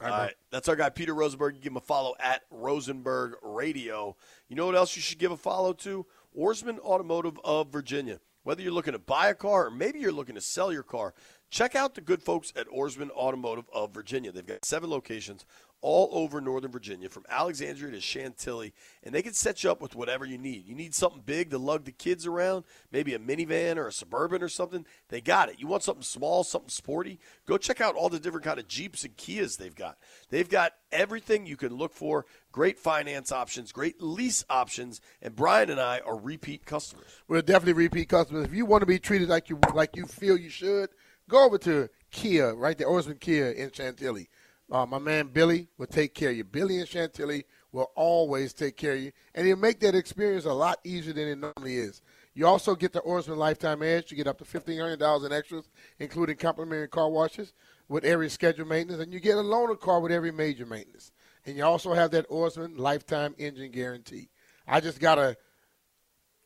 Right. 0.00 0.34
That's 0.50 0.68
our 0.68 0.76
guy, 0.76 0.90
Peter 0.90 1.14
Rosenberg. 1.14 1.56
You 1.56 1.62
give 1.62 1.72
him 1.72 1.78
a 1.78 1.80
follow 1.80 2.14
at 2.20 2.42
Rosenberg 2.50 3.34
Radio. 3.42 4.16
You 4.48 4.56
know 4.56 4.66
what 4.66 4.74
else 4.74 4.94
you 4.96 5.02
should 5.02 5.18
give 5.18 5.32
a 5.32 5.36
follow 5.36 5.72
to? 5.74 6.06
Ourisman 6.38 6.78
Automotive 6.80 7.38
of 7.44 7.72
Virginia. 7.72 8.20
Whether 8.42 8.62
you're 8.62 8.72
looking 8.72 8.92
to 8.92 8.98
buy 8.98 9.28
a 9.28 9.34
car 9.34 9.66
or 9.66 9.70
maybe 9.70 9.98
you're 9.98 10.12
looking 10.12 10.36
to 10.36 10.40
sell 10.40 10.72
your 10.72 10.84
car, 10.84 11.14
check 11.50 11.74
out 11.74 11.94
the 11.94 12.00
good 12.00 12.22
folks 12.22 12.52
at 12.54 12.68
Ourisman 12.68 13.10
Automotive 13.10 13.64
of 13.72 13.92
Virginia. 13.92 14.30
They've 14.30 14.46
got 14.46 14.64
seven 14.64 14.88
locations 14.90 15.44
all 15.80 16.08
over 16.12 16.40
Northern 16.40 16.70
Virginia, 16.70 17.08
from 17.08 17.24
Alexandria 17.28 17.92
to 17.92 18.00
Chantilly, 18.00 18.72
and 19.02 19.14
they 19.14 19.22
can 19.22 19.34
set 19.34 19.62
you 19.62 19.70
up 19.70 19.80
with 19.80 19.94
whatever 19.94 20.24
you 20.24 20.38
need. 20.38 20.66
You 20.66 20.74
need 20.74 20.94
something 20.94 21.22
big 21.24 21.50
to 21.50 21.58
lug 21.58 21.84
the 21.84 21.92
kids 21.92 22.26
around, 22.26 22.64
maybe 22.90 23.14
a 23.14 23.18
minivan 23.18 23.76
or 23.76 23.86
a 23.86 23.92
suburban 23.92 24.42
or 24.42 24.48
something. 24.48 24.86
They 25.08 25.20
got 25.20 25.48
it. 25.48 25.60
You 25.60 25.66
want 25.66 25.82
something 25.82 26.02
small, 26.02 26.44
something 26.44 26.70
sporty? 26.70 27.20
Go 27.46 27.58
check 27.58 27.80
out 27.80 27.94
all 27.94 28.08
the 28.08 28.18
different 28.18 28.44
kind 28.44 28.58
of 28.58 28.68
Jeeps 28.68 29.04
and 29.04 29.16
Kias 29.16 29.56
they've 29.56 29.74
got. 29.74 29.98
They've 30.30 30.48
got 30.48 30.72
everything 30.90 31.46
you 31.46 31.56
can 31.56 31.74
look 31.74 31.94
for. 31.94 32.26
Great 32.52 32.78
finance 32.78 33.30
options, 33.30 33.70
great 33.70 34.00
lease 34.00 34.44
options, 34.48 35.00
and 35.20 35.36
Brian 35.36 35.70
and 35.70 35.80
I 35.80 36.00
are 36.00 36.16
repeat 36.16 36.64
customers. 36.64 37.06
We're 37.28 37.42
definitely 37.42 37.74
repeat 37.74 38.08
customers. 38.08 38.46
If 38.46 38.54
you 38.54 38.64
want 38.64 38.80
to 38.82 38.86
be 38.86 38.98
treated 38.98 39.28
like 39.28 39.50
you 39.50 39.58
like 39.74 39.94
you 39.94 40.06
feel 40.06 40.36
you 40.38 40.48
should, 40.48 40.88
go 41.28 41.44
over 41.44 41.58
to 41.58 41.90
Kia, 42.10 42.54
right 42.54 42.78
there, 42.78 42.88
Ourisman 42.88 43.20
Kia 43.20 43.50
in 43.50 43.70
Chantilly. 43.72 44.28
Uh, 44.70 44.84
my 44.84 44.98
man 44.98 45.28
Billy 45.28 45.68
will 45.78 45.86
take 45.86 46.14
care 46.14 46.30
of 46.30 46.36
you. 46.36 46.44
Billy 46.44 46.78
and 46.78 46.88
Chantilly 46.88 47.44
will 47.70 47.90
always 47.94 48.52
take 48.52 48.76
care 48.76 48.94
of 48.94 49.00
you, 49.00 49.12
and 49.34 49.46
he'll 49.46 49.56
make 49.56 49.78
that 49.80 49.94
experience 49.94 50.44
a 50.44 50.52
lot 50.52 50.78
easier 50.82 51.12
than 51.12 51.28
it 51.28 51.38
normally 51.38 51.76
is. 51.76 52.02
You 52.34 52.46
also 52.46 52.74
get 52.74 52.92
the 52.92 53.00
Ourisman 53.00 53.36
Lifetime 53.36 53.82
Edge. 53.82 54.10
You 54.10 54.16
get 54.16 54.26
up 54.26 54.38
to 54.38 54.44
fifteen 54.44 54.80
hundred 54.80 54.98
dollars 54.98 55.24
in 55.24 55.32
extras, 55.32 55.68
including 55.98 56.36
complimentary 56.36 56.88
car 56.88 57.08
washes 57.08 57.52
with 57.88 58.04
every 58.04 58.28
scheduled 58.28 58.68
maintenance, 58.68 59.00
and 59.00 59.12
you 59.12 59.20
get 59.20 59.38
a 59.38 59.42
loaner 59.42 59.78
car 59.78 60.00
with 60.00 60.10
every 60.10 60.32
major 60.32 60.66
maintenance. 60.66 61.12
And 61.44 61.56
you 61.56 61.64
also 61.64 61.94
have 61.94 62.10
that 62.10 62.28
Ourisman 62.28 62.76
Lifetime 62.76 63.34
Engine 63.38 63.70
Guarantee. 63.70 64.30
I 64.66 64.80
just 64.80 64.98
got 64.98 65.18
a 65.18 65.36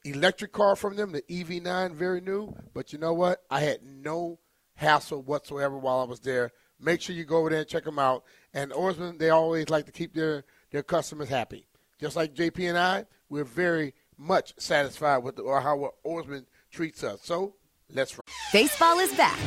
electric 0.04 0.52
car 0.52 0.76
from 0.76 0.96
them, 0.96 1.12
the 1.12 1.22
EV9, 1.22 1.94
very 1.94 2.20
new. 2.20 2.54
But 2.74 2.92
you 2.92 2.98
know 2.98 3.14
what? 3.14 3.42
I 3.50 3.60
had 3.60 3.82
no 3.82 4.38
hassle 4.74 5.22
whatsoever 5.22 5.78
while 5.78 6.00
I 6.00 6.04
was 6.04 6.20
there. 6.20 6.52
Make 6.81 7.01
sure 7.01 7.14
you 7.14 7.24
go 7.24 7.39
over 7.39 7.51
there 7.51 7.61
and 7.61 7.68
check 7.68 7.85
them 7.85 7.99
out. 7.99 8.24
And 8.55 8.72
Ourisman, 8.72 9.18
they 9.18 9.31
always 9.31 9.68
like 9.68 9.87
to 9.87 9.93
keep 9.93 10.14
their, 10.14 10.45
their 10.70 10.83
customers 10.83 11.28
happy. 11.28 11.66
Just 12.01 12.16
like 12.16 12.35
JP 12.35 12.70
and 12.70 12.78
I, 12.78 13.05
we're 13.28 13.45
very 13.45 13.95
much 14.16 14.55
satisfied 14.59 15.18
with 15.18 15.37
the, 15.37 15.45
how 15.45 15.93
Ourisman 16.07 16.47
treats 16.70 17.05
us. 17.05 17.20
So 17.22 17.55
let's. 17.95 18.14
run. 18.14 18.22
Baseball 18.53 18.99
is 18.99 19.14
back, 19.14 19.39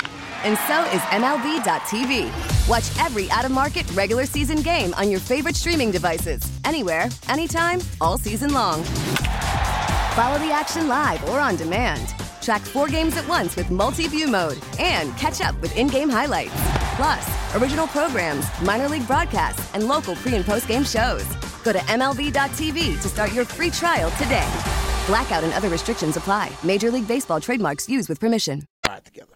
and 0.45 0.57
so 0.67 0.83
is 0.95 1.01
MLB.tv. 1.11 2.69
Watch 2.69 3.05
every 3.05 3.29
out 3.31 3.45
of 3.45 3.51
market 3.51 3.89
regular 3.93 4.25
season 4.25 4.61
game 4.61 4.93
on 4.93 5.09
your 5.09 5.19
favorite 5.19 5.55
streaming 5.55 5.91
devices, 5.91 6.41
anywhere, 6.63 7.07
anytime, 7.27 7.79
all 7.99 8.17
season 8.17 8.53
long. 8.53 8.83
Follow 10.13 10.37
the 10.37 10.51
action 10.51 10.87
live 10.87 11.27
or 11.29 11.39
on 11.39 11.55
demand. 11.55 12.13
Track 12.41 12.61
four 12.61 12.87
games 12.87 13.17
at 13.17 13.27
once 13.27 13.55
with 13.55 13.71
multi 13.71 14.07
view 14.07 14.27
mode 14.27 14.59
and 14.77 15.15
catch 15.17 15.41
up 15.41 15.59
with 15.61 15.75
in 15.75 15.87
game 15.87 16.09
highlights. 16.09 16.82
Plus, 16.95 17.55
original 17.55 17.87
programs, 17.87 18.45
minor 18.61 18.87
league 18.87 19.07
broadcasts, 19.07 19.73
and 19.73 19.87
local 19.87 20.15
pre 20.15 20.35
and 20.35 20.45
post 20.45 20.67
game 20.67 20.83
shows. 20.83 21.25
Go 21.63 21.71
to 21.73 21.79
MLB.tv 21.79 23.01
to 23.01 23.09
start 23.09 23.33
your 23.33 23.45
free 23.45 23.69
trial 23.69 24.11
today. 24.11 24.47
Blackout 25.07 25.43
and 25.43 25.53
other 25.53 25.69
restrictions 25.69 26.17
apply. 26.17 26.51
Major 26.63 26.91
League 26.91 27.07
Baseball 27.07 27.41
trademarks 27.41 27.89
used 27.89 28.09
with 28.09 28.19
permission. 28.19 28.67
together. 29.03 29.33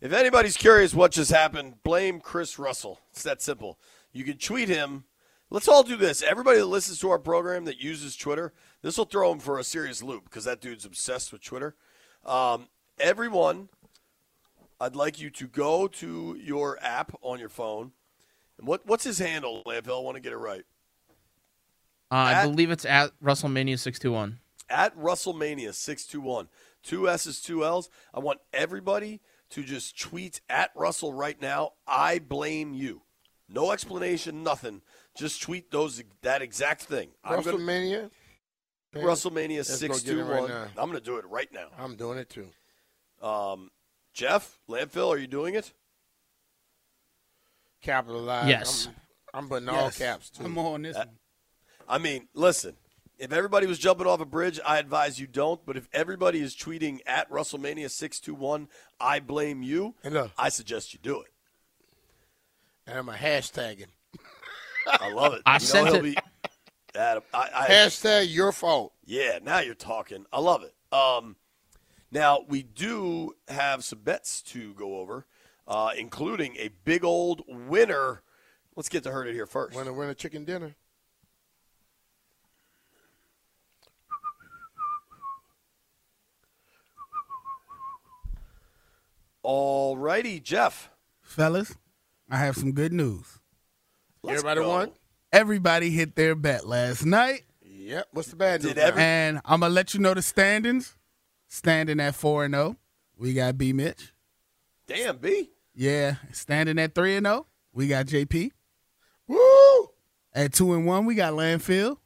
If 0.00 0.12
anybody's 0.12 0.56
curious 0.56 0.94
what 0.94 1.12
just 1.12 1.30
happened, 1.30 1.82
blame 1.82 2.20
Chris 2.20 2.58
Russell. 2.58 3.00
It's 3.10 3.22
that 3.22 3.40
simple. 3.42 3.78
You 4.12 4.24
can 4.24 4.36
tweet 4.36 4.68
him. 4.68 5.04
Let's 5.50 5.68
all 5.68 5.82
do 5.82 5.96
this. 5.96 6.22
Everybody 6.22 6.58
that 6.58 6.66
listens 6.66 6.98
to 7.00 7.10
our 7.10 7.18
program 7.18 7.64
that 7.64 7.80
uses 7.80 8.16
Twitter, 8.16 8.52
this 8.82 8.98
will 8.98 9.04
throw 9.06 9.32
him 9.32 9.38
for 9.38 9.58
a 9.58 9.64
serious 9.64 10.02
loop 10.02 10.24
because 10.24 10.44
that 10.44 10.60
dude's 10.60 10.84
obsessed 10.84 11.32
with 11.32 11.42
Twitter. 11.42 11.74
Um, 12.24 12.68
everyone, 12.98 13.68
I'd 14.80 14.96
like 14.96 15.20
you 15.20 15.30
to 15.30 15.46
go 15.46 15.86
to 15.88 16.36
your 16.40 16.78
app 16.82 17.14
on 17.22 17.38
your 17.38 17.48
phone. 17.48 17.92
And 18.58 18.66
what 18.66 18.86
what's 18.86 19.04
his 19.04 19.18
handle, 19.18 19.62
Landfill? 19.66 19.98
I 20.00 20.02
want 20.02 20.16
to 20.16 20.20
get 20.20 20.32
it 20.32 20.36
right. 20.38 20.64
Uh, 22.10 22.14
I 22.16 22.42
believe 22.46 22.70
it's 22.70 22.84
at 22.84 23.12
Russellmania 23.22 23.78
621. 23.78 24.38
at 24.68 24.96
Russellmania 24.96 25.74
621. 25.74 26.48
Two 26.82 27.08
S's, 27.08 27.40
two 27.40 27.64
L's. 27.64 27.88
I 28.12 28.20
want 28.20 28.40
everybody 28.52 29.20
to 29.50 29.62
just 29.64 29.98
tweet 29.98 30.40
at 30.48 30.70
Russell 30.76 31.12
right 31.12 31.40
now. 31.40 31.72
I 31.86 32.18
blame 32.18 32.74
you. 32.74 33.02
No 33.48 33.72
explanation, 33.72 34.42
nothing. 34.42 34.82
Just 35.16 35.42
tweet 35.42 35.70
those 35.70 36.02
that 36.22 36.42
exact 36.42 36.82
thing. 36.82 37.10
I'm 37.24 37.42
gonna- 37.42 37.56
Russellmania. 37.58 38.10
Russellmania 38.94 39.56
Let's 39.58 39.70
go 39.70 39.74
six 39.76 40.00
get 40.02 40.12
it 40.12 40.14
two 40.18 40.22
right 40.24 40.40
one. 40.42 40.50
now. 40.50 40.66
I'm 40.76 40.88
going 40.88 41.00
to 41.00 41.04
do 41.04 41.16
it 41.16 41.24
right 41.26 41.52
now. 41.52 41.66
I'm 41.76 41.96
doing 41.96 42.16
it 42.16 42.30
too. 42.30 42.48
Um, 43.20 43.70
Jeff 44.14 44.58
Landfill, 44.68 45.12
are 45.12 45.18
you 45.18 45.26
doing 45.26 45.54
it? 45.54 45.72
Capitalize. 47.82 48.48
Yes. 48.48 48.88
I'm, 49.34 49.44
I'm 49.44 49.48
putting 49.48 49.68
all 49.68 49.90
caps 49.90 50.30
too. 50.30 50.44
I'm 50.44 50.56
on 50.56 50.82
this 50.82 50.96
Uh, 50.96 51.00
one. 51.00 51.08
I 51.88 51.98
mean, 51.98 52.28
listen. 52.32 52.76
If 53.16 53.32
everybody 53.32 53.66
was 53.66 53.78
jumping 53.78 54.06
off 54.08 54.20
a 54.20 54.24
bridge, 54.24 54.58
I 54.66 54.78
advise 54.78 55.20
you 55.20 55.26
don't. 55.28 55.64
But 55.66 55.76
if 55.76 55.88
everybody 55.92 56.40
is 56.40 56.56
tweeting 56.56 57.00
at 57.06 57.30
Russellmania 57.30 57.90
six 57.90 58.18
two 58.20 58.34
one, 58.34 58.68
I 59.00 59.20
blame 59.20 59.62
you. 59.62 59.94
And 60.02 60.14
look. 60.14 60.30
I 60.38 60.48
suggest 60.48 60.92
you 60.94 60.98
do 61.02 61.20
it. 61.20 61.28
And 62.86 62.98
I'm 62.98 63.08
a 63.08 63.12
hashtagging. 63.14 63.86
I 64.86 65.12
love 65.12 65.34
it. 65.34 65.42
I 65.46 65.54
You 65.54 65.60
sent 65.60 65.86
he'll 65.88 65.96
it. 65.96 66.02
Be, 66.02 66.16
Adam, 66.96 67.22
I, 67.32 67.48
I, 67.54 67.66
Hashtag 67.66 68.32
your 68.32 68.52
fault. 68.52 68.92
Yeah, 69.04 69.38
now 69.42 69.60
you're 69.60 69.74
talking. 69.74 70.26
I 70.32 70.40
love 70.40 70.62
it. 70.62 70.74
Um, 70.94 71.36
now 72.14 72.44
we 72.48 72.62
do 72.62 73.34
have 73.48 73.84
some 73.84 73.98
bets 73.98 74.40
to 74.42 74.72
go 74.74 74.98
over, 74.98 75.26
uh, 75.66 75.90
including 75.98 76.56
a 76.56 76.68
big 76.84 77.04
old 77.04 77.42
winner. 77.48 78.22
Let's 78.76 78.88
get 78.88 79.02
to 79.02 79.10
Heard 79.10 79.26
It 79.28 79.34
here 79.34 79.46
first. 79.46 79.76
Winner, 79.76 79.92
winner, 79.92 80.14
chicken 80.14 80.44
dinner. 80.44 80.76
All 89.42 89.96
righty, 89.96 90.40
Jeff. 90.40 90.90
Fellas, 91.22 91.74
I 92.30 92.38
have 92.38 92.56
some 92.56 92.72
good 92.72 92.92
news. 92.92 93.38
Let's 94.22 94.38
Everybody 94.38 94.60
go. 94.60 94.68
won? 94.68 94.92
Everybody 95.32 95.90
hit 95.90 96.14
their 96.16 96.34
bet 96.34 96.66
last 96.66 97.04
night, 97.04 97.42
Yep. 97.66 98.08
What's 98.12 98.28
the 98.28 98.36
bad 98.36 98.62
news? 98.62 98.72
Did 98.72 98.78
every- 98.82 99.02
and 99.02 99.40
I'm 99.44 99.60
gonna 99.60 99.74
let 99.74 99.92
you 99.92 100.00
know 100.00 100.14
the 100.14 100.22
standings. 100.22 100.96
Standing 101.54 102.00
at 102.00 102.16
four 102.16 102.44
and 102.44 102.52
zero, 102.52 102.76
we 103.16 103.32
got 103.32 103.56
B 103.56 103.72
Mitch. 103.72 104.12
Damn, 104.88 105.18
B. 105.18 105.50
Yeah, 105.72 106.16
standing 106.32 106.80
at 106.80 106.96
three 106.96 107.14
and 107.14 107.24
zero, 107.24 107.46
we 107.72 107.86
got 107.86 108.06
JP. 108.06 108.50
Woo! 109.28 109.90
At 110.34 110.52
two 110.52 110.72
and 110.74 110.84
one, 110.84 111.06
we 111.06 111.14
got 111.14 111.32
Landfill, 111.34 111.98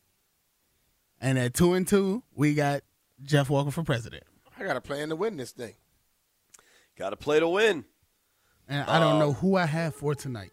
and 1.18 1.38
at 1.38 1.54
two 1.54 1.72
and 1.72 1.88
two, 1.88 2.22
we 2.34 2.52
got 2.52 2.82
Jeff 3.22 3.48
Walker 3.48 3.70
for 3.70 3.82
president. 3.82 4.24
I 4.58 4.64
got 4.64 4.76
a 4.76 4.82
plan 4.82 5.08
to 5.08 5.16
win 5.16 5.38
this 5.38 5.52
thing. 5.52 5.76
Got 6.98 7.10
to 7.10 7.16
play 7.16 7.40
to 7.40 7.48
win. 7.48 7.86
And 8.68 8.82
I 8.86 9.00
don't 9.00 9.18
know 9.18 9.30
Um, 9.30 9.34
who 9.36 9.56
I 9.56 9.64
have 9.64 9.94
for 9.94 10.14
tonight. 10.14 10.50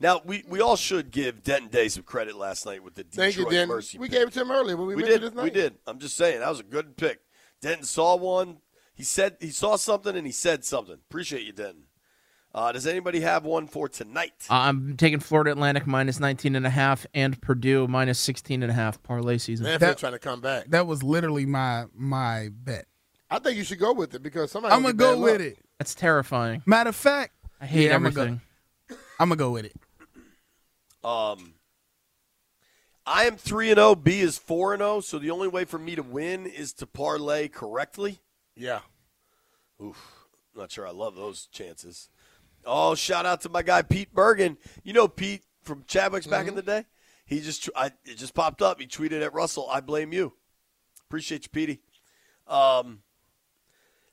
Now 0.00 0.22
we, 0.24 0.42
we 0.48 0.62
all 0.62 0.76
should 0.76 1.10
give 1.10 1.42
Denton 1.42 1.68
Day 1.68 1.88
some 1.88 2.02
credit 2.04 2.34
last 2.34 2.64
night 2.64 2.82
with 2.82 2.94
the 2.94 3.04
Detroit 3.04 3.34
Thank 3.34 3.52
you. 3.52 3.66
Mercy. 3.66 3.98
We 3.98 4.08
pick. 4.08 4.18
gave 4.18 4.28
it 4.28 4.32
to 4.32 4.40
him 4.40 4.50
earlier 4.50 4.78
when 4.78 4.86
we, 4.86 4.94
we 4.94 5.02
did. 5.02 5.34
We 5.34 5.50
did. 5.50 5.74
I'm 5.86 5.98
just 5.98 6.16
saying 6.16 6.40
that 6.40 6.48
was 6.48 6.60
a 6.60 6.62
good 6.64 6.96
pick. 6.96 7.20
Denton 7.60 7.84
saw 7.84 8.16
one. 8.16 8.58
He 8.94 9.02
said 9.02 9.36
he 9.40 9.50
saw 9.50 9.76
something 9.76 10.16
and 10.16 10.26
he 10.26 10.32
said 10.32 10.64
something. 10.64 10.94
Appreciate 10.94 11.42
you, 11.44 11.52
Denton. 11.52 11.84
Uh, 12.54 12.72
does 12.72 12.86
anybody 12.86 13.20
have 13.20 13.44
one 13.44 13.66
for 13.66 13.86
tonight? 13.86 14.32
Uh, 14.48 14.54
I'm 14.54 14.96
taking 14.96 15.20
Florida 15.20 15.50
Atlantic 15.52 15.86
minus 15.86 16.18
19 16.18 16.56
and 16.56 16.66
a 16.66 16.70
half 16.70 17.04
and 17.12 17.38
Purdue 17.42 17.86
minus 17.86 18.18
16 18.20 18.62
and 18.62 18.70
a 18.72 18.74
half 18.74 19.02
parlay 19.02 19.36
season. 19.36 19.64
Man, 19.64 19.78
That- 19.78 19.98
trying 19.98 20.12
to 20.14 20.18
come 20.18 20.40
back. 20.40 20.66
That 20.68 20.86
was 20.86 21.02
literally 21.02 21.44
my 21.44 21.84
my 21.94 22.48
bet. 22.50 22.86
I 23.28 23.40
think 23.40 23.58
you 23.58 23.64
should 23.64 23.80
go 23.80 23.92
with 23.92 24.14
it 24.14 24.22
because 24.22 24.50
somebody. 24.52 24.74
I'm 24.74 24.80
gonna 24.82 24.94
go 24.94 25.18
with 25.20 25.40
it. 25.42 25.58
That's 25.78 25.94
terrifying. 25.94 26.62
Matter 26.64 26.88
of 26.90 26.96
fact, 26.96 27.34
I 27.60 27.66
hate 27.66 27.86
yeah, 27.88 27.96
I'm 27.96 28.06
everything. 28.06 28.40
Gonna 28.88 28.98
go, 29.00 29.06
I'm 29.20 29.28
gonna 29.28 29.36
go 29.38 29.50
with 29.50 29.64
it. 29.66 29.74
Um, 31.04 31.54
I 33.06 33.24
am 33.26 33.36
three 33.36 33.70
and 33.70 33.78
zero. 33.78 33.94
B 33.94 34.20
is 34.20 34.36
four 34.38 34.72
and 34.74 34.80
zero. 34.80 35.00
So 35.00 35.18
the 35.18 35.30
only 35.30 35.48
way 35.48 35.64
for 35.64 35.78
me 35.78 35.94
to 35.94 36.02
win 36.02 36.46
is 36.46 36.72
to 36.74 36.86
parlay 36.86 37.48
correctly. 37.48 38.20
Yeah. 38.56 38.80
Oof, 39.82 40.26
not 40.56 40.72
sure 40.72 40.86
I 40.86 40.90
love 40.90 41.14
those 41.16 41.46
chances. 41.52 42.08
Oh, 42.64 42.94
shout 42.94 43.26
out 43.26 43.42
to 43.42 43.48
my 43.48 43.62
guy 43.62 43.82
Pete 43.82 44.12
Bergen. 44.12 44.56
You 44.82 44.92
know 44.92 45.06
Pete 45.06 45.42
from 45.62 45.84
Chadwick's 45.86 46.26
back 46.26 46.42
in 46.42 46.48
Mm-hmm. 46.48 46.56
the 46.56 46.62
day. 46.62 46.84
He 47.26 47.40
just 47.40 47.68
I, 47.76 47.86
it 48.04 48.16
just 48.16 48.34
popped 48.34 48.62
up. 48.62 48.80
He 48.80 48.86
tweeted 48.86 49.22
at 49.22 49.32
Russell, 49.34 49.68
"I 49.70 49.80
blame 49.80 50.12
you." 50.12 50.32
Appreciate 51.08 51.44
you, 51.44 51.50
Petey. 51.50 51.80
Um, 52.48 53.00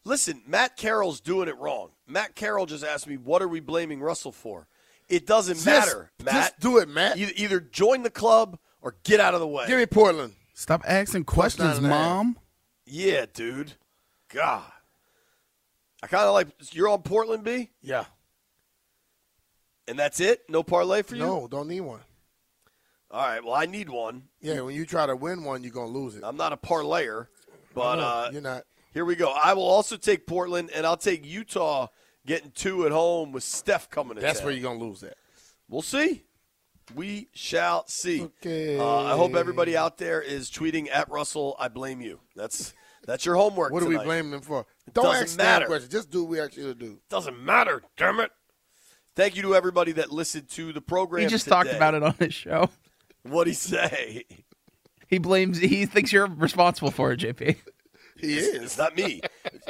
listen, 0.04 0.41
Matt 0.48 0.78
Carroll's 0.78 1.20
doing 1.22 1.48
it 1.48 1.58
wrong. 1.58 1.91
Matt 2.08 2.36
Carroll 2.36 2.66
just 2.66 2.84
asked 2.84 3.08
me, 3.08 3.18
"What 3.18 3.41
are 3.41 3.48
we 3.48 3.60
blaming 3.60 4.02
Russell 4.02 4.32
for?" 4.32 4.68
It 5.10 5.26
doesn't 5.28 5.56
Just- 5.56 5.66
matter, 5.66 6.12
Matt. 6.24 6.34
Just 6.34 6.60
do 6.60 6.78
it, 6.80 6.88
Matt. 6.89 7.18
Either, 7.18 7.32
either 7.36 7.60
join 7.60 8.04
the 8.04 8.10
club 8.10 8.58
or 8.84 8.93
get 9.03 9.19
out 9.19 9.34
of 9.34 9.39
the 9.39 9.47
way. 9.47 9.65
Give 9.65 9.79
me 9.79 9.88
Portland. 9.88 10.34
Stop 10.53 10.84
asking 10.88 11.23
questions, 11.23 11.63
nine 11.67 11.77
and 11.77 11.86
a 11.88 11.89
half. 11.89 12.07
mom. 12.07 12.38
Yeah, 12.86 13.25
dude. 13.34 13.73
God. 14.31 14.63
I 16.03 16.07
kind 16.07 16.25
of 16.25 16.34
like 16.34 16.49
you're 16.73 16.89
on 16.89 17.01
Portland, 17.01 17.43
B, 17.43 17.71
Yeah. 17.81 18.05
and 19.88 19.97
that's 19.97 20.19
it. 20.19 20.41
No 20.49 20.61
parlay 20.63 21.01
for 21.01 21.15
you. 21.15 21.21
No, 21.21 21.47
don't 21.47 21.67
need 21.67 21.81
one. 21.81 22.01
All 23.09 23.25
right. 23.25 23.43
Well, 23.43 23.53
I 23.53 23.65
need 23.65 23.89
one. 23.89 24.23
Yeah, 24.41 24.61
when 24.61 24.75
you 24.75 24.86
try 24.86 25.05
to 25.05 25.15
win 25.15 25.43
one, 25.43 25.63
you're 25.63 25.71
gonna 25.71 25.88
lose 25.91 26.15
it. 26.15 26.23
I'm 26.25 26.36
not 26.38 26.51
a 26.53 26.57
parlayer, 26.57 27.27
but 27.73 27.95
know, 27.95 28.01
uh, 28.01 28.29
you're 28.34 28.41
not. 28.41 28.63
Here 28.93 29.05
we 29.05 29.15
go. 29.15 29.31
I 29.31 29.53
will 29.53 29.63
also 29.65 29.97
take 29.97 30.27
Portland, 30.27 30.71
and 30.75 30.86
I'll 30.86 30.97
take 30.97 31.25
Utah 31.25 31.88
getting 32.25 32.51
two 32.51 32.86
at 32.86 32.91
home 32.91 33.31
with 33.31 33.43
Steph 33.43 33.89
coming. 33.89 34.15
to 34.15 34.21
That's 34.21 34.41
where 34.43 34.51
you're 34.51 34.63
gonna 34.63 34.84
lose 34.84 35.03
at. 35.03 35.15
We'll 35.69 35.81
see. 35.81 36.23
We 36.95 37.29
shall 37.34 37.86
see. 37.88 38.23
Okay. 38.23 38.77
Uh, 38.77 39.03
I 39.03 39.15
hope 39.15 39.36
everybody 39.36 39.75
out 39.77 39.97
there 39.97 40.21
is 40.21 40.49
tweeting 40.49 40.89
at 40.91 41.09
Russell. 41.09 41.55
I 41.59 41.67
blame 41.67 42.01
you. 42.01 42.19
That's 42.36 42.73
that's 43.05 43.25
your 43.25 43.36
homework. 43.36 43.71
What 43.71 43.84
are 43.84 43.88
we 43.88 43.95
tonight. 43.95 44.05
blaming 44.05 44.31
them 44.31 44.41
for? 44.41 44.65
It 44.88 44.93
Don't 44.93 45.05
doesn't 45.05 45.23
ask 45.23 45.38
matter. 45.38 45.65
that 45.65 45.67
question. 45.67 45.89
Just 45.89 46.09
do 46.09 46.23
what 46.23 46.29
we 46.29 46.39
ask 46.39 46.55
you 46.55 46.63
to 46.63 46.75
do. 46.75 46.99
Doesn't 47.09 47.41
matter. 47.41 47.84
Damn 47.97 48.19
it. 48.19 48.31
Thank 49.15 49.36
you 49.36 49.41
to 49.43 49.55
everybody 49.55 49.91
that 49.93 50.11
listened 50.11 50.49
to 50.51 50.73
the 50.73 50.81
program. 50.81 51.21
He 51.23 51.27
just 51.29 51.45
today. 51.45 51.55
talked 51.55 51.71
about 51.71 51.93
it 51.93 52.03
on 52.03 52.15
his 52.19 52.34
show. 52.34 52.69
What'd 53.23 53.51
he 53.51 53.55
say? 53.55 54.23
He 55.07 55.19
blames. 55.19 55.59
He 55.59 55.86
thinks 55.86 56.11
you're 56.11 56.27
responsible 56.27 56.89
for 56.91 57.11
it, 57.11 57.19
JP. 57.19 57.57
He 58.24 58.38
is. 58.38 58.63
It's 58.63 58.78
not 58.78 58.95
me. 58.95 59.21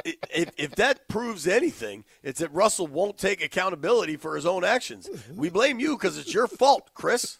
If, 0.05 0.51
if 0.57 0.75
that 0.75 1.07
proves 1.07 1.47
anything, 1.47 2.05
it's 2.21 2.39
that 2.39 2.53
Russell 2.53 2.87
won't 2.87 3.17
take 3.17 3.43
accountability 3.43 4.15
for 4.17 4.35
his 4.35 4.45
own 4.45 4.63
actions. 4.63 5.09
We 5.35 5.49
blame 5.49 5.79
you 5.79 5.97
because 5.97 6.17
it's 6.17 6.33
your 6.33 6.47
fault, 6.47 6.91
Chris. 6.93 7.39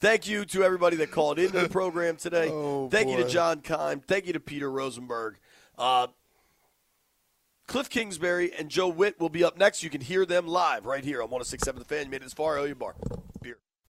Thank 0.00 0.28
you 0.28 0.44
to 0.46 0.62
everybody 0.62 0.96
that 0.98 1.10
called 1.10 1.38
into 1.38 1.58
the 1.60 1.68
program 1.68 2.16
today. 2.16 2.48
Thank 2.90 3.10
you 3.10 3.16
to. 3.16 3.28
John 3.28 3.60
Keim. 3.60 4.00
Thank 4.00 4.26
you 4.26 4.32
to 4.32 4.40
Peter 4.40 4.70
Rosenberg. 4.70 5.38
Uh, 5.76 6.06
Cliff 7.66 7.90
Kingsbury 7.90 8.52
and 8.58 8.68
Joe 8.68 8.88
Whitt 8.88 9.20
will 9.20 9.28
be 9.28 9.44
up 9.44 9.58
next. 9.58 9.82
You 9.82 9.90
can 9.90 10.00
hear 10.00 10.24
them 10.24 10.46
live 10.46 10.86
right 10.86 11.04
here 11.04 11.20
on 11.20 11.30
1067 11.30 11.78
The 11.80 11.84
Fan. 11.84 12.04
You 12.06 12.10
made 12.10 12.22
it 12.22 12.26
as 12.26 12.32
far, 12.32 12.66
Bar. 12.74 12.94